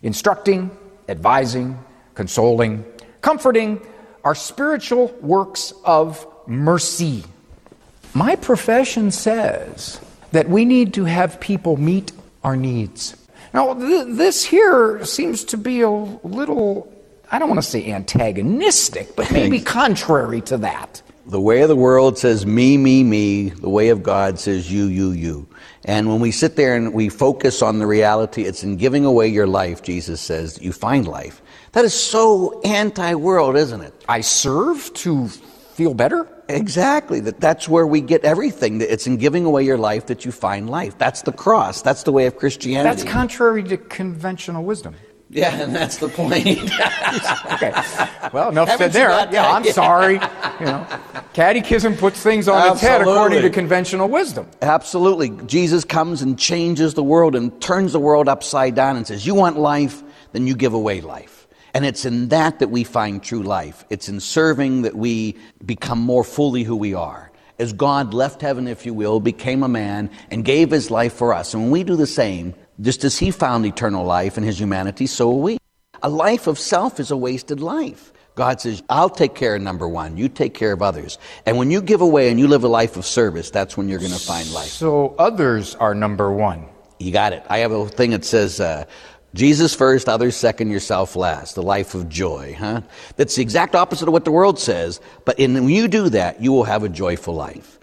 [0.00, 0.70] Instructing,
[1.08, 1.76] advising,
[2.14, 2.84] consoling,
[3.20, 3.84] comforting
[4.22, 7.24] are spiritual works of mercy.
[8.14, 10.00] My profession says
[10.32, 12.12] that we need to have people meet
[12.44, 13.16] our needs.
[13.54, 16.92] Now, th- this here seems to be a little,
[17.30, 21.02] I don't want to say antagonistic, but maybe contrary to that.
[21.24, 23.50] The way of the world says me, me, me.
[23.50, 25.48] The way of God says you, you, you.
[25.84, 29.28] And when we sit there and we focus on the reality, it's in giving away
[29.28, 31.40] your life, Jesus says, you find life.
[31.72, 33.94] That is so anti world, isn't it?
[34.08, 36.28] I serve to feel better?
[36.52, 37.20] Exactly.
[37.20, 38.78] That that's where we get everything.
[38.78, 40.96] That it's in giving away your life that you find life.
[40.98, 41.82] That's the cross.
[41.82, 43.02] That's the way of Christianity.
[43.02, 44.94] That's contrary to conventional wisdom.
[45.32, 46.46] Yeah, and that's the point.
[47.52, 47.72] okay.
[48.32, 49.10] Well, enough said there.
[49.32, 50.20] Yeah, I'm sorry.
[50.60, 50.86] You know.
[51.32, 54.46] Catechism puts things on its head according to conventional wisdom.
[54.60, 55.30] Absolutely.
[55.46, 59.34] Jesus comes and changes the world and turns the world upside down and says, You
[59.34, 60.04] want life?
[60.32, 61.41] Then you give away life.
[61.74, 63.84] And it's in that that we find true life.
[63.88, 67.30] It's in serving that we become more fully who we are.
[67.58, 71.32] As God left heaven, if you will, became a man and gave his life for
[71.32, 71.54] us.
[71.54, 75.06] And when we do the same, just as he found eternal life in his humanity,
[75.06, 75.58] so will we.
[76.02, 78.12] A life of self is a wasted life.
[78.34, 80.16] God says, I'll take care of number one.
[80.16, 81.18] You take care of others.
[81.46, 83.98] And when you give away and you live a life of service, that's when you're
[83.98, 84.68] going to find life.
[84.68, 86.66] So others are number one.
[86.98, 87.44] You got it.
[87.48, 88.84] I have a thing that says, uh,
[89.34, 91.54] Jesus first, others second, yourself last.
[91.54, 92.82] The life of joy, huh?
[93.16, 95.00] That's the exact opposite of what the world says.
[95.24, 97.78] But in, when you do that, you will have a joyful life.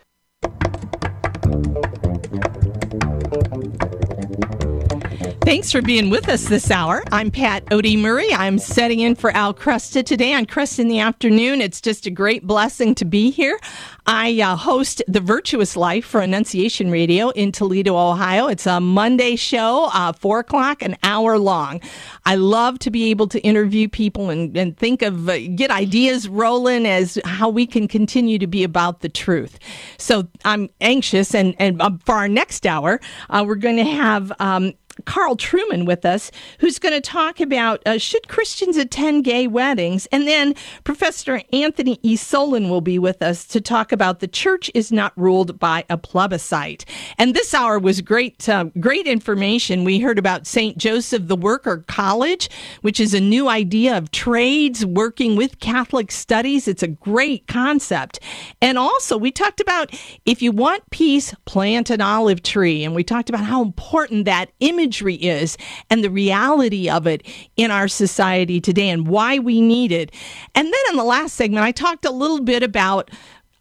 [5.50, 7.04] Thanks for being with us this hour.
[7.12, 8.32] I'm Pat Oedy-Murray.
[8.32, 11.60] I'm setting in for Al Kresta today on Kresta in the afternoon.
[11.60, 13.60] It's just a great blessing to be here.
[14.06, 18.46] I uh, host The Virtuous Life for Annunciation Radio in Toledo, Ohio.
[18.46, 21.82] It's a Monday show, uh, 4 o'clock, an hour long.
[22.28, 26.30] I love to be able to interview people and, and think of, uh, get ideas
[26.30, 29.58] rolling as how we can continue to be about the truth.
[29.98, 34.32] So I'm anxious, and, and uh, for our next hour, uh, we're going to have
[34.40, 34.74] um,
[35.06, 40.08] Carl Trueman with us, who's going to talk about uh, should Christians attend gay weddings?
[40.12, 42.16] And then Professor Anthony E.
[42.16, 45.98] Solon will be with us to talk about the church is not ruled by a
[45.98, 46.86] plebiscite.
[47.18, 49.84] And this hour was great, uh, great information.
[49.84, 50.78] We heard about St.
[50.78, 52.50] Joseph the Worker College,
[52.82, 56.68] which is a new idea of trades working with Catholic studies.
[56.68, 58.20] It's a great concept.
[58.62, 59.94] And also, we talked about
[60.26, 62.84] if you want peace, plant an olive tree.
[62.84, 65.56] And we talked about how important that image imagery is
[65.92, 67.22] and the reality of it
[67.56, 70.12] in our society today and why we need it.
[70.56, 73.12] And then in the last segment, I talked a little bit about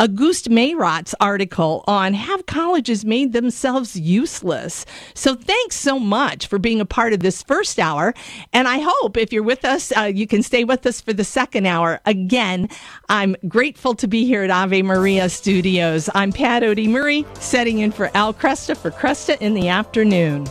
[0.00, 4.86] Auguste Meyrat's article on Have Colleges Made Themselves Useless?
[5.12, 8.14] So thanks so much for being a part of this first hour.
[8.52, 11.24] And I hope if you're with us, uh, you can stay with us for the
[11.24, 12.00] second hour.
[12.06, 12.68] Again,
[13.08, 16.08] I'm grateful to be here at Ave Maria Studios.
[16.14, 20.46] I'm Pat Oedy-Murray, setting in for Al Kresta for Kresta in the afternoon.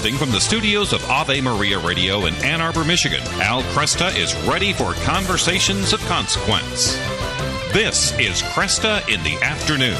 [0.00, 4.34] Broadcasting from the studios of Ave Maria Radio in Ann Arbor, Michigan, Al Kresta is
[4.48, 6.94] ready for conversations of consequence.
[7.74, 9.98] This is Kresta in the Afternoon.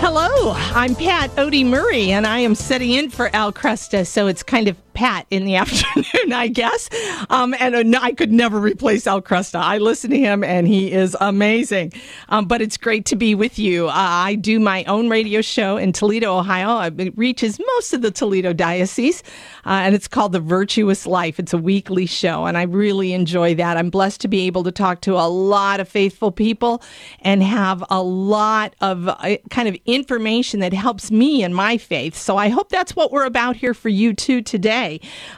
[0.00, 4.66] Hello, I'm Pat Oedy-Murray, and I am setting in for Al Kresta, so it's kind
[4.66, 6.90] of Pat in the afternoon, I guess.
[7.30, 9.60] Um, and uh, I could never replace Al Kresta.
[9.60, 11.92] I listen to him, and he is amazing.
[12.30, 13.86] Um, but it's great to be with you.
[13.86, 16.80] Uh, I do my own radio show in Toledo, Ohio.
[16.80, 19.22] It reaches most of the Toledo diocese,
[19.64, 21.38] uh, and it's called The Virtuous Life.
[21.38, 23.76] It's a weekly show, and I really enjoy that.
[23.76, 26.82] I'm blessed to be able to talk to a lot of faithful people
[27.20, 32.16] and have a lot of uh, kind of information that helps me in my faith.
[32.16, 34.87] So I hope that's what we're about here for you too today.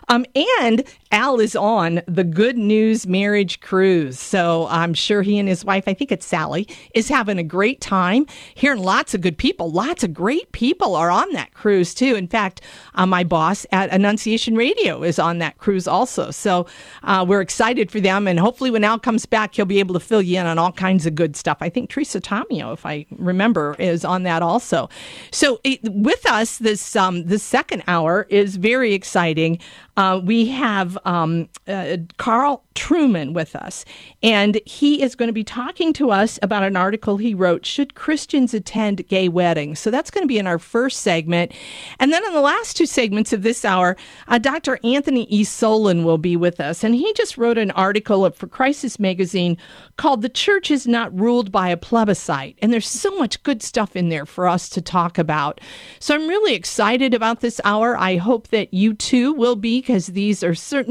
[0.08, 0.24] Um,
[0.60, 4.18] and Al is on the Good News Marriage Cruise.
[4.18, 7.80] So I'm sure he and his wife, I think it's Sally, is having a great
[7.80, 8.26] time.
[8.54, 12.14] Hearing lots of good people, lots of great people are on that cruise too.
[12.14, 12.60] In fact,
[12.94, 16.30] uh, my boss at Annunciation Radio is on that cruise also.
[16.30, 16.66] So
[17.02, 18.28] uh, we're excited for them.
[18.28, 20.72] And hopefully, when Al comes back, he'll be able to fill you in on all
[20.72, 21.58] kinds of good stuff.
[21.60, 24.88] I think Teresa Tomeo, if I remember, is on that also.
[25.32, 29.58] So it, with us, this um, the second hour is very exciting.
[29.96, 33.84] Uh, we have um, uh, Carl Trueman with us,
[34.22, 37.94] and he is going to be talking to us about an article he wrote Should
[37.94, 39.78] Christians Attend Gay Weddings?
[39.78, 41.52] So that's going to be in our first segment.
[41.98, 43.96] And then in the last two segments of this hour,
[44.28, 44.78] uh, Dr.
[44.82, 45.44] Anthony E.
[45.44, 49.56] Solon will be with us, and he just wrote an article for Crisis Magazine
[49.96, 52.58] called The Church is Not Ruled by a Plebiscite.
[52.60, 55.60] And there's so much good stuff in there for us to talk about.
[55.98, 57.96] So I'm really excited about this hour.
[57.96, 60.89] I hope that you too will be, because these are certainly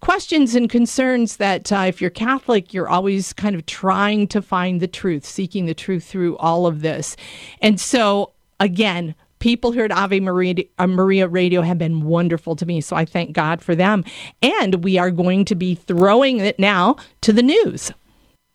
[0.00, 4.80] questions and concerns that uh, if you're Catholic, you're always kind of trying to find
[4.80, 7.16] the truth, seeking the truth through all of this.
[7.60, 12.66] And so, again, people here at Ave Maria, uh, Maria Radio have been wonderful to
[12.66, 12.80] me.
[12.80, 14.04] So I thank God for them.
[14.42, 17.92] And we are going to be throwing it now to the news.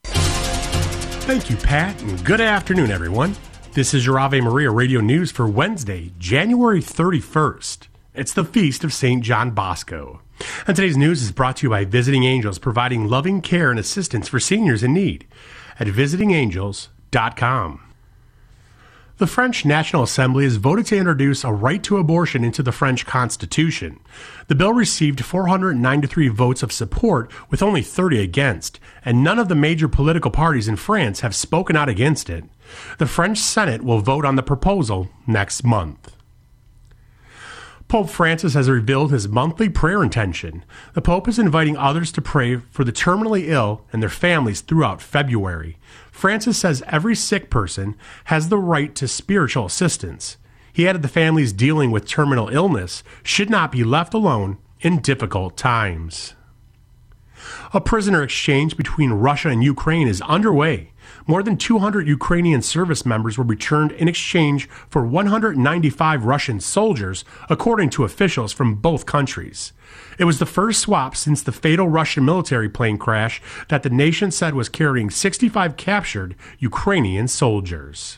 [0.03, 3.36] Thank you, Pat, and good afternoon, everyone.
[3.74, 7.88] This is your Ave Maria Radio News for Wednesday, January 31st.
[8.15, 9.24] It's the feast of St.
[9.24, 10.22] John Bosco.
[10.68, 14.28] And today's news is brought to you by Visiting Angels, providing loving care and assistance
[14.28, 15.28] for seniors in need
[15.80, 17.82] at visitingangels.com.
[19.20, 23.06] The French National Assembly has voted to introduce a right to abortion into the French
[23.06, 24.00] Constitution.
[24.48, 29.56] The bill received 493 votes of support, with only 30 against, and none of the
[29.56, 32.46] major political parties in France have spoken out against it.
[32.98, 36.16] The French Senate will vote on the proposal next month.
[37.90, 40.64] Pope Francis has revealed his monthly prayer intention.
[40.94, 45.02] The Pope is inviting others to pray for the terminally ill and their families throughout
[45.02, 45.76] February.
[46.12, 50.38] Francis says every sick person has the right to spiritual assistance.
[50.72, 55.58] He added the families dealing with terminal illness should not be left alone in difficult
[55.58, 56.36] times.
[57.74, 60.92] A prisoner exchange between Russia and Ukraine is underway.
[61.30, 67.91] More than 200 Ukrainian service members were returned in exchange for 195 Russian soldiers, according
[67.91, 69.71] to officials from both countries.
[70.17, 74.32] It was the first swap since the fatal Russian military plane crash that the nation
[74.32, 78.17] said was carrying 65 captured Ukrainian soldiers.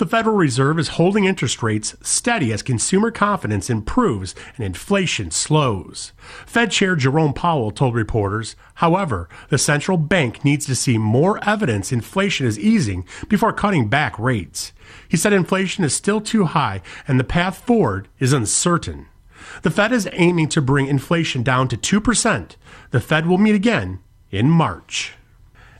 [0.00, 6.12] The Federal Reserve is holding interest rates steady as consumer confidence improves and inflation slows.
[6.46, 11.92] Fed Chair Jerome Powell told reporters, however, the central bank needs to see more evidence
[11.92, 14.72] inflation is easing before cutting back rates.
[15.06, 19.06] He said inflation is still too high and the path forward is uncertain.
[19.60, 22.56] The Fed is aiming to bring inflation down to 2%.
[22.90, 23.98] The Fed will meet again
[24.30, 25.12] in March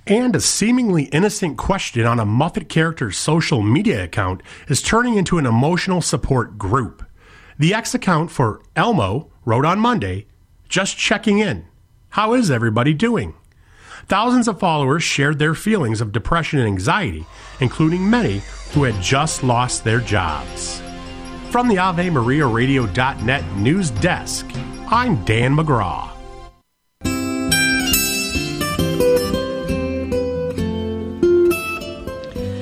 [0.07, 5.39] and a seemingly innocent question on a Muppet character's social media account is turning into
[5.39, 7.05] an emotional support group.
[7.59, 10.27] The X account for Elmo wrote on Monday,
[10.69, 11.67] just checking in.
[12.11, 13.35] How is everybody doing?
[14.07, 17.27] Thousands of followers shared their feelings of depression and anxiety,
[17.61, 18.43] including many
[18.73, 20.83] who had just lost their jobs.
[21.51, 24.47] From the Ave Maria Radio.net news desk,
[24.89, 26.20] I'm Dan McGraw.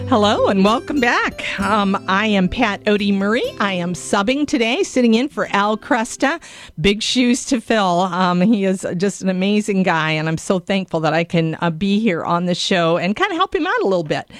[0.08, 1.60] Hello and welcome back.
[1.60, 3.42] Um, I am Pat Oedy-Murray.
[3.60, 6.40] I am subbing today, sitting in for Al Kresta.
[6.80, 8.00] Big shoes to fill.
[8.00, 11.68] Um, he is just an amazing guy, and I'm so thankful that I can uh,
[11.68, 14.30] be here on the show and kind of help him out a little bit.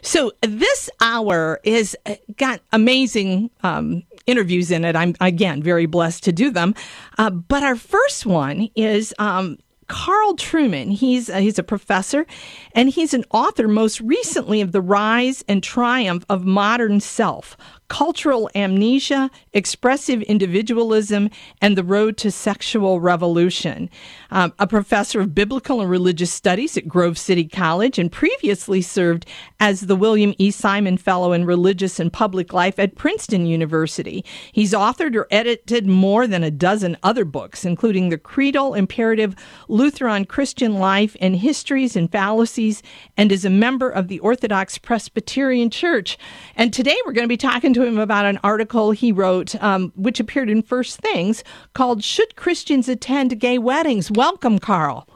[0.00, 3.50] So this hour is uh, got amazing.
[3.62, 4.94] Um, interviews in it.
[4.94, 6.74] I'm again very blessed to do them.
[7.16, 9.58] Uh, but our first one is um,
[9.88, 10.92] Carl Trueman.
[10.92, 12.26] He's uh, he's a professor,
[12.72, 17.56] and he's an author most recently of The Rise and Triumph of Modern Self:
[17.88, 21.30] Cultural Amnesia, Expressive Individualism,
[21.60, 23.90] and the Road to Sexual Revolution.
[24.30, 29.26] Um, a professor of biblical and religious studies at Grove City College, and previously served
[29.58, 30.50] as the William E.
[30.50, 34.24] Simon Fellow in Religious and Public Life at Princeton University.
[34.52, 39.34] He's authored or edited more than a dozen other books, including The Creedal Imperative,
[39.68, 42.82] Luther on Christian Life, and Histories and Fallacies,
[43.16, 46.18] and is a member of the Orthodox Presbyterian Church.
[46.54, 49.92] And today we're going to be talking to him about an article he wrote, um,
[49.96, 54.10] which appeared in First Things, called Should Christians Attend Gay Weddings?
[54.10, 55.08] Welcome, Carl.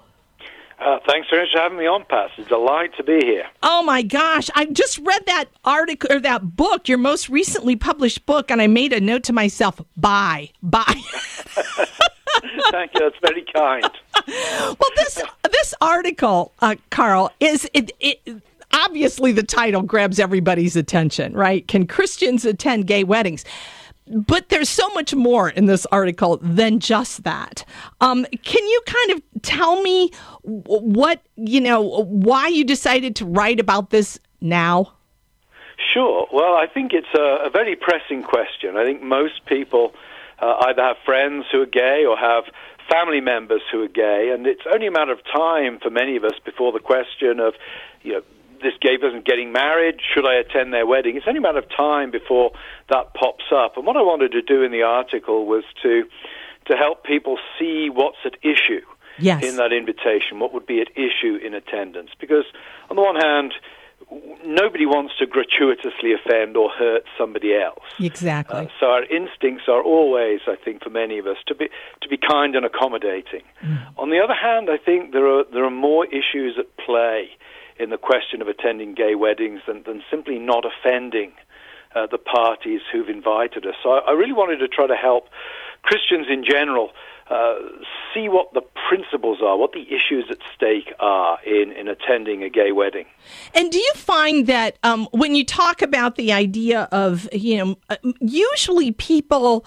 [0.85, 2.31] Uh, thanks very much for having me on, Pat.
[2.37, 3.47] It's a delight to be here.
[3.63, 4.51] Oh my gosh!
[4.57, 8.67] I just read that article or that book, your most recently published book, and I
[8.67, 10.83] made a note to myself: "Buy, buy."
[12.73, 13.01] Thank you.
[13.01, 13.91] That's very kind.
[14.27, 18.43] well, this this article, uh, Carl, is it, it
[18.73, 21.67] obviously the title grabs everybody's attention, right?
[21.69, 23.45] Can Christians attend gay weddings?
[24.07, 27.65] But there's so much more in this article than just that.
[28.01, 30.11] Um, can you kind of tell me
[30.43, 34.93] what, you know, why you decided to write about this now?
[35.93, 36.27] Sure.
[36.33, 38.77] Well, I think it's a, a very pressing question.
[38.77, 39.93] I think most people
[40.41, 42.45] uh, either have friends who are gay or have
[42.91, 46.25] family members who are gay, and it's only a matter of time for many of
[46.25, 47.55] us before the question of,
[48.03, 48.23] you know,
[48.63, 49.97] this gay person getting married?
[50.15, 51.17] Should I attend their wedding?
[51.17, 52.53] It's only a matter of time before
[52.91, 53.77] that pops up.
[53.77, 56.05] And what I wanted to do in the article was to
[56.67, 58.87] to help people see what's at issue
[59.19, 59.43] yes.
[59.43, 62.11] in that invitation, what would be at issue in attendance.
[62.21, 62.45] Because
[62.89, 63.53] on the one hand,
[64.45, 67.85] nobody wants to gratuitously offend or hurt somebody else.
[67.99, 68.67] Exactly.
[68.67, 71.69] Uh, so our instincts are always, I think, for many of us, to be
[72.01, 73.43] to be kind and accommodating.
[73.63, 73.99] Mm.
[73.99, 77.31] On the other hand, I think there are there are more issues at play
[77.79, 81.33] in the question of attending gay weddings than, than simply not offending
[81.95, 83.75] uh, the parties who've invited us.
[83.83, 85.29] So I, I really wanted to try to help
[85.83, 86.91] Christians in general
[87.31, 87.55] uh,
[88.13, 92.51] see what the principles are, what the issues at stake are in, in attending a
[92.51, 93.07] gay wedding.
[93.55, 97.79] And do you find that um, when you talk about the idea of, you know,
[97.89, 99.65] uh, usually people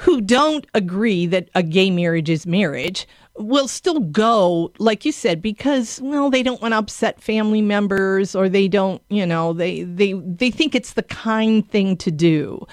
[0.00, 3.06] who don't agree that a gay marriage is marriage
[3.38, 8.34] will still go, like you said, because well, they don't want to upset family members,
[8.34, 12.66] or they don't, you know, they they they think it's the kind thing to do.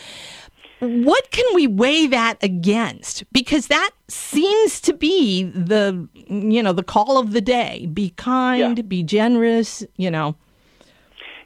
[0.79, 3.23] What can we weigh that against?
[3.31, 7.87] Because that seems to be the you know the call of the day.
[7.93, 8.83] Be kind, yeah.
[8.83, 9.83] be generous.
[9.97, 10.35] You know.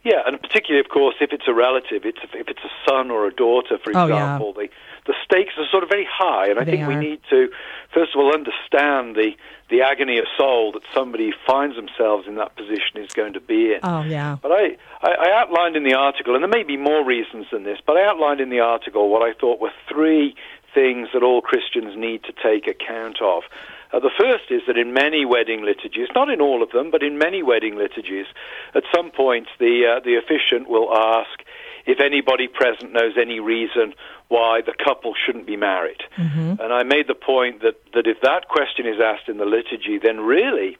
[0.03, 3.28] Yeah, and particularly, of course, if it's a relative, it's if it's a son or
[3.28, 4.68] a daughter, for example, oh, yeah.
[5.05, 6.88] the the stakes are sort of very high, and I they think are.
[6.88, 7.49] we need to
[7.98, 9.32] first of all understand the
[9.70, 13.74] the agony of soul that somebody finds themselves in that position is going to be
[13.74, 13.80] in.
[13.84, 14.38] Oh yeah.
[14.41, 17.64] But I, I, I outlined in the article, and there may be more reasons than
[17.64, 20.36] this, but I outlined in the article what I thought were three
[20.74, 23.43] things that all Christians need to take account of.
[23.91, 27.04] Uh, the first is that in many wedding liturgies, not in all of them, but
[27.04, 28.28] in many wedding liturgies,
[28.76, 31.43] at some point the uh, the officiant will ask
[31.88, 33.93] if anybody present knows any reason
[34.27, 36.01] why the couple shouldn't be married.
[36.17, 36.61] Mm-hmm.
[36.61, 39.97] And I made the point that, that if that question is asked in the liturgy,
[39.97, 40.77] then really,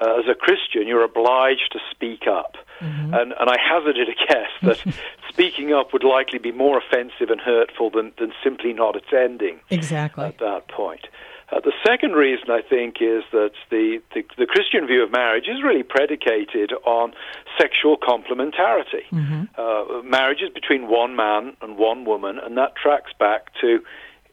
[0.00, 2.56] uh, as a Christian, you're obliged to speak up.
[2.80, 3.14] Mm-hmm.
[3.14, 4.94] And, and I hazarded a guess that
[5.30, 10.26] speaking up would likely be more offensive and hurtful than, than simply not attending Exactly.
[10.26, 11.06] at that point.
[11.52, 15.48] Uh, the second reason I think is that the, the, the Christian view of marriage
[15.48, 17.12] is really predicated on
[17.58, 19.06] sexual complementarity.
[19.12, 19.42] Mm-hmm.
[19.58, 23.80] Uh, marriage is between one man and one woman, and that tracks back to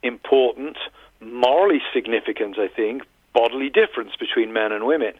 [0.04, 0.78] important,
[1.20, 3.04] morally significant, I think,
[3.34, 5.14] bodily difference between men and women.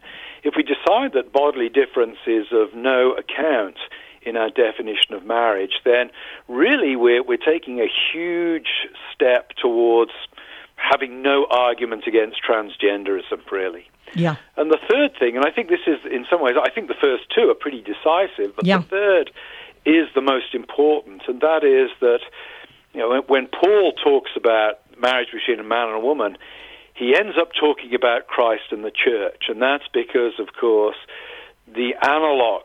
[0.44, 3.76] If we decide that bodily difference is of no account
[4.22, 6.10] in our definition of marriage, then
[6.48, 8.68] really we're, we're taking a huge
[9.14, 10.12] step towards
[10.78, 13.88] having no argument against transgenderism, really.
[14.14, 14.36] Yeah.
[14.56, 16.94] And the third thing, and I think this is in some ways, I think the
[17.00, 18.78] first two are pretty decisive, but Yeah.
[18.78, 19.30] the third
[19.84, 22.20] is the most important, and that is that,
[22.94, 26.38] you know, when, when Paul talks about marriage between a man and a woman,
[26.94, 30.96] he ends up talking about Christ and the church, and that's because, of course,
[31.66, 32.62] the analog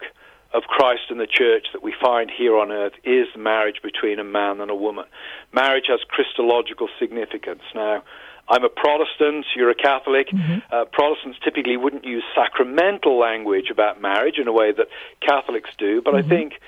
[0.53, 4.23] of Christ and the church that we find here on earth is marriage between a
[4.23, 5.05] man and a woman.
[5.51, 7.61] Marriage has Christological significance.
[7.73, 8.03] Now,
[8.47, 10.27] I'm a Protestant, you're a Catholic.
[10.71, 14.87] Uh, Protestants typically wouldn't use sacramental language about marriage in a way that
[15.21, 16.59] Catholics do, but I think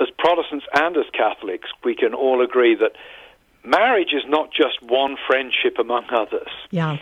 [0.00, 2.92] as Protestants and as Catholics, we can all agree that
[3.64, 6.98] marriage is not just one friendship among others Yeah.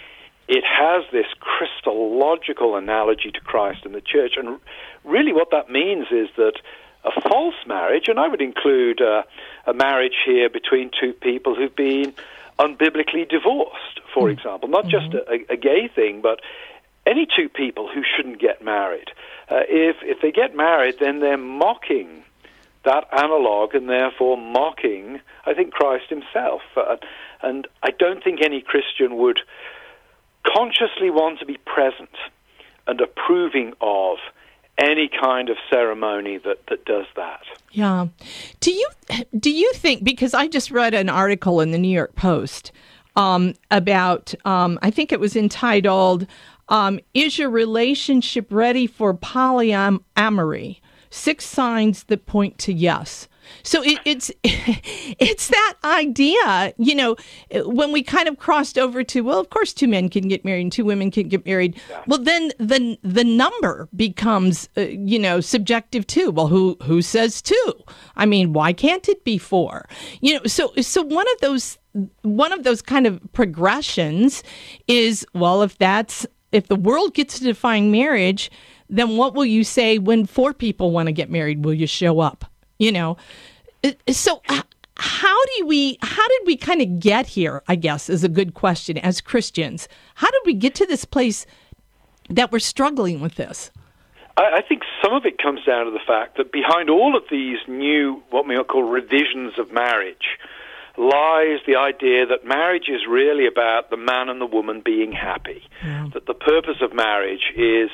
[0.49, 4.35] it has this Christological analogy to Christ and the church.
[4.37, 4.61] And
[5.05, 6.55] really, what that means is that
[7.05, 9.23] a false marriage, and I would include uh,
[9.67, 12.15] a marriage here between two people who've been
[12.59, 16.41] unbiblically divorced, for example, not just a, a gay thing, but
[17.07, 19.11] any two people who shouldn't get married.
[19.51, 22.25] Uh, if if they get married, then they're mocking
[22.85, 26.63] that analog and therefore mocking, I think, Christ himself.
[26.77, 26.97] Uh,
[27.43, 29.41] and I don't think any Christian would
[30.47, 32.15] consciously want to be present
[32.87, 34.19] and approving of
[34.79, 37.43] any kind of ceremony that, that does that.
[37.71, 38.09] Yeah.
[38.61, 38.89] Do you
[39.39, 42.73] do you think because I just read an article in the New York Post
[43.17, 46.27] um, about um, I think it was entitled
[46.69, 50.81] um, "Is Your Relationship Ready for Polyamory?
[51.11, 53.29] Six Signs That Point to Yes."
[53.63, 57.17] So it, it's it's that idea, you know,
[57.65, 60.63] when we kind of crossed over to well, of course, two men can get married
[60.63, 61.81] and two women can get married.
[62.07, 66.31] Well, then the the number becomes, uh, you know, subjective too.
[66.31, 67.73] Well, who who says two?
[68.17, 69.89] I mean, why can't it be four?
[70.21, 71.79] You know, so so one of those
[72.23, 74.43] one of those kind of progressions
[74.89, 78.51] is well, if that's if the world gets to define marriage,
[78.89, 81.65] then what will you say when four people want to get married?
[81.65, 82.45] Will you show up?
[82.79, 83.17] You know,
[84.09, 84.63] so uh,
[84.97, 85.99] how do we?
[86.03, 87.63] How did we kind of get here?
[87.69, 89.89] I guess is a good question as Christians.
[90.17, 91.47] How did we get to this place
[92.31, 93.71] that we're struggling with this?
[94.37, 97.25] I, I think some of it comes down to the fact that behind all of
[97.31, 100.39] these new, what we call revisions of marriage,
[100.97, 105.63] lies the idea that marriage is really about the man and the woman being happy.
[106.15, 107.91] That the purpose of marriage is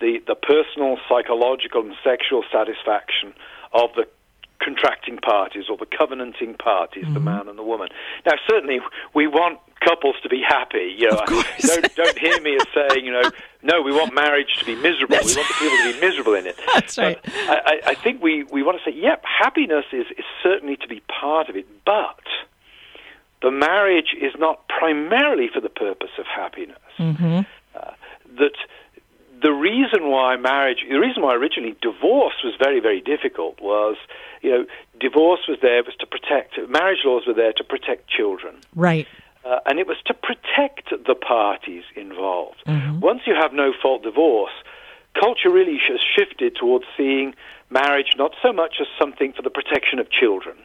[0.00, 3.34] the, the personal, psychological, and sexual satisfaction
[3.72, 4.06] of the
[4.62, 7.14] contracting parties or the covenanting parties, Mm-hmm.
[7.14, 7.88] the man and the woman.
[8.24, 8.80] Now, certainly,
[9.14, 10.94] we want couples to be happy.
[10.96, 11.22] You know,
[11.60, 13.30] don't don't hear me as saying, you know,
[13.62, 15.18] no, we want marriage to be miserable.
[15.24, 16.58] we want the people to be miserable in it.
[16.74, 17.18] That's right.
[17.22, 20.88] But I, I think we we want to say, yep, happiness is is certainly to
[20.88, 22.18] be part of it, but
[23.42, 27.40] the marriage is not primarily for the purpose of happiness Mm-hmm.
[28.38, 28.56] that
[29.42, 33.96] the reason why marriage, the reason why originally divorce was very, very difficult was,
[34.42, 34.66] you know,
[34.98, 38.56] divorce was there was to protect, marriage laws were there to protect children.
[38.74, 39.06] Right.
[39.44, 42.62] Uh, and it was to protect the parties involved.
[42.66, 43.00] Mm-hmm.
[43.00, 44.52] Once you have no fault divorce,
[45.14, 47.34] culture really has shifted towards seeing
[47.70, 50.56] marriage not so much as something for the protection of children,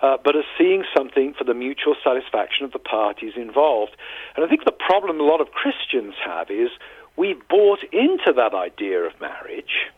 [0.00, 3.96] uh, but as seeing something for the mutual satisfaction of the parties involved.
[4.34, 6.70] And I think the problem a lot of Christians have is
[7.16, 9.90] we've bought into that idea of marriage.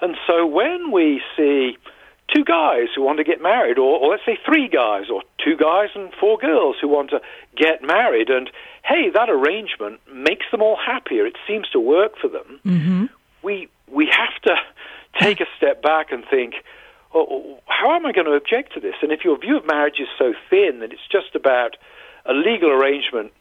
[0.00, 1.76] And so when we see
[2.34, 5.56] two guys who want to get married, or, or let's say three guys, or two
[5.56, 7.20] guys and four girls who want to
[7.56, 8.50] get married, and
[8.82, 13.04] hey, that arrangement makes them all happier, it seems to work for them, Mm-hmm.
[13.42, 14.56] we, we have to
[15.20, 16.54] take a step back and think,
[17.14, 18.94] oh, how am I going to object to this?
[19.02, 21.76] And if your view of marriage is so thin that it's just about
[22.26, 23.32] a legal arrangement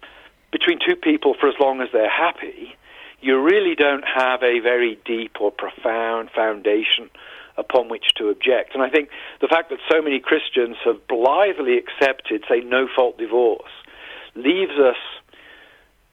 [0.52, 2.76] between two people for as long as they're happy,
[3.24, 7.10] you really don't have a very deep or profound foundation
[7.58, 8.74] upon which to object.
[8.74, 9.10] And I think
[9.40, 13.72] the fact that so many Christians have blithely accepted, say, no fault divorce,
[14.36, 14.98] leaves us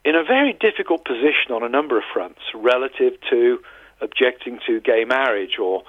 [0.04, 3.58] in a very difficult position on a number of fronts relative to
[4.00, 5.82] objecting to gay marriage or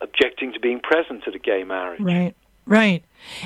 [0.00, 2.00] objecting to being present at a gay marriage.
[2.00, 2.34] Right.
[2.66, 3.04] Right.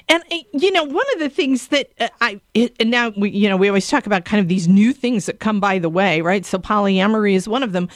[0.09, 3.49] And uh, you know, one of the things that uh, I and now we you
[3.49, 6.21] know, we always talk about kind of these new things that come by the way,
[6.23, 6.45] right?
[6.45, 7.89] So polyamory is one of them.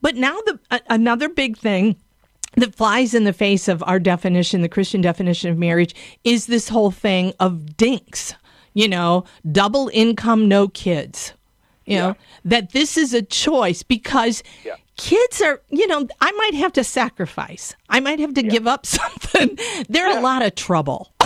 [0.00, 1.96] But now the another big thing
[2.54, 5.94] that flies in the face of our definition, the Christian definition of marriage,
[6.24, 8.34] is this whole thing of dinks.
[8.74, 11.32] You know, double income, no kids.
[11.90, 14.42] You know, that this is a choice because
[14.96, 17.74] kids are, you know, I might have to sacrifice.
[17.88, 19.58] I might have to give up something.
[19.88, 21.12] They're a lot of trouble.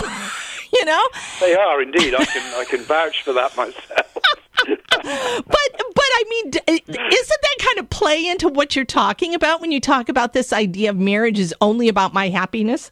[0.73, 1.07] you know?
[1.39, 2.15] They are indeed.
[2.15, 4.17] I can I can vouch for that myself.
[4.65, 9.71] but but I mean, isn't that kind of play into what you're talking about when
[9.71, 12.91] you talk about this idea of marriage is only about my happiness?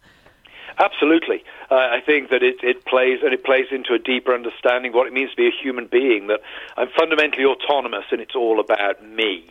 [0.80, 1.44] Absolutely.
[1.72, 4.96] Uh, I think that it, it plays and it plays into a deeper understanding of
[4.96, 6.28] what it means to be a human being.
[6.28, 6.42] That
[6.76, 9.48] I'm fundamentally autonomous and it's all about me,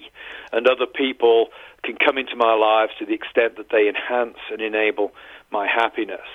[0.53, 1.49] and other people
[1.83, 5.13] can come into my lives to the extent that they enhance and enable
[5.51, 6.29] my happiness.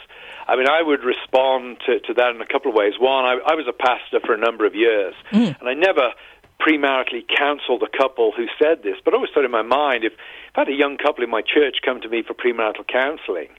[0.47, 2.93] I mean, I would respond to, to that in a couple of ways.
[2.99, 5.13] One, I, I was a pastor for a number of years,
[5.59, 6.13] and I never
[6.59, 10.13] premaritally counseled a couple who said this, but I always thought in my mind, if,
[10.13, 13.49] if I had a young couple in my church come to me for premarital counseling,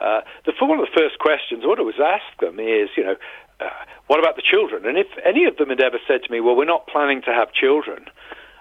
[0.00, 3.16] uh, the one of the first questions I would always ask them is, you know,
[3.60, 3.68] uh,
[4.06, 4.86] what about the children?
[4.86, 7.32] And if any of them had ever said to me, well, we're not planning to
[7.32, 8.06] have children,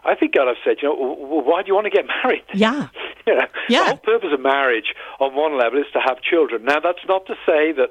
[0.04, 2.44] I think I'd have said, you know, well, why do you want to get married?
[2.54, 2.88] Yeah.
[3.28, 3.46] You know,
[3.84, 6.64] The whole purpose of marriage, on one level, is to have children.
[6.66, 7.90] Now, that's not to say that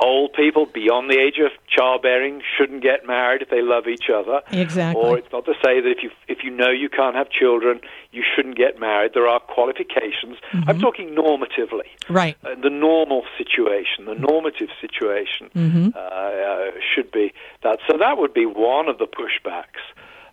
[0.00, 4.40] old people beyond the age of childbearing shouldn't get married if they love each other.
[4.52, 5.02] Exactly.
[5.02, 7.80] Or it's not to say that if you if you know you can't have children,
[8.12, 9.12] you shouldn't get married.
[9.14, 10.36] There are qualifications.
[10.66, 11.88] I'm talking normatively.
[12.08, 12.36] Right.
[12.44, 15.94] Uh, the normal situation, the normative situation, Mhm.
[15.96, 17.32] uh, uh, should be
[17.62, 17.78] that.
[17.88, 19.82] So that would be one of the pushbacks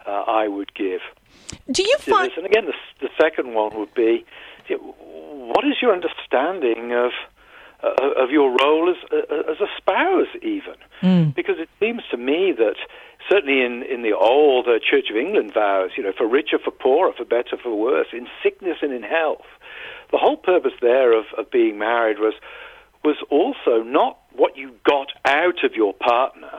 [0.06, 1.02] uh, I would give.
[1.72, 2.32] Do you this.
[2.38, 4.26] And again, the, the second one would be,
[4.70, 7.12] what is your understanding of
[7.84, 10.76] uh, of your role as uh, as a spouse, even?
[11.02, 11.36] Mm.
[11.36, 12.76] Because it seems to me that
[13.30, 16.72] certainly in in the old uh, Church of England vows, you know, for richer, for
[16.72, 19.46] poorer, for better, for worse, in sickness and in health,
[20.12, 22.34] the whole purpose there of, of being married was
[23.04, 26.52] was also not what you got out of your partner,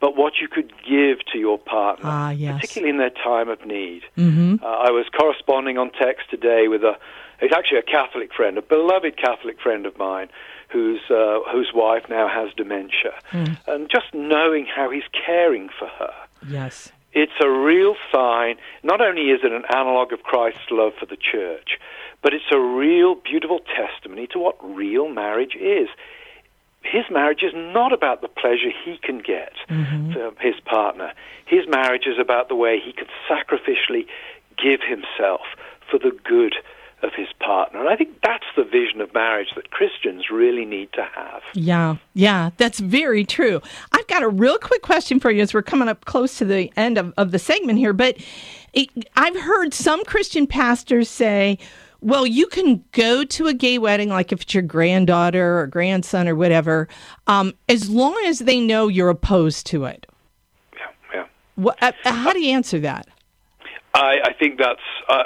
[0.00, 2.54] but what you could give to your partner, Ah, yes.
[2.54, 4.02] particularly in their time of need.
[4.16, 4.64] Mm-hmm.
[4.64, 6.96] Uh, I was corresponding on text today with a,
[7.40, 10.28] it's actually a Catholic friend, a beloved Catholic friend of mine,
[10.68, 13.56] whose uh, whose wife now has dementia, Mm.
[13.66, 16.12] and just knowing how he's caring for her.
[16.46, 16.92] Yes.
[17.14, 18.56] It's a real sign.
[18.82, 21.78] Not only is it an analog of Christ's love for the church,
[22.22, 25.88] but it's a real beautiful testimony to what real marriage is.
[26.82, 30.12] His marriage is not about the pleasure he can get Mm-hmm.
[30.12, 31.12] from his partner.
[31.46, 34.06] His marriage is about the way he can sacrificially
[34.62, 35.42] give himself
[35.90, 36.54] for the good
[37.02, 37.80] of his partner.
[37.80, 41.42] And I think that's the vision of marriage that Christians really need to have.
[41.54, 43.60] Yeah, yeah, that's very true.
[43.92, 46.72] I've got a real quick question for you as we're coming up close to the
[46.76, 47.92] end of, of the segment here.
[47.92, 48.16] But
[48.72, 51.58] it, I've heard some Christian pastors say,
[52.00, 56.28] well, you can go to a gay wedding, like if it's your granddaughter or grandson
[56.28, 56.88] or whatever,
[57.26, 60.06] um, as long as they know you're opposed to it.
[60.74, 61.26] Yeah, yeah.
[61.56, 63.08] What, uh, how do you answer that?
[63.94, 64.80] I, I think that's.
[65.08, 65.24] Uh,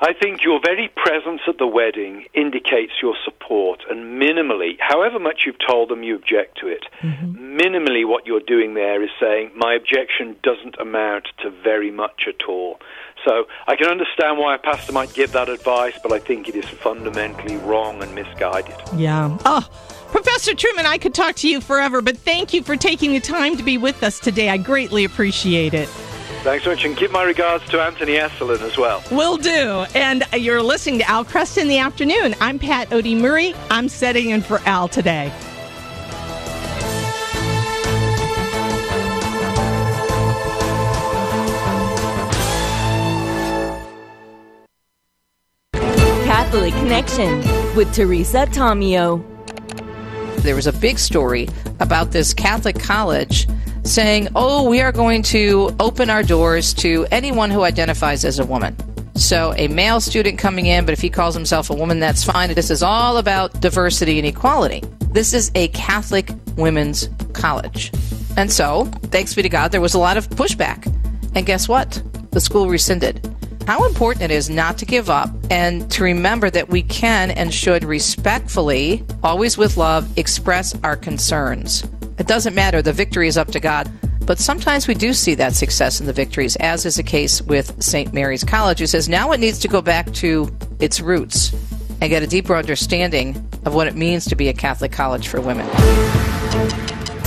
[0.00, 5.42] I think your very presence at the wedding indicates your support, and minimally, however much
[5.46, 7.58] you've told them you object to it, mm-hmm.
[7.58, 12.46] minimally what you're doing there is saying, my objection doesn't amount to very much at
[12.46, 12.78] all.
[13.24, 16.54] So I can understand why a pastor might give that advice, but I think it
[16.54, 18.76] is fundamentally wrong and misguided.
[18.94, 19.36] Yeah.
[19.46, 19.66] Oh,
[20.10, 23.56] Professor Trueman, I could talk to you forever, but thank you for taking the time
[23.56, 24.50] to be with us today.
[24.50, 25.88] I greatly appreciate it.
[26.46, 29.02] Thanks so much, and give my regards to Anthony Esolen as well.
[29.10, 29.84] Will do.
[29.96, 32.36] And you're listening to Al Kresta in the afternoon.
[32.40, 33.52] I'm Pat Oedy-Murray.
[33.68, 35.32] I'm setting in for Al today.
[45.72, 47.38] Catholic Connection
[47.74, 49.20] with Teresa Tomeo.
[50.44, 51.48] There was a big story
[51.80, 53.48] about this Catholic college
[53.86, 58.44] saying, oh, we are going to open our doors to anyone who identifies as a
[58.44, 58.76] woman.
[59.14, 62.52] So, a male student coming in, but if he calls himself a woman, that's fine.
[62.52, 64.82] This is all about diversity and equality.
[65.10, 67.90] This is a Catholic women's college.
[68.36, 70.86] And so, thanks be to God, there was a lot of pushback.
[71.34, 72.02] And guess what?
[72.32, 73.26] The school rescinded.
[73.66, 77.52] How important it is not to give up and to remember that we can and
[77.52, 81.84] should respectfully, always with love, express our concerns.
[82.18, 83.90] It doesn't matter, the victory is up to God.
[84.26, 87.80] But sometimes we do see that success in the victories, as is the case with
[87.82, 88.12] St.
[88.12, 91.52] Mary's College, who says now it needs to go back to its roots
[92.00, 95.40] and get a deeper understanding of what it means to be a Catholic college for
[95.40, 95.68] women.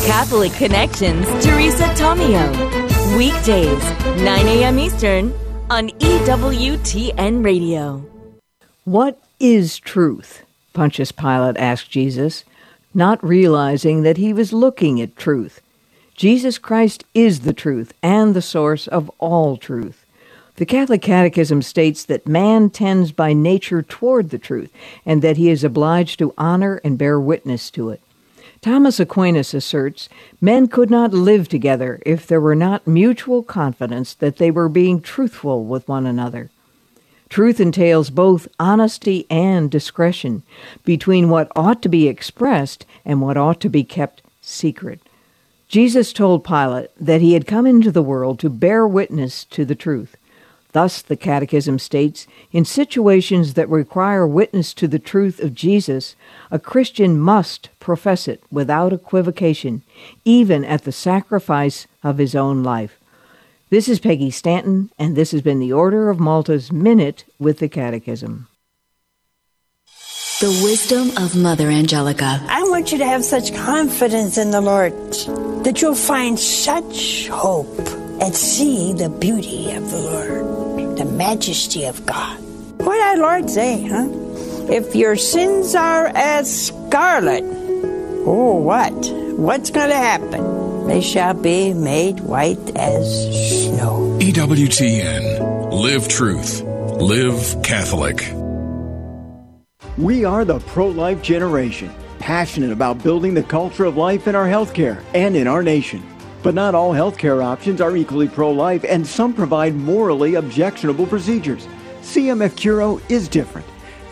[0.05, 3.17] Catholic Connections, Teresa Tomeo.
[3.17, 3.83] Weekdays,
[4.23, 4.79] 9 a.m.
[4.79, 5.33] Eastern
[5.69, 8.05] on EWTN Radio.
[8.83, 10.43] What is truth?
[10.73, 12.43] Pontius Pilate asked Jesus
[12.93, 15.61] not realizing that he was looking at truth.
[16.15, 20.05] Jesus Christ is the truth and the source of all truth.
[20.57, 24.73] The Catholic Catechism states that man tends by nature toward the truth,
[25.05, 28.01] and that he is obliged to honor and bear witness to it.
[28.61, 30.09] Thomas Aquinas asserts
[30.41, 34.99] men could not live together if there were not mutual confidence that they were being
[34.99, 36.49] truthful with one another.
[37.30, 40.41] Truth entails both honesty and discretion
[40.84, 44.99] between what ought to be expressed and what ought to be kept secret.
[45.68, 49.76] Jesus told Pilate that he had come into the world to bear witness to the
[49.76, 50.15] truth.
[50.72, 56.15] Thus, the Catechism states, in situations that require witness to the truth of Jesus,
[56.51, 59.84] a Christian must profess it without equivocation,
[60.26, 62.98] even at the sacrifice of his own life.
[63.71, 67.69] This is Peggy Stanton, and this has been the Order of Malta's Minute with the
[67.69, 68.47] Catechism.
[70.39, 72.43] The wisdom of Mother Angelica.
[72.49, 74.93] I want you to have such confidence in the Lord
[75.63, 77.77] that you'll find such hope
[78.19, 82.39] and see the beauty of the Lord, the majesty of God.
[82.79, 84.07] What did our Lord say, huh?
[84.71, 87.43] If your sins are as scarlet,
[88.25, 88.95] oh, what?
[89.37, 90.68] What's going to happen?
[90.89, 94.17] They shall be made white as snow.
[94.19, 95.71] EWTN.
[95.71, 96.61] Live truth.
[96.63, 98.33] Live Catholic.
[99.99, 104.47] We are the pro life generation, passionate about building the culture of life in our
[104.47, 106.01] healthcare and in our nation.
[106.41, 111.67] But not all healthcare options are equally pro life, and some provide morally objectionable procedures.
[112.01, 113.67] CMF Curo is different.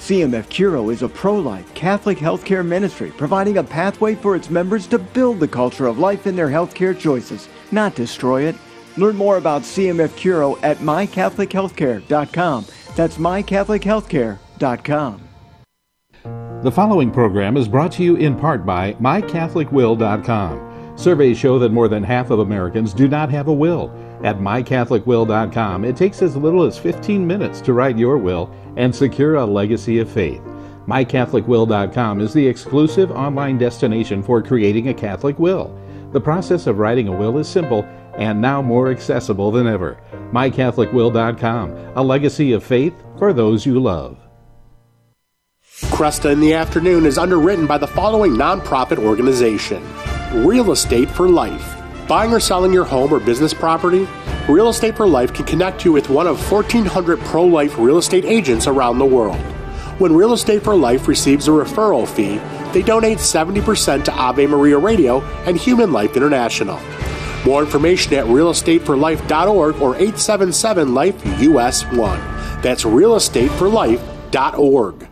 [0.07, 4.87] CMF Curo is a pro life Catholic healthcare ministry providing a pathway for its members
[4.87, 8.55] to build the culture of life in their healthcare choices, not destroy it.
[8.95, 12.65] Learn more about CMF Curo at mycatholichealthcare.com.
[12.95, 15.21] That's mycatholichealthcare.com.
[16.63, 20.97] The following program is brought to you in part by mycatholicwill.com.
[20.97, 23.91] Surveys show that more than half of Americans do not have a will.
[24.23, 29.35] At mycatholicwill.com, it takes as little as 15 minutes to write your will and secure
[29.35, 30.41] a legacy of faith.
[30.87, 35.77] MyCatholicWill.com is the exclusive online destination for creating a Catholic will.
[36.13, 37.83] The process of writing a will is simple
[38.15, 39.99] and now more accessible than ever.
[40.31, 44.17] MyCatholicWill.com, a legacy of faith for those you love.
[45.97, 49.83] Kresta in the Afternoon is underwritten by the following nonprofit organization
[50.45, 51.75] Real Estate for Life.
[52.07, 54.07] Buying or selling your home or business property?
[54.47, 58.23] Real Estate for Life can connect you with one of 1,400 pro life real estate
[58.23, 59.35] agents around the world.
[59.99, 62.37] When Real Estate for Life receives a referral fee,
[62.71, 66.79] they donate 70% to Ave Maria Radio and Human Life International.
[67.45, 71.97] More information at realestateforlife.org or 877 Life US 1.
[72.61, 75.07] That's realestateforlife.org.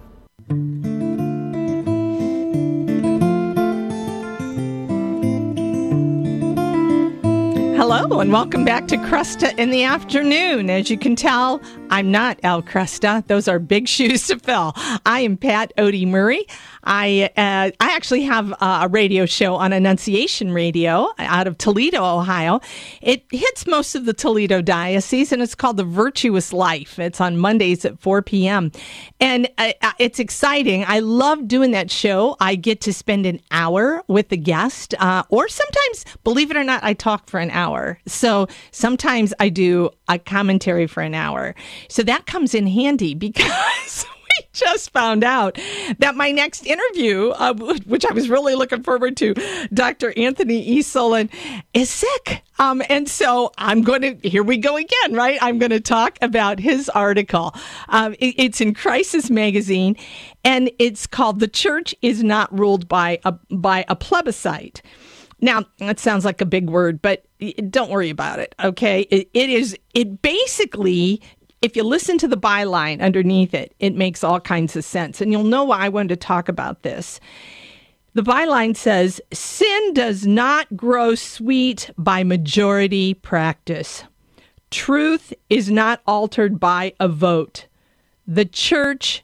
[7.87, 10.71] Hello, and welcome back to Kresta in the afternoon.
[10.71, 13.25] As you can tell, I'm not Al Kresta.
[13.27, 14.73] Those are big shoes to fill.
[15.05, 16.45] I am Pat Oedy-Murray.
[16.83, 22.59] I uh, I actually have a radio show on Annunciation Radio out of Toledo, Ohio.
[23.01, 26.99] It hits most of the Toledo diocese, and it's called The Virtuous Life.
[26.99, 28.71] It's on Mondays at 4 p.m.
[29.19, 30.85] And uh, uh, it's exciting.
[30.87, 32.35] I love doing that show.
[32.39, 36.63] I get to spend an hour with the guest, uh, or sometimes, believe it or
[36.63, 37.99] not, I talk for an hour.
[38.05, 41.55] So sometimes I do a commentary for an hour.
[41.89, 44.05] So that comes in handy because
[44.39, 45.59] we just found out
[45.99, 47.53] that my next interview, uh,
[47.85, 49.33] which I was really looking forward to,
[49.73, 50.13] Dr.
[50.17, 51.29] Anthony Esolen,
[51.73, 52.43] is sick.
[52.57, 55.37] Um, and so I'm going to, here we go again, right?
[55.41, 57.53] I'm going to talk about his article.
[57.89, 59.97] Um, it, it's in Crisis Magazine,
[60.43, 64.81] and it's called The Church is Not Ruled by a, by a Plebiscite.
[65.41, 67.25] Now, that sounds like a big word, but
[67.69, 69.01] don't worry about it, okay?
[69.01, 71.21] it, it is, it basically
[71.65, 75.19] if you listen to the byline underneath it, it makes all kinds of sense.
[75.19, 77.19] And you'll know why I wanted to talk about this.
[78.13, 84.03] The byline says Sin does not grow sweet by majority practice.
[84.69, 87.65] Truth is not altered by a vote.
[88.27, 89.23] The church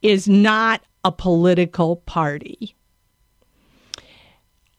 [0.00, 2.76] is not a political party.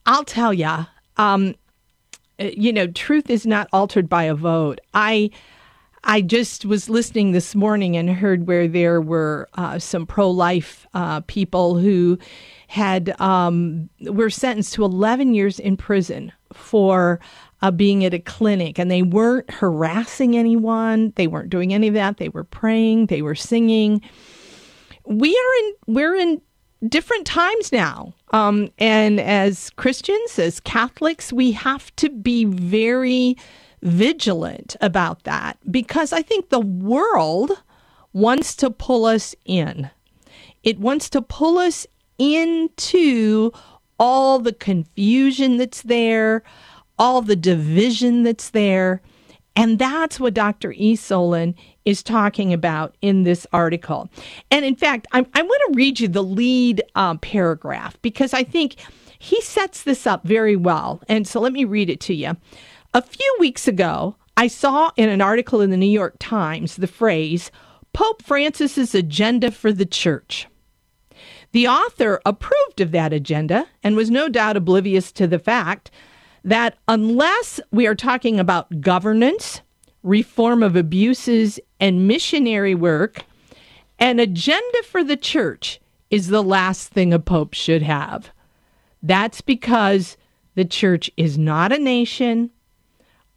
[0.06, 1.56] I'll tell you, um,
[2.40, 4.80] you know, truth is not altered by a vote.
[4.94, 5.30] I
[6.04, 11.22] I just was listening this morning and heard where there were uh, some pro-life uh,
[11.22, 12.18] people who
[12.68, 17.20] had um, were sentenced to 11 years in prison for
[17.62, 21.14] uh, being at a clinic, and they weren't harassing anyone.
[21.16, 22.18] They weren't doing any of that.
[22.18, 23.08] They were praying.
[23.08, 24.02] They were singing.
[25.06, 26.42] We are in we're in
[26.88, 33.38] different times now, um, and as Christians, as Catholics, we have to be very
[33.82, 37.52] vigilant about that because I think the world
[38.14, 39.90] wants to pull us in.
[40.64, 41.88] It wants to pull us
[42.18, 43.52] into
[44.00, 46.44] all the confusion that's there,
[47.00, 49.02] all the division that's there.
[49.56, 50.72] And that's what Dr.
[50.74, 54.10] Esolen is talking about in this article.
[54.50, 58.44] And in fact, I, I want to read you the lead um, paragraph because I
[58.44, 58.76] think
[59.20, 61.02] he sets this up very well.
[61.08, 62.38] And so let me read it to you.
[62.94, 66.88] A few weeks ago, I saw in an article in the New York Times the
[66.88, 67.50] phrase
[67.94, 70.48] Pope Francis's agenda for the church.
[71.54, 75.90] The author approved of that agenda and was no doubt oblivious to the fact
[76.44, 79.62] that unless we are talking about governance,
[80.04, 83.24] reform of abuses, and missionary work,
[84.00, 88.32] an agenda for the church is the last thing a pope should have.
[89.02, 90.18] That's because
[90.56, 92.50] the church is not a nation,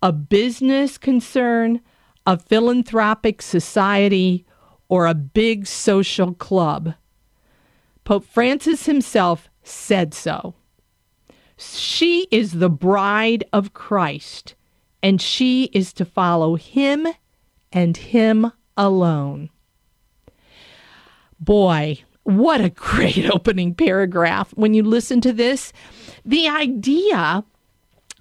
[0.05, 1.81] a business concern,
[2.27, 4.45] a philanthropic society,
[4.87, 6.93] or a big social club.
[8.05, 10.55] Pope Francis himself said so.
[11.57, 14.55] She is the bride of Christ,
[15.03, 17.07] and she is to follow him
[17.73, 19.49] and him alone.
[21.41, 24.51] Boy, what a great opening paragraph.
[24.55, 25.73] When you listen to this,
[26.27, 27.43] the idea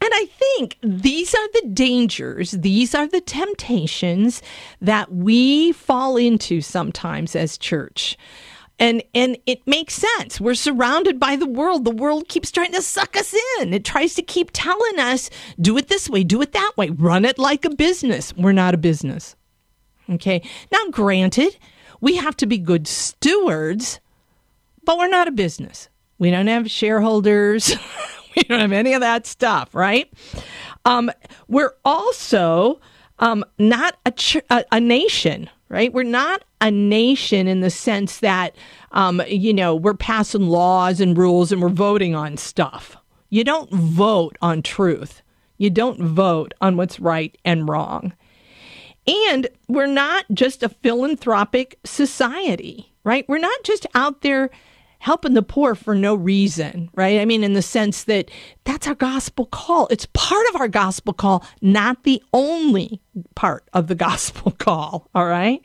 [0.04, 4.42] and I think these are the dangers, these are the temptations
[4.82, 8.18] that we fall into sometimes as church.
[8.80, 10.42] And and it makes sense.
[10.42, 11.86] We're surrounded by the world.
[11.86, 13.74] The world keeps trying to suck us in.
[13.74, 15.30] It tries to keep telling us,
[15.62, 18.36] do it this way, do it that way, run it like a business.
[18.36, 19.38] We're not a business.
[20.10, 20.42] Okay?
[20.70, 21.56] Now granted,
[22.02, 24.02] we have to be good stewards,
[24.84, 25.88] but we're not a business.
[26.18, 27.74] We don't have shareholders.
[28.36, 30.12] we don't have any of that stuff, right?
[30.86, 31.12] Um,
[31.48, 32.80] we're also
[33.20, 35.94] um, not a, ch- a, a, nation, right?
[35.94, 38.56] We're not a nation in the sense that,
[38.92, 42.98] um, you know, we're passing laws and rules and we're voting on stuff.
[43.30, 45.22] You don't vote on truth.
[45.58, 48.14] You don't vote on what's right and wrong.
[49.06, 53.28] And we're not just a philanthropic society, right?
[53.28, 54.50] We're not just out there
[55.04, 57.20] helping the poor for no reason, right?
[57.20, 58.32] I mean, in the sense that
[58.64, 59.90] that's our gospel call.
[59.92, 63.02] It's part of our gospel call, not the only
[63.36, 65.64] part of the gospel call, all right?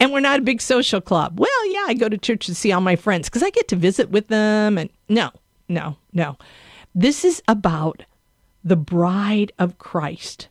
[0.00, 1.38] And we're not a big social club.
[1.38, 3.76] Well, yeah, I go to church to see all my friends because I get to
[3.76, 4.78] visit with them.
[4.78, 5.30] And no,
[5.68, 6.38] no, no.
[6.94, 8.04] This is about
[8.64, 10.48] the bride of Christ.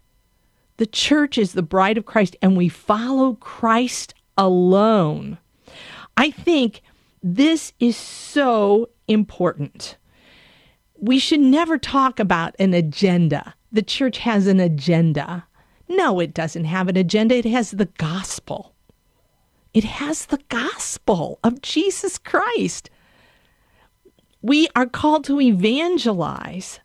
[0.77, 5.39] The church is the bride of Christ, and we follow Christ alone.
[6.15, 6.83] I think
[7.23, 9.97] this is so important.
[10.99, 13.55] We should never talk about an agenda.
[13.71, 15.47] The church has an agenda.
[15.87, 17.35] No, it doesn't have an agenda.
[17.35, 18.73] It has the gospel.
[19.73, 22.89] It has the gospel of Jesus Christ.
[24.41, 26.81] We are called to evangelize.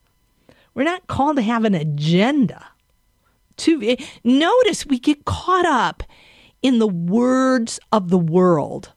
[0.72, 2.64] We're not called to have an agenda.
[3.58, 6.04] To eh, notice we get caught up
[6.62, 8.92] in the words of the world.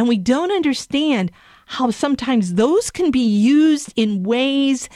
[0.00, 1.30] And we don't understand
[1.66, 4.88] how sometimes those can be used in ways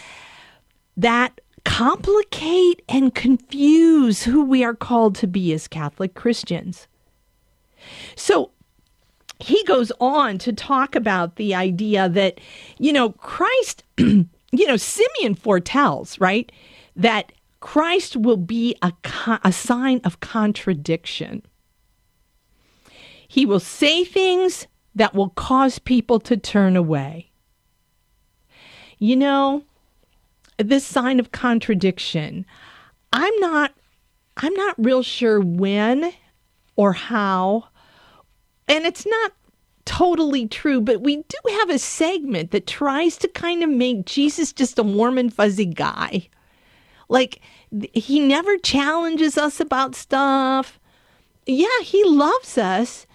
[0.96, 6.88] that complicate and confuse who we are called to be as Catholic Christians.
[8.16, 8.52] So
[9.40, 12.40] he goes on to talk about the idea that,
[12.78, 16.50] you know, Christ, you know, Simeon foretells, right,
[16.96, 18.90] that Christ will be a,
[19.44, 21.42] a sign of contradiction.
[23.28, 27.30] He will say things that will cause people to turn away.
[28.98, 29.64] You know,
[30.58, 32.46] this sign of contradiction,
[33.12, 33.74] I'm not
[34.36, 36.12] I'm not real sure when
[36.76, 37.68] or how
[38.66, 39.32] and it's not
[39.84, 44.52] totally true, but we do have a segment that tries to kind of make Jesus
[44.52, 46.28] just a warm and fuzzy guy.
[47.08, 47.40] Like
[47.92, 50.78] he never challenges us about stuff.
[51.46, 53.06] Yeah, he loves us,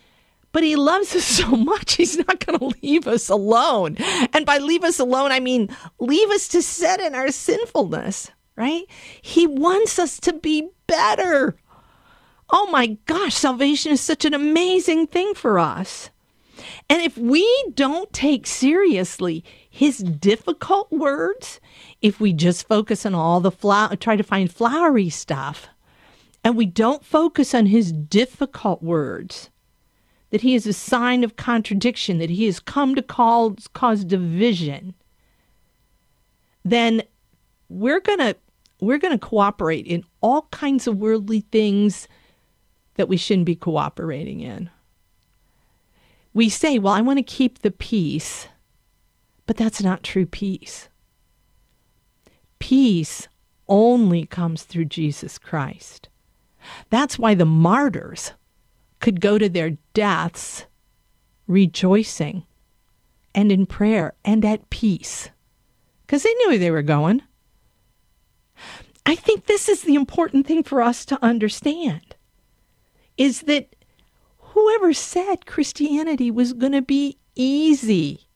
[0.51, 3.97] but he loves us so much, he's not going to leave us alone.
[4.33, 5.69] And by leave us alone, I mean
[5.99, 8.85] leave us to set in our sinfulness, right?
[9.21, 11.55] He wants us to be better.
[12.51, 16.09] Oh my gosh, salvation is such an amazing thing for us.
[16.89, 21.59] And if we don't take seriously his difficult words,
[22.01, 25.67] if we just focus on all the flower, try to find flowery stuff,
[26.43, 29.49] and we don't focus on his difficult words,
[30.31, 34.93] that he is a sign of contradiction, that he has come to cause, cause division,
[36.63, 37.01] then
[37.67, 38.35] we're gonna
[38.81, 42.07] we're gonna cooperate in all kinds of worldly things
[42.95, 44.69] that we shouldn't be cooperating in.
[46.33, 48.47] We say, well, I want to keep the peace,
[49.45, 50.89] but that's not true peace.
[52.59, 53.27] Peace
[53.67, 56.09] only comes through Jesus Christ.
[56.89, 58.33] That's why the martyrs
[58.99, 60.65] could go to their deaths
[61.47, 62.45] rejoicing
[63.33, 65.29] and in prayer and at peace
[66.05, 67.21] because they knew where they were going.
[69.05, 72.15] I think this is the important thing for us to understand
[73.17, 73.75] is that
[74.37, 78.27] whoever said Christianity was going to be easy.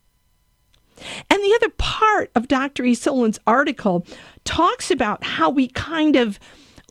[1.30, 2.84] And the other part of Dr.
[2.84, 2.96] E.
[2.96, 4.06] Solin's article
[4.46, 6.40] talks about how we kind of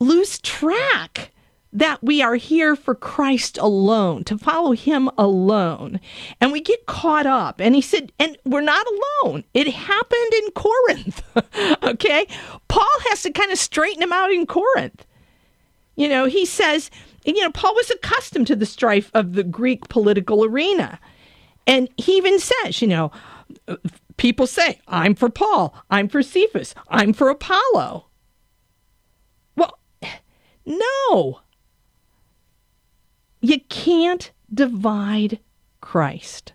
[0.00, 1.31] lose track
[1.72, 6.00] that we are here for Christ alone, to follow Him alone.
[6.40, 7.60] And we get caught up.
[7.60, 8.86] And he said, and we're not
[9.22, 9.44] alone.
[9.54, 11.22] It happened in Corinth.
[11.82, 12.26] okay?
[12.68, 15.06] Paul has to kind of straighten him out in Corinth.
[15.96, 16.90] You know, he says,
[17.24, 20.98] you know, Paul was accustomed to the strife of the Greek political arena.
[21.66, 23.12] And he even says, you know,
[24.16, 28.06] people say, I'm for Paul, I'm for Cephas, I'm for Apollo.
[29.56, 29.78] Well,
[30.66, 31.41] no.
[33.42, 35.40] You can't divide
[35.80, 36.52] Christ.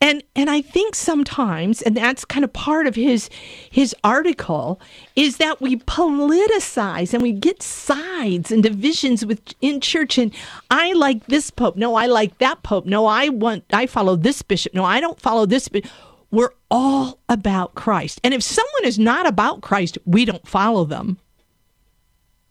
[0.00, 3.30] And and I think sometimes, and that's kind of part of his
[3.70, 4.80] his article,
[5.14, 10.18] is that we politicize and we get sides and divisions within church.
[10.18, 10.34] And
[10.72, 11.76] I like this pope.
[11.76, 12.84] No, I like that pope.
[12.84, 14.74] No, I want I follow this bishop.
[14.74, 15.68] No, I don't follow this.
[15.68, 15.84] But
[16.32, 18.20] we're all about Christ.
[18.24, 21.18] And if someone is not about Christ, we don't follow them.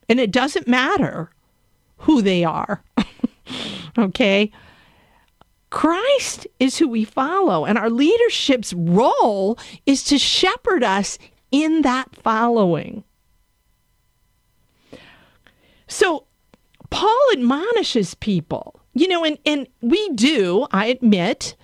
[0.07, 1.31] And it doesn't matter
[2.01, 2.83] who they are.
[3.97, 4.51] okay?
[5.69, 11.17] Christ is who we follow, and our leadership's role is to shepherd us
[11.49, 13.03] in that following.
[15.87, 16.25] So,
[16.89, 21.55] Paul admonishes people, you know, and, and we do, I admit,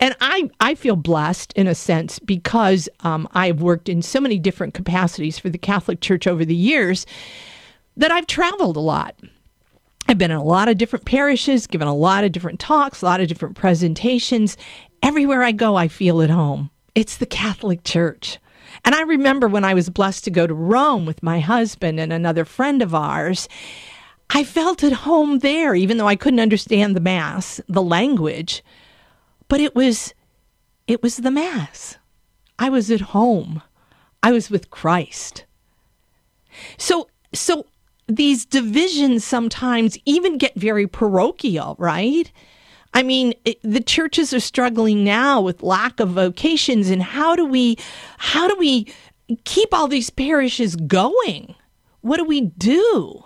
[0.00, 4.38] and I, I feel blessed in a sense because um, I've worked in so many
[4.38, 7.04] different capacities for the Catholic Church over the years
[7.98, 9.14] that I've traveled a lot.
[10.10, 13.04] I've been in a lot of different parishes, given a lot of different talks, a
[13.04, 14.56] lot of different presentations.
[15.04, 16.70] Everywhere I go, I feel at home.
[16.96, 18.38] It's the Catholic Church.
[18.84, 22.12] And I remember when I was blessed to go to Rome with my husband and
[22.12, 23.48] another friend of ours,
[24.30, 28.64] I felt at home there, even though I couldn't understand the Mass, the language.
[29.46, 30.12] But it was,
[30.88, 31.98] it was the Mass.
[32.58, 33.62] I was at home.
[34.24, 35.44] I was with Christ.
[36.78, 37.66] So, so
[38.10, 42.30] these divisions sometimes even get very parochial, right?
[42.92, 47.44] I mean, it, the churches are struggling now with lack of vocations and how do
[47.44, 47.76] we
[48.18, 48.92] how do we
[49.44, 51.54] keep all these parishes going?
[52.00, 53.24] What do we do?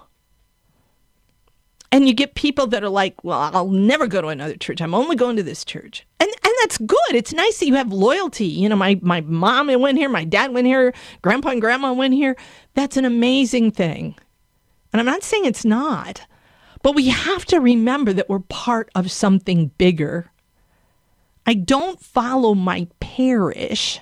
[1.90, 4.80] And you get people that are like, "Well, I'll never go to another church.
[4.80, 6.98] I'm only going to this church." And and that's good.
[7.12, 8.46] It's nice that you have loyalty.
[8.46, 10.92] You know, my my mom went here, my dad went here,
[11.22, 12.36] grandpa and grandma went here.
[12.74, 14.16] That's an amazing thing.
[14.94, 16.20] And I'm not saying it's not.
[16.84, 20.30] But we have to remember that we're part of something bigger.
[21.44, 23.98] I don't follow my parish.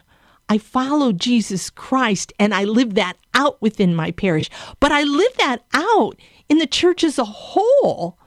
[0.50, 4.50] I follow Jesus Christ and I live that out within my parish.
[4.80, 6.18] But I live that out
[6.50, 8.18] in the church as a whole,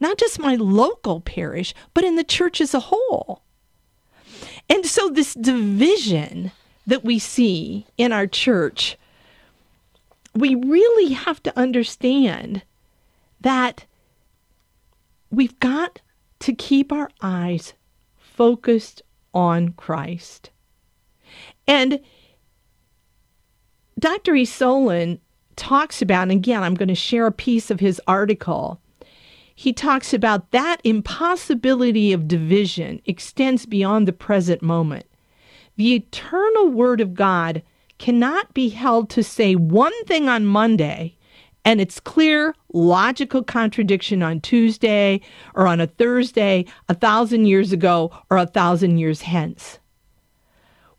[0.00, 3.42] not just my local parish, but in the church as a whole.
[4.68, 6.50] And so, this division
[6.88, 8.98] that we see in our church,
[10.34, 12.62] we really have to understand
[13.40, 13.84] that
[15.30, 16.00] we've got
[16.40, 17.74] to keep our eyes
[18.16, 19.02] focused
[19.32, 20.50] on Christ.
[21.66, 22.00] And
[23.98, 24.44] Dr.
[24.44, 25.20] Solon
[25.56, 28.80] talks about, and again, I'm going to share a piece of his article.
[29.54, 35.06] He talks about that impossibility of division extends beyond the present moment.
[35.76, 37.62] The eternal Word of God
[38.04, 41.16] cannot be held to say one thing on Monday
[41.64, 45.22] and it's clear logical contradiction on Tuesday
[45.54, 49.78] or on a Thursday a thousand years ago or a thousand years hence.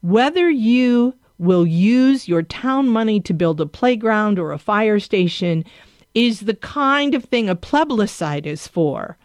[0.02, 5.64] Whether you will use your town money to build a playground or a fire station
[6.15, 9.15] is the kind of thing a plebiscite is for,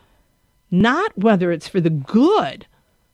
[0.70, 2.66] not whether it's for the good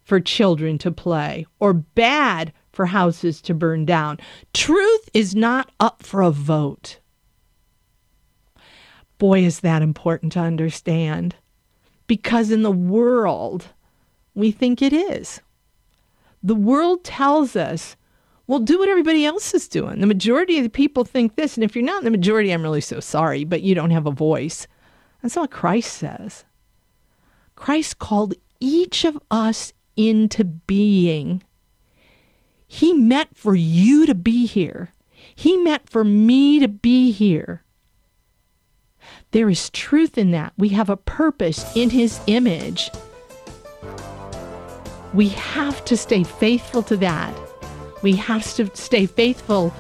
[0.03, 4.19] for children to play or bad for houses to burn down.
[4.53, 7.01] Truth is not up for a vote.
[9.19, 11.35] Boy, is that important to understand.
[12.07, 13.69] Because in the world,
[14.35, 15.41] we think it is.
[16.43, 17.97] The world tells us,
[18.47, 20.01] well, do what everybody else is doing.
[20.01, 21.57] The majority of the people think this.
[21.57, 24.07] And if you're not in the majority, I'm really so sorry, but you don't have
[24.07, 24.69] a voice.
[25.23, 26.45] That's what Christ says.
[27.57, 31.43] Christ called each of us into being.
[32.67, 34.93] He meant for you to be here.
[35.35, 37.63] He meant for me to be here.
[39.31, 40.53] There is truth in that.
[40.57, 42.91] We have a purpose in His image.
[45.15, 47.35] We have to stay faithful to that.
[48.03, 49.73] We have to stay faithful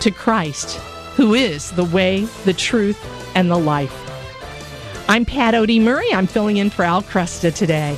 [0.00, 0.78] to Christ,
[1.16, 2.98] who is the way, the truth,
[3.34, 3.94] and the life.
[5.08, 6.12] I'm Pat Oedy-Murray.
[6.12, 7.96] I'm filling in for Al Kresta today.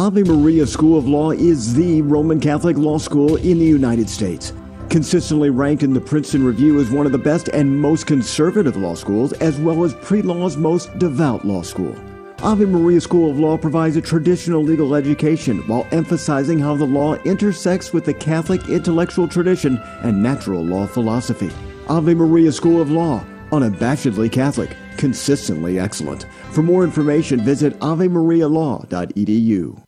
[0.00, 4.52] Ave Maria School of Law is the Roman Catholic law school in the United States.
[4.90, 8.94] Consistently ranked in the Princeton Review as one of the best and most conservative law
[8.94, 11.96] schools, as well as pre law's most devout law school.
[12.44, 17.16] Ave Maria School of Law provides a traditional legal education while emphasizing how the law
[17.24, 21.50] intersects with the Catholic intellectual tradition and natural law philosophy.
[21.88, 26.26] Ave Maria School of Law, unabashedly Catholic, consistently excellent.
[26.52, 29.87] For more information, visit avemarialaw.edu.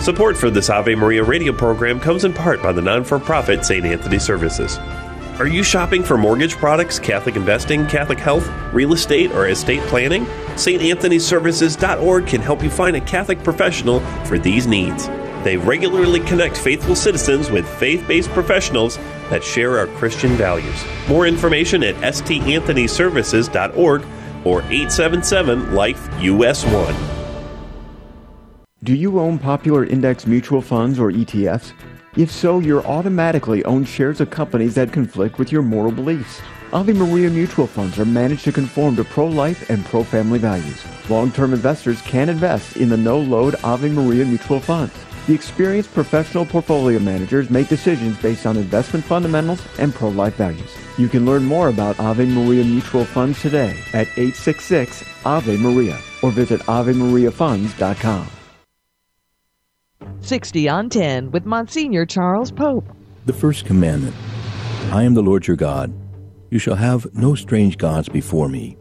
[0.00, 3.66] Support for this Ave Maria radio program comes in part by the non for profit
[3.66, 3.84] St.
[3.84, 4.78] Anthony Services.
[5.38, 10.24] Are you shopping for mortgage products, Catholic investing, Catholic health, real estate, or estate planning?
[10.54, 15.08] StAnthonyServices.org can help you find a Catholic professional for these needs.
[15.44, 18.96] They regularly connect faithful citizens with faith based professionals
[19.28, 20.82] that share our Christian values.
[21.10, 24.06] More information at StAnthonyServices.org
[24.46, 27.19] or 877 Life US 1.
[28.82, 31.74] Do you own popular index mutual funds or ETFs?
[32.16, 36.40] If so, you're automatically own shares of companies that conflict with your moral beliefs.
[36.72, 40.82] Ave Maria mutual funds are managed to conform to pro-life and pro-family values.
[41.10, 44.94] Long-term investors can invest in the no-load Ave Maria mutual funds.
[45.26, 50.74] The experienced professional portfolio managers make decisions based on investment fundamentals and pro-life values.
[50.96, 56.30] You can learn more about Ave Maria Mutual Funds today at 866 Ave Maria or
[56.30, 58.39] visit AveMariaFunds.com.
[60.20, 62.84] 60 on 10 with Monsignor Charles Pope.
[63.26, 64.14] The first commandment
[64.92, 65.92] I am the Lord your God.
[66.50, 68.76] You shall have no strange gods before me.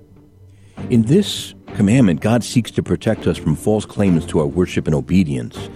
[0.90, 4.96] In this commandment, God seeks to protect us from false claims to our worship and
[4.96, 5.70] obedience.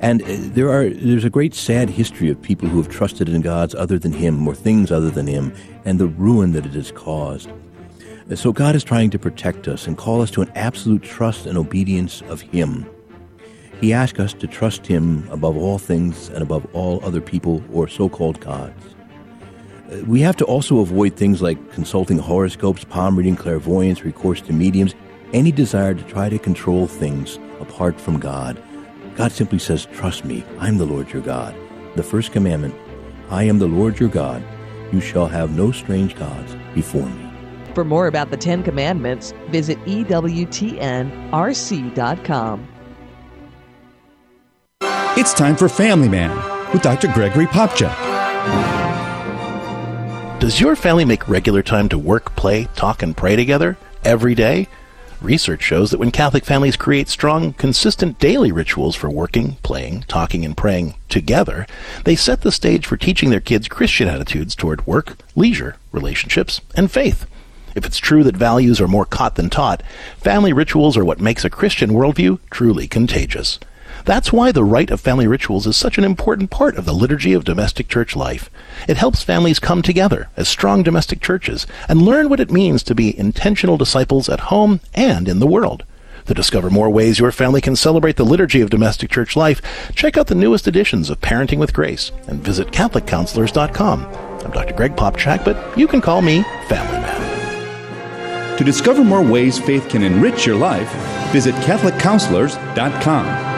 [0.00, 3.40] And uh, there are there's a great sad history of people who have trusted in
[3.40, 5.54] gods other than him or things other than him
[5.84, 7.50] and the ruin that it has caused.
[8.34, 11.56] So God is trying to protect us and call us to an absolute trust and
[11.56, 12.86] obedience of him.
[13.80, 17.86] He asks us to trust him above all things and above all other people or
[17.86, 18.82] so-called gods.
[19.90, 24.52] Uh, we have to also avoid things like consulting horoscopes, palm reading, clairvoyance, recourse to
[24.52, 24.94] mediums,
[25.32, 28.60] any desire to try to control things apart from God.
[29.14, 31.54] God simply says, Trust me, I'm the Lord your God.
[31.94, 32.74] The first commandment
[33.30, 34.42] I am the Lord your God.
[34.92, 37.30] You shall have no strange gods before me.
[37.74, 40.38] For more about the Ten Commandments, visit EWTNRC.com.
[45.20, 46.30] It's time for Family Man
[46.72, 47.08] with Dr.
[47.08, 47.92] Gregory Popcak.
[50.38, 54.68] Does your family make regular time to work, play, talk, and pray together every day?
[55.20, 60.44] Research shows that when Catholic families create strong, consistent daily rituals for working, playing, talking,
[60.44, 61.66] and praying together,
[62.04, 66.92] they set the stage for teaching their kids Christian attitudes toward work, leisure, relationships, and
[66.92, 67.26] faith.
[67.74, 69.82] If it's true that values are more caught than taught,
[70.18, 73.58] family rituals are what makes a Christian worldview truly contagious.
[74.08, 77.34] That's why the rite of family rituals is such an important part of the liturgy
[77.34, 78.48] of domestic church life.
[78.88, 82.94] It helps families come together as strong domestic churches and learn what it means to
[82.94, 85.84] be intentional disciples at home and in the world.
[86.24, 89.60] To discover more ways your family can celebrate the liturgy of domestic church life,
[89.94, 94.06] check out the newest editions of Parenting with Grace and visit CatholicCounselors.com.
[94.06, 94.72] I'm Dr.
[94.72, 98.56] Greg Popcak, but you can call me Family Man.
[98.56, 100.90] To discover more ways faith can enrich your life,
[101.30, 103.57] visit CatholicCounselors.com.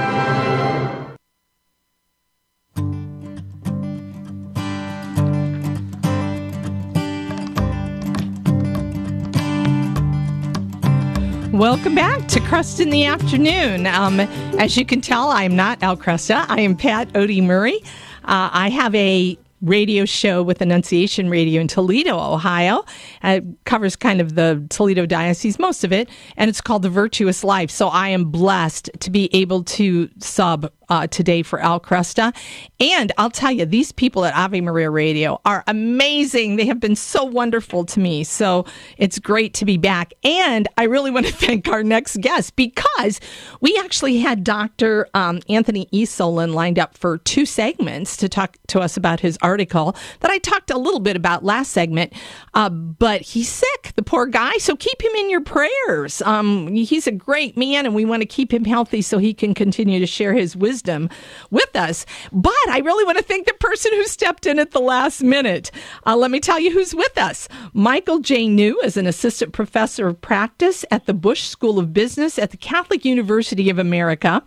[11.53, 13.89] Welcome back to Kresta in the Afternoon.
[13.89, 16.47] Um, as you can tell, I'm not Al Kresta.
[16.49, 17.81] I am Pat Oedy-Murray.
[18.25, 22.85] Uh, I have a radio show with Annunciation Radio in Toledo, Ohio.
[23.25, 26.89] Uh, it covers kind of the Toledo Diocese, most of it, and it's called The
[26.89, 27.71] Virtuous Life.
[27.71, 32.35] So I am blessed to be able to sub uh, today for Al Kresta.
[32.81, 36.57] And I'll tell you, these people at Ave Maria Radio are amazing.
[36.57, 38.25] They have been so wonderful to me.
[38.25, 38.67] So
[38.99, 40.13] it's great to be back.
[40.25, 43.21] And I really want to thank our next guest because
[43.61, 45.09] we actually had Dr.
[45.15, 49.95] Um, Anthony Esolen lined up for two segments to talk to us about his article
[50.21, 52.13] that I talked a little bit about last segment.
[52.55, 54.53] Uh, but he's sick, the poor guy.
[54.59, 56.21] So keep him in your prayers.
[56.23, 59.55] Um, he's a great man, and we want to keep him healthy so he can
[59.55, 61.11] continue to share his wisdom wisdom
[61.51, 62.07] with us.
[62.33, 65.71] But I really want to thank the person who stepped in at the last minute.
[66.07, 67.49] Uh, let me tell you who's with us.
[67.75, 68.49] Michael J.
[68.49, 72.57] New is an assistant professor of practice at the Busch School of Business at the
[72.57, 74.43] Catholic University of America,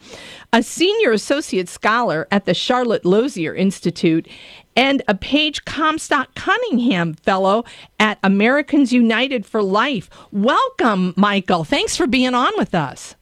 [0.52, 4.28] a senior associate scholar at the Charlotte Lozier Institute,
[4.76, 7.64] and a Paige Comstock Cunningham Fellow
[8.00, 10.10] at Americans United for Life.
[10.32, 11.64] Welcome, Michael.
[11.64, 13.16] Thanks for being on with us.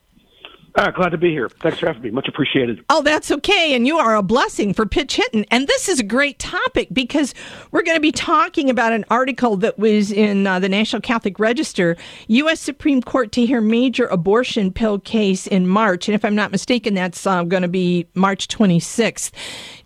[0.76, 1.50] Uh, glad to be here.
[1.50, 2.12] Thanks for having me.
[2.12, 2.84] Much appreciated.
[2.90, 3.76] Oh, that's okay.
[3.76, 5.46] And you are a blessing for Pitch Hitting.
[5.52, 7.34] And this is a great topic because
[7.72, 11.40] we're going to be talking about an article that was in uh, the National Catholic
[11.40, 12.62] Register U.S.
[12.62, 16.08] Supreme Court to hear major abortion pill case in March.
[16.08, 19.32] And if I'm not mistaken, that's uh, going to be March 26th.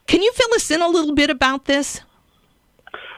[0.08, 2.02] Can you fill us in a little bit about this?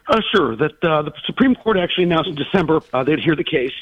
[0.07, 0.55] Uh, sure.
[0.55, 3.73] That uh, the Supreme Court actually announced in December uh, they'd hear the case,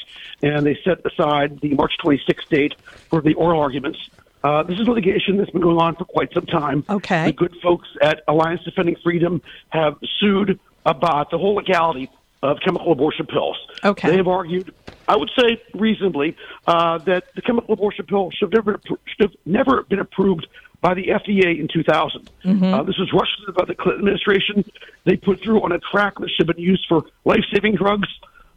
[0.42, 2.74] and they set aside the March 26th date
[3.08, 3.98] for the oral arguments.
[4.42, 6.84] Uh, this is litigation that's been going on for quite some time.
[6.88, 7.26] Okay.
[7.26, 12.10] The good folks at Alliance Defending Freedom have sued about the whole legality
[12.42, 13.56] of chemical abortion pills.
[13.82, 14.10] Okay.
[14.10, 14.72] They have argued,
[15.08, 16.36] I would say reasonably,
[16.66, 20.46] uh, that the chemical abortion pill should have never, should have never been approved
[20.86, 22.30] by the FDA in 2000.
[22.44, 22.62] Mm-hmm.
[22.62, 24.64] Uh, this was rushed by the Clinton administration.
[25.02, 28.08] They put through on a track that should have been used for life-saving drugs.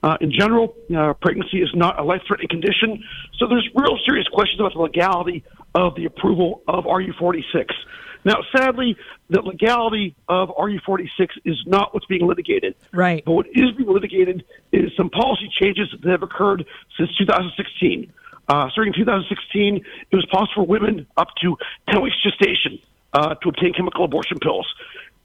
[0.04, 3.04] Uh, in general, uh, pregnancy is not a life-threatening condition,
[3.40, 5.44] so there's real serious questions about the legality
[5.74, 7.72] of the approval of RU46.
[8.24, 8.96] Now, sadly,
[9.32, 12.76] the legality of RU46 is not what's being litigated.
[12.94, 13.26] Right.
[13.26, 16.64] But what is being litigated is some policy changes that have occurred
[16.96, 18.14] since 2016.
[18.50, 21.56] Uh, starting in 2016, it was possible for women up to
[21.90, 22.80] 10 weeks gestation
[23.14, 24.68] uh, to obtain chemical abortion pills.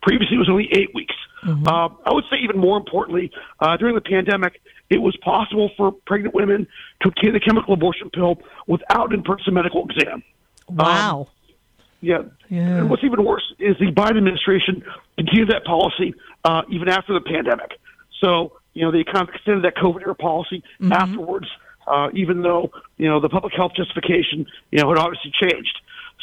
[0.02, 1.14] Previously, it was only eight weeks.
[1.44, 1.66] Mm-hmm.
[1.66, 3.30] Uh, I would say, even more importantly,
[3.60, 4.60] uh, during the pandemic,
[4.90, 6.66] it was possible for pregnant women
[7.02, 8.36] to obtain the chemical abortion pill
[8.66, 10.22] without an in-person medical exam.
[10.68, 11.20] Wow.
[11.20, 11.26] Um,
[12.00, 12.22] yeah.
[12.50, 12.78] Yeah.
[12.78, 14.84] And what's even worse is the Biden administration
[15.16, 16.14] continued that policy
[16.44, 17.78] uh, even after the pandemic.
[18.20, 20.92] So, you know, they kind of extended that COVID era policy Mm-hmm.
[20.92, 21.46] afterwards,
[21.86, 25.80] uh, even though, you know, the public health justification, you know, had obviously changed.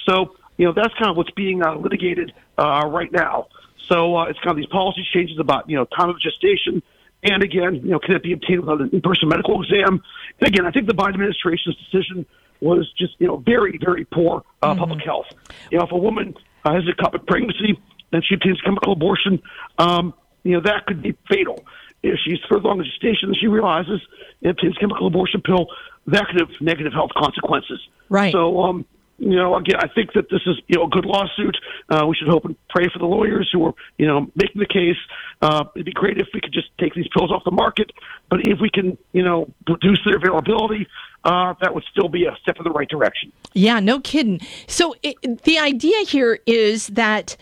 [0.08, 3.48] So, you know, that's kind of what's being uh, litigated uh, right now.
[3.88, 6.82] So uh, it's kind of these policy changes about, you know, time of gestation.
[7.24, 10.02] And again, you know, can it be obtained without an in-person medical exam?
[10.40, 12.26] And again, I think the Biden administration's decision
[12.62, 15.26] was just, you know, very, very poor uh, public health.
[15.72, 17.80] You know, if a woman uh, has a ectopic pregnancy
[18.12, 19.42] and she obtains chemical abortion,
[19.78, 20.14] um,
[20.44, 21.64] you know, that could be fatal.
[22.04, 24.02] If she's further along in gestation and she realizes
[24.42, 25.68] and obtains chemical abortion pill,
[26.08, 27.80] that could have negative health consequences.
[28.10, 28.32] Right.
[28.32, 28.86] So, um,
[29.22, 31.56] you know, again, I think that this is you know a good lawsuit.
[31.90, 34.66] Uh, we should hope and pray for the lawyers who are you know making the
[34.66, 34.98] case.
[35.44, 37.92] Uh, it'd be great if we could just take these pills off the market,
[38.30, 40.88] but if we can you know reduce their availability,
[41.24, 43.32] uh, that would still be a step in the right direction.
[43.54, 44.42] Yeah, no kidding.
[44.66, 47.38] So it, the idea here is that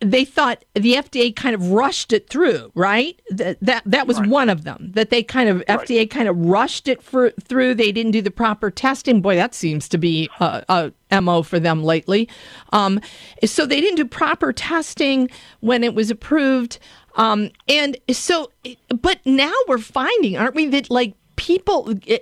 [0.00, 3.20] they thought the FDA kind of rushed it through, right?
[3.30, 4.92] That that, that was one of them.
[4.94, 7.74] That they kind of FDA kind of rushed it for, through.
[7.74, 9.20] They didn't do the proper testing.
[9.20, 12.28] Boy, that seems to be a, a mo for them lately.
[12.72, 13.00] Um,
[13.44, 15.28] so they didn't do proper testing
[15.60, 16.78] when it was approved.
[17.16, 18.50] Um, and so,
[18.88, 22.18] but now we're finding, aren't we, that like people eh,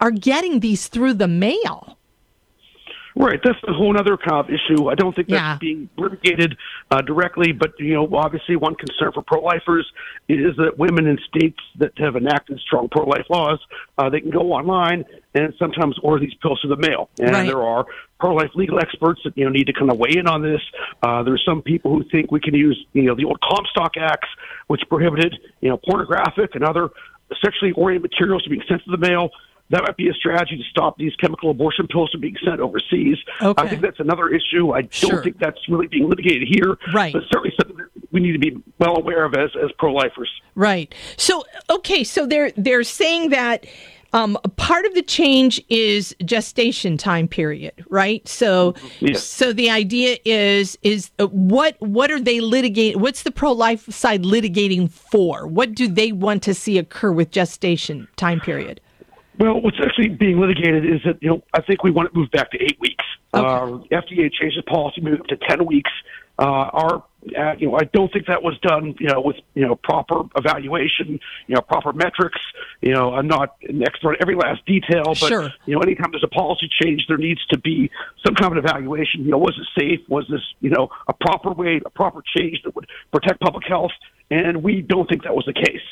[0.00, 1.98] are getting these through the mail.
[3.20, 4.88] Right, that's a whole other kind of issue.
[4.88, 5.58] I don't think that's Yeah.
[5.60, 6.56] being litigated
[6.90, 9.86] uh, directly, but you know, obviously, one concern for pro-lifers
[10.28, 13.58] is that women in states that have enacted strong pro-life laws,
[13.98, 17.10] uh, they can go online and sometimes order these pills through the mail.
[17.20, 17.46] And Right.
[17.46, 17.84] there are
[18.18, 20.60] pro-life legal experts that you know need to kind of weigh in on this.
[21.02, 24.28] Uh, there's some people who think we can use you know the old Comstock Acts,
[24.68, 26.88] which prohibited you know pornographic and other
[27.44, 29.30] sexually oriented materials to being sent to the mail.
[29.70, 33.16] That might be a strategy to stop these chemical abortion pills from being sent overseas.
[33.40, 33.62] Okay.
[33.62, 34.72] I think that's another issue.
[34.72, 36.76] I don't think that's really being litigated here.
[36.92, 37.12] Right.
[37.12, 40.30] But certainly something that we need to be well aware of as, as pro-lifers.
[40.54, 40.92] Right.
[41.16, 43.66] So okay, so they're they're saying that
[44.12, 48.26] um, part of the change is gestation time period, right?
[48.26, 49.22] So Yes.
[49.22, 52.96] so the idea is is uh, what what are they litigating?
[52.96, 55.46] What's the pro life side litigating for?
[55.46, 58.80] What do they want to see occur with gestation time period?
[59.40, 62.30] Well, what's actually being litigated is that, you know, I think we want it moved
[62.30, 63.04] back to eight weeks.
[63.32, 65.90] Uh, FDA changed the policy, moved to 10 weeks.
[66.38, 67.04] Uh, our,
[67.38, 70.24] uh, you know, I don't think that was done, you know, with, you know, proper
[70.36, 72.38] evaluation, you know, proper metrics.
[72.82, 75.50] You know, I'm not an expert on every last detail, but, Sure.
[75.64, 77.90] you know, anytime there's a policy change, there needs to be
[78.22, 79.24] some kind of evaluation.
[79.24, 80.00] You know, was it safe?
[80.10, 83.92] Was this, you know, a proper way, a proper change that would protect public health?
[84.30, 85.82] And we don't think that was the case.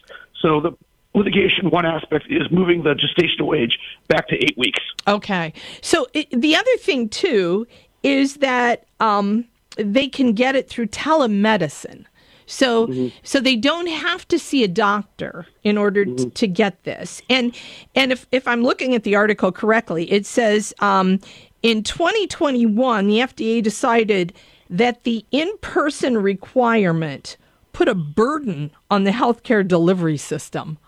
[0.42, 0.72] So the
[1.14, 3.78] litigation, one aspect is moving the gestational age
[4.08, 4.80] back to eight weeks.
[5.06, 5.52] Okay.
[5.80, 7.66] So it, the other thing too
[8.02, 9.44] is that um,
[9.76, 12.04] they can get it through telemedicine.
[12.46, 17.20] So so they don't have to see a doctor in order t- to get this.
[17.28, 17.54] And
[17.94, 21.20] and if if I'm looking at the article correctly, it says um,
[21.62, 24.32] in 2021 the FDA decided
[24.70, 27.36] that the in-person requirement
[27.74, 30.78] put a burden on the healthcare delivery system.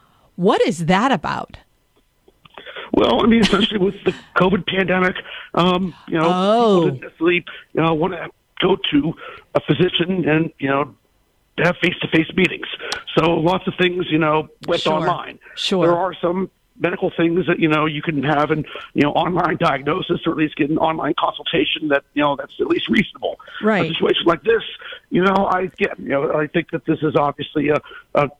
[0.40, 1.58] What is that about?
[2.94, 5.14] Well, I mean, especially with the COVID pandemic,
[5.52, 7.44] um, you know, people didn't necessarily
[7.74, 9.14] you know, want to go to
[9.54, 10.94] a physician and, you know,
[11.58, 12.66] have face-to-face meetings.
[13.18, 14.94] So lots of things, you know, went Sure.
[14.94, 15.38] online.
[15.56, 15.86] Sure.
[15.86, 18.64] There are some medical things that, you know, you can have an,
[18.94, 22.54] you know, online diagnosis or at least get an online consultation that, you know, that's
[22.58, 23.38] at least reasonable.
[23.62, 23.84] Right.
[23.84, 24.62] A situation like this,
[25.10, 27.82] you know, I get, you know, I think that this is obviously a,
[28.14, 28.30] a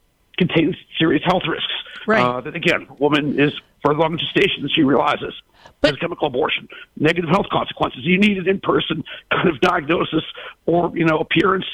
[0.41, 1.73] contains serious health risks.
[2.07, 2.23] Right.
[2.23, 3.53] Uh, that again, woman is
[3.85, 5.35] further along in gestation than she realizes.
[5.83, 8.01] But, chemical abortion, negative health consequences.
[8.03, 9.03] You need an in-person
[9.33, 10.25] kind of diagnosis
[10.67, 11.65] or you know appearance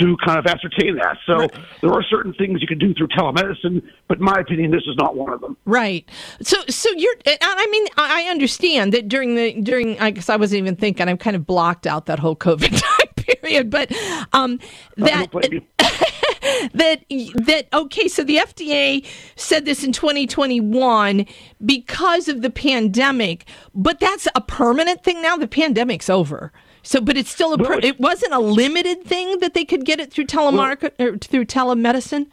[0.00, 1.18] to kind of ascertain that.
[1.26, 1.48] So
[1.80, 4.96] there are certain things you can do through telemedicine, but in my opinion, this is
[4.96, 5.56] not one of them.
[5.64, 6.08] Right.
[6.42, 7.14] So, so you're.
[7.26, 9.98] I mean, I understand that during the during.
[10.00, 11.08] I guess I wasn't even thinking.
[11.08, 13.70] I'm kind of blocked out that whole COVID time period.
[13.70, 13.92] But
[14.32, 14.60] um,
[14.96, 15.32] that
[16.74, 18.08] that that okay.
[18.08, 19.06] So the FDA
[19.36, 21.26] said this in 2021
[21.64, 25.36] because of the pandemic, but that's a permanent thing now.
[25.36, 26.52] The pandemic's over.
[26.82, 27.58] So, but it's still a.
[27.58, 31.46] Per, it wasn't a limited thing that they could get it through telemarket or through
[31.46, 32.26] telemedicine.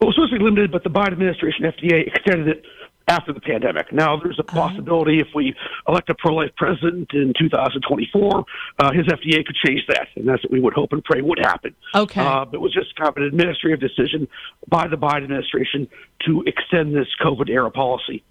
[0.00, 2.64] it was supposed to be limited, but the Biden administration FDA extended it
[3.08, 3.92] after the pandemic.
[3.92, 5.54] Now, there's a possibility if we
[5.86, 8.44] elect a pro-life president in 2024,
[8.78, 11.38] uh, his FDA could change that, and that's what we would hope and pray would
[11.38, 11.74] happen.
[11.94, 12.20] Okay.
[12.20, 14.26] Uh, but it was just kind of an administrative decision
[14.68, 15.88] by the Biden administration
[16.26, 18.24] to extend this COVID era policy.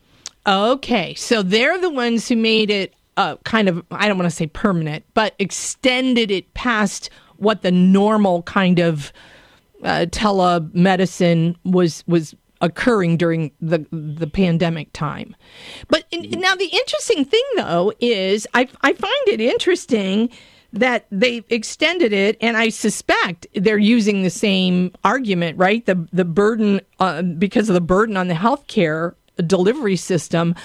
[0.47, 4.35] Okay, so they're the ones who made it uh, kind of, I don't want to
[4.35, 9.11] say permanent, but extended it past what the normal kind of
[9.83, 15.35] uh, telemedicine was was occurring during the the pandemic time.
[15.87, 20.29] But in, now the interesting thing though is I I find it interesting
[20.73, 25.85] that they've extended it and I suspect they're using the same argument, right?
[25.85, 29.15] The the burden uh, because of the burden on the healthcare
[29.45, 30.55] delivery system.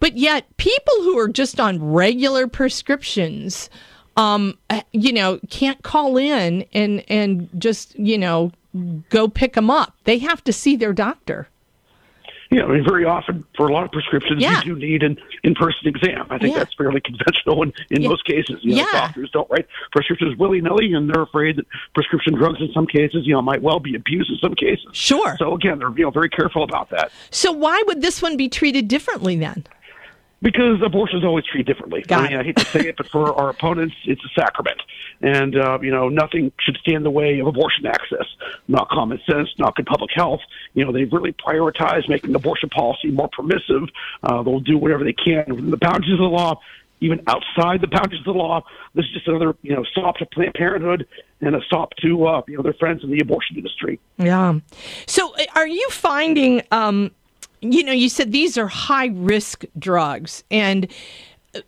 [0.00, 3.70] But yet people who are just on regular prescriptions
[4.16, 4.58] um,
[4.92, 8.52] you know, can't call in and and just you know
[9.08, 9.94] go pick them up.
[10.04, 11.48] They have to see their doctor.
[12.50, 14.58] Yeah, I mean, very often for a lot of prescriptions, Yeah.
[14.64, 16.26] you do need an in-person exam.
[16.30, 16.58] I think Yeah.
[16.60, 18.08] that's fairly conventional in, in Yeah.
[18.10, 18.58] most cases.
[18.62, 19.00] You know, Yeah.
[19.00, 23.32] doctors don't write prescriptions willy-nilly, and they're afraid that prescription drugs in some cases, you
[23.32, 24.86] know, might well be abused in some cases.
[24.92, 25.34] Sure.
[25.38, 27.10] So again, they're you know very careful about that.
[27.30, 29.64] So why would this one be treated differently then?
[30.44, 32.02] Because abortion is always treated differently.
[32.02, 34.78] Got I mean, I hate to say it, but for our opponents, it's a sacrament,
[35.22, 38.26] and uh, you know nothing should stand in the way of abortion access.
[38.68, 40.40] Not common sense, not good public health.
[40.74, 43.88] You know, they've really prioritized making abortion policy more permissive.
[44.22, 46.60] Uh, they'll do whatever they can within the boundaries of the law,
[47.00, 48.62] even outside the boundaries of the law.
[48.92, 51.06] This is just another you know stop to Planned Parenthood
[51.40, 53.98] and a stop to uh, you know their friends in the abortion industry.
[54.18, 54.58] Yeah.
[55.06, 57.12] So uh, are you finding um
[57.72, 60.44] you know, you said these are high risk drugs.
[60.50, 60.90] And
[61.54, 61.60] uh,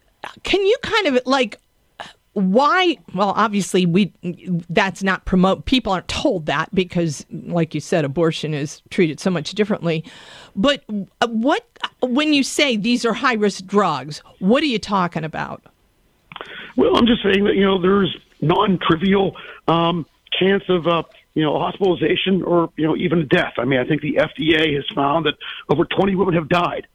[0.43, 1.61] can you kind of like
[2.35, 4.13] why well obviously we
[4.69, 9.31] that's not promote people aren't told that because like you said abortion is treated so
[9.31, 10.05] much differently.
[10.55, 10.85] But
[11.23, 11.67] uh, what
[12.03, 15.63] when you say these are high risk drugs what are you talking about?
[16.77, 19.35] Well, I'm just saying that you know there's non-trivial
[19.67, 20.05] um,
[20.39, 21.05] chance of uh,
[21.37, 23.53] you know hospitalization or you know even death.
[23.59, 25.35] I mean, I think the FDA has found that
[25.69, 26.89] over 20 women have died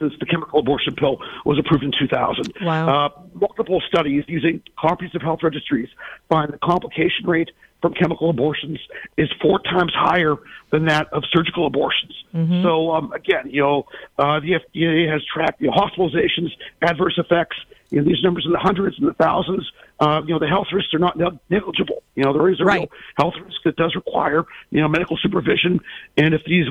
[0.00, 2.54] since the chemical abortion pill was approved in 2000.
[2.62, 2.88] Wow.
[2.88, 5.88] Uh, multiple studies using comprehensive health registries
[6.28, 7.50] find the complication rate
[7.82, 8.78] from chemical abortions
[9.18, 10.36] is four times higher
[10.70, 12.14] than that of surgical abortions.
[12.34, 12.62] Mm-hmm.
[12.62, 13.86] So um, again, you know,
[14.18, 16.50] uh, the FDA has tracked you know, hospitalizations,
[16.80, 17.56] adverse effects.
[17.90, 19.70] You know, these numbers in the hundreds and the thousands.
[20.02, 21.16] Uh, you know, the health risks are not
[21.48, 22.02] negligible.
[22.16, 25.80] You know, there is a real health risk that does require you know medical supervision,
[26.16, 26.66] and if these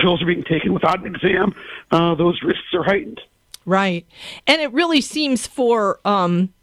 [0.00, 1.54] pills are being taken without an exam,
[1.90, 3.20] uh, those risks are heightened.
[3.66, 4.06] Right.
[4.46, 6.54] And it really seems for um,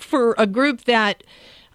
[0.00, 1.22] for a group that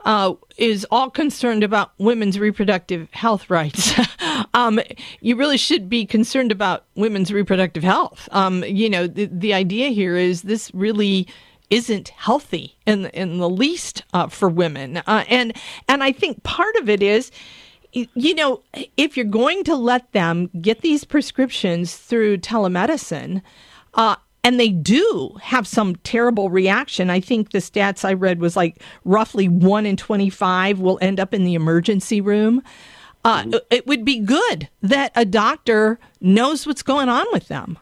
[0.03, 3.93] uh, is all concerned about women's reproductive health rights.
[4.53, 4.81] um,
[5.22, 8.27] you really should be concerned about women's reproductive health.
[8.34, 11.27] Um, you know, the, the idea here is this really
[11.72, 15.56] isn't healthy in in the least uh, for women, uh, and
[15.89, 17.31] and I think part of it is
[17.93, 18.64] you know,
[18.98, 23.41] if you're going to let them get these prescriptions through telemedicine,
[23.95, 27.10] uh, and they do have some terrible reaction.
[27.11, 31.34] I think the stats I read was like roughly one in 25 will end up
[31.34, 32.64] in the emergency room.
[33.26, 37.80] Uh, It would be good that a doctor knows what's going on with them.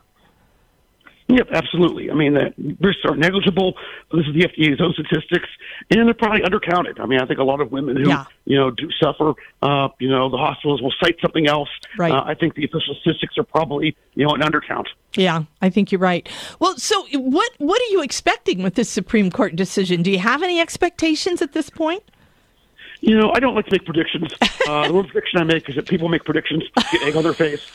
[1.30, 2.10] Yep, absolutely.
[2.10, 2.52] I mean, the
[2.82, 3.76] risks are negligible.
[4.12, 5.48] This is the FDA's own statistics,
[5.92, 7.00] and they're probably undercounted.
[7.00, 8.26] I mean, I think a lot of women who, Yeah.
[8.46, 11.70] you know, do suffer, uh, you know, the hospitals will cite something else.
[12.00, 12.12] Right.
[12.12, 14.86] Uh, I think the official statistics are probably, you know, an undercount.
[15.16, 16.28] Yeah, I think you're right.
[16.60, 20.02] Well, so what what are you expecting with this Supreme Court decision?
[20.02, 22.02] Do you have any expectations at this point?
[23.02, 24.34] You know, I don't like to make predictions.
[24.70, 26.62] Uh, the one prediction I make is that people make predictions,
[26.92, 27.66] get egg on their face.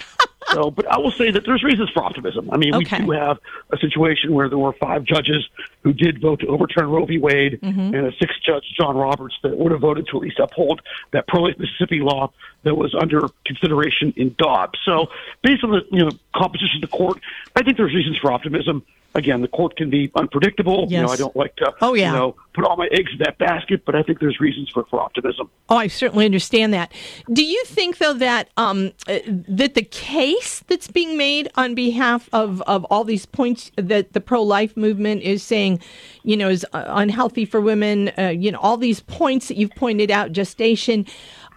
[0.52, 2.50] So, but I will say that there's reasons for optimism.
[2.52, 3.00] I mean, Okay.
[3.00, 3.38] we do have
[3.72, 5.48] a situation where there were five judges
[5.82, 7.18] who did vote to overturn Roe v.
[7.18, 7.94] Wade, Mhm.
[7.94, 11.26] and a sixth judge, John Roberts, that would have voted to at least uphold that
[11.26, 12.30] pro-life Mississippi law
[12.62, 14.78] that was under consideration in Dobbs.
[14.84, 15.08] So,
[15.42, 17.20] based on the you know composition of the court,
[17.56, 18.82] I think there's reasons for optimism.
[19.16, 20.86] Again, the court can be unpredictable.
[20.88, 22.10] You know, I don't like to Oh, yeah.
[22.10, 24.84] you know put all my eggs in that basket, but I think there's reasons for
[24.90, 25.50] for optimism.
[25.68, 26.92] Oh, I certainly understand that.
[27.32, 32.28] Do you think, though, that um, uh, that the case that's being made on behalf
[32.32, 35.80] of, of all these points that the pro life movement is saying,
[36.24, 39.74] you know, is uh, unhealthy for women, uh, you know, all these points that you've
[39.76, 41.06] pointed out, gestation,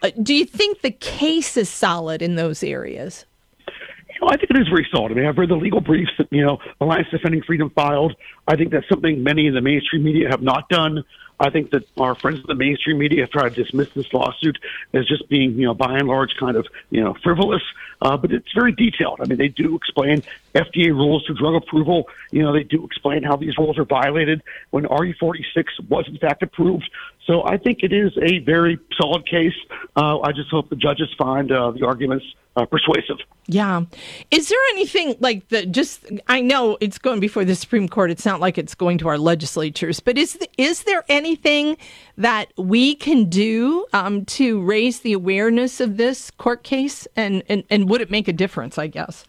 [0.03, 3.25] uh, do you think the case is solid in those areas?
[4.19, 5.11] You know, I think it is very solid.
[5.11, 8.15] I mean, I've read the legal briefs that you know Alliance Defending Freedom filed
[8.47, 11.03] I think that's something many in the mainstream media have not done.
[11.39, 14.57] I think that our friends in the mainstream media have tried to dismiss this lawsuit
[14.93, 17.61] as just being, you know, by and large kind of, you know, frivolous.
[18.01, 19.19] Uh, but it's very detailed.
[19.21, 20.23] I mean, they do explain
[20.55, 22.05] FDA rules for drug approval.
[22.31, 24.41] You know, they do explain how these rules are violated
[24.71, 26.89] when RE46 was in fact approved.
[27.27, 29.53] So I think it is a very solid case.
[29.97, 32.25] Uh, I just hope the judges find uh, the arguments
[32.55, 33.17] uh, persuasive.
[33.47, 33.83] Yeah.
[34.31, 38.09] Is there anything like the just I know it's going before the Supreme Court.
[38.11, 41.77] It's not like it's going to our legislatures, but is is there anything
[42.17, 47.63] that we can do um, to raise the awareness of this court case and, and
[47.69, 49.25] and would it make a difference, I guess?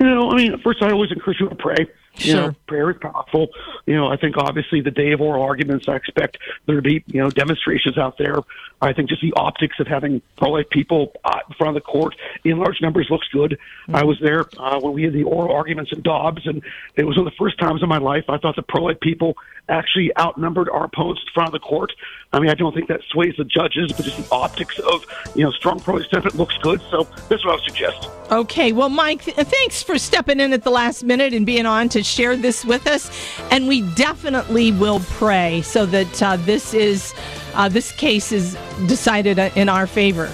[0.00, 1.86] You know, I mean, first I always encourage you to pray.
[2.18, 3.48] You know, prayer is powerful.
[3.86, 7.04] You know, I think obviously the day of oral arguments, I expect there to be,
[7.06, 8.36] you know, demonstrations out there.
[8.80, 12.14] I think just the optics of having pro-life people uh, in front of the court
[12.44, 13.58] in large numbers looks good.
[13.92, 16.62] I was there uh, when we had the oral arguments in Dobbs, and
[16.94, 19.36] it was one of the first times in my life I thought the pro-life people
[19.68, 21.92] actually outnumbered our opponents in front of the court.
[22.32, 25.04] I mean, I don't think that sways the judges, but just the optics of,
[25.34, 26.80] you know, strong pro-life sentiment looks good.
[26.90, 28.08] So that's what I would suggest.
[28.30, 31.88] Okay, well, Mike, th- thanks for stepping in at the last minute and being on
[31.90, 33.10] to share this with us.
[33.50, 37.14] And we definitely will pray so that uh, this is
[37.54, 38.56] uh, this case is
[38.86, 40.32] decided uh, in our favor.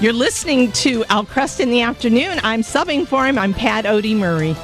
[0.00, 2.40] You're listening to Al Kresta in the afternoon.
[2.42, 3.38] I'm subbing for him.
[3.38, 4.56] I'm Pat Oedy-Murray.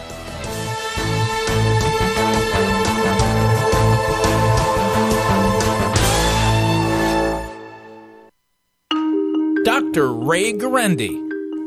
[9.96, 10.12] Dr.
[10.12, 11.22] Ray Guarendi.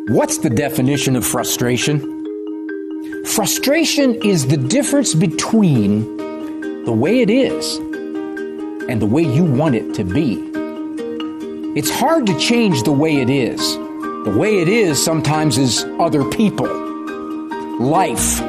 [0.10, 2.19] What's the definition of frustration?
[3.26, 6.18] Frustration is the difference between
[6.86, 10.42] the way it is and the way you want it to be.
[11.78, 13.76] It's hard to change the way it is.
[14.26, 16.68] The way it is sometimes is other people,
[17.80, 18.42] life,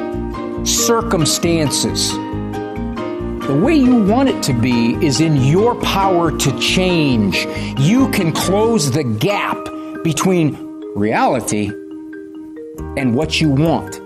[0.65, 2.11] circumstances.
[2.11, 7.45] The way you want it to be is in your power to change.
[7.77, 9.57] You can close the gap
[10.03, 10.55] between
[10.95, 11.67] reality
[12.97, 14.00] and what you want.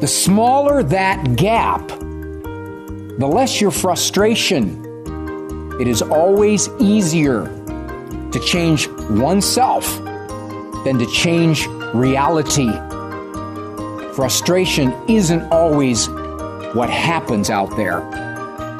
[0.00, 4.86] The smaller that gap, the less your frustration.
[5.78, 7.44] It is always easier
[8.32, 9.84] to change oneself
[10.84, 12.70] than to change reality.
[14.14, 16.08] Frustration isn't always
[16.74, 18.00] what happens out there,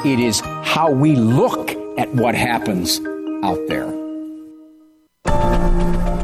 [0.06, 2.98] it is how we look at what happens
[3.42, 3.90] out there.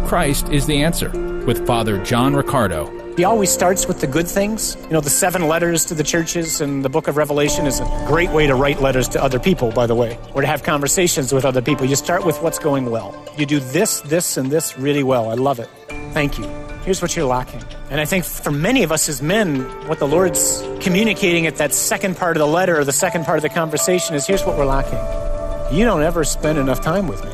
[0.09, 1.11] Christ is the answer
[1.45, 3.06] with Father John Riccardo.
[3.17, 4.77] He always starts with the good things.
[4.83, 8.05] You know, the seven letters to the churches and the book of Revelation is a
[8.07, 11.33] great way to write letters to other people, by the way, or to have conversations
[11.33, 11.87] with other people.
[11.87, 13.17] You start with what's going well.
[13.39, 15.31] You do this, this, and this really well.
[15.31, 15.71] I love it.
[16.13, 16.45] Thank you.
[16.85, 17.65] Here's what you're lacking.
[17.89, 21.73] And I think for many of us as men, what the Lord's communicating at that
[21.73, 24.59] second part of the letter or the second part of the conversation is here's what
[24.59, 25.75] we're lacking.
[25.75, 27.33] You don't ever spend enough time with me.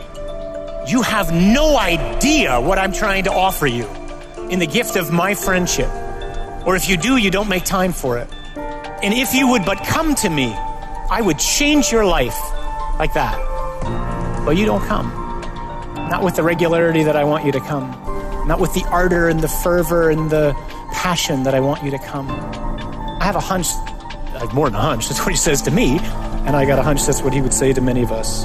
[0.86, 3.88] You have no idea what I'm trying to offer you
[4.52, 5.88] in the gift of my friendship.
[6.66, 8.28] Or if you do, you don't make time for it.
[9.02, 10.52] And if you would but come to me,
[11.10, 12.38] I would change your life
[12.98, 13.34] like that.
[14.44, 15.08] But you don't come.
[16.10, 17.90] Not with the regularity that I want you to come.
[18.46, 20.52] Not with the ardor and the fervor and the
[20.92, 22.28] passion that I want you to come.
[22.28, 23.68] I have a hunch,
[24.52, 27.06] more than a hunch, that's what he says to me, and I got a hunch
[27.06, 28.44] that's what he would say to many of us.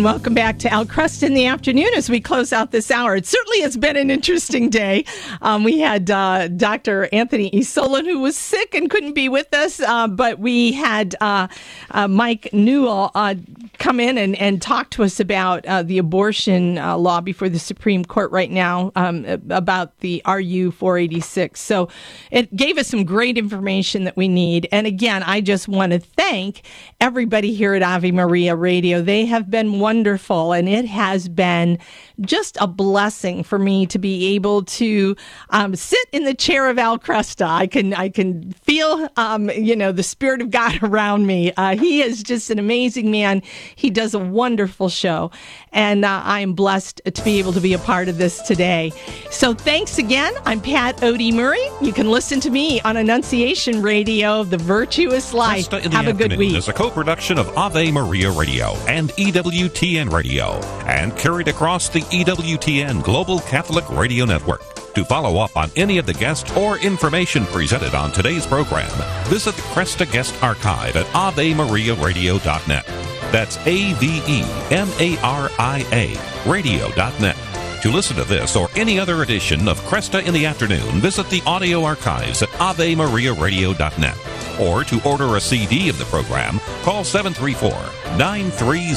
[0.00, 3.16] And welcome back to Al Kresta in the afternoon as we close out this hour.
[3.16, 5.04] It certainly has been an interesting day.
[5.42, 7.10] Um, we had uh, Dr.
[7.12, 11.48] Anthony Esolen, who was sick and couldn't be with us, uh, but we had uh,
[11.90, 13.34] uh, Mike Newell uh,
[13.78, 18.02] come in and, and talk to us about uh, the abortion law before the Supreme
[18.02, 21.60] Court right now um, about the RU 486.
[21.60, 21.90] So
[22.30, 24.66] it gave us some great information that we need.
[24.72, 26.62] And again, I just want to thank
[27.02, 29.02] everybody here at Ave Maria Radio.
[29.02, 31.76] They have been wonderful, and it has been
[32.20, 35.16] just a blessing for me to be able to
[35.48, 37.44] um, sit in the chair of Al Kresta.
[37.44, 41.52] I can I can feel um, you know the spirit of God around me.
[41.56, 43.42] Uh, he is just an amazing man.
[43.74, 45.32] He does a wonderful show,
[45.72, 48.92] and uh, I am blessed to be able to be a part of this today.
[49.32, 50.32] So thanks again.
[50.46, 51.66] I'm Pat Oedy-Murray.
[51.82, 55.68] You can listen to me on Annunciation Radio, The Virtuous Life.
[55.68, 56.56] Kresta in the Have a good week.
[56.56, 61.88] is a co-production of Ave Maria Radio and E EWTN EWTN Radio and carried across
[61.88, 64.60] the EWTN Global Catholic Radio Network.
[64.94, 68.90] To follow up on any of the guests or information presented on today's program,
[69.24, 72.84] visit the Kresta Guest Archive at AveMariaRadio.net.
[73.32, 77.36] That's A V E M A R I A radio.net.
[77.82, 81.42] To listen to this or any other edition of Kresta in the Afternoon, visit the
[81.46, 84.39] audio archives at AveMariaRadio.net.
[84.60, 87.70] Or to order a CD of the program, call 734
[88.18, 88.94] 930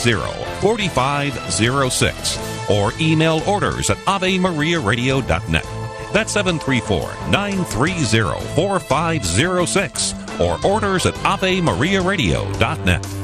[0.62, 5.66] 4506 or email orders at AveMariaRadio.net.
[6.14, 7.00] That's 734
[7.32, 13.23] 930 4506 or orders at AveMariaRadio.net.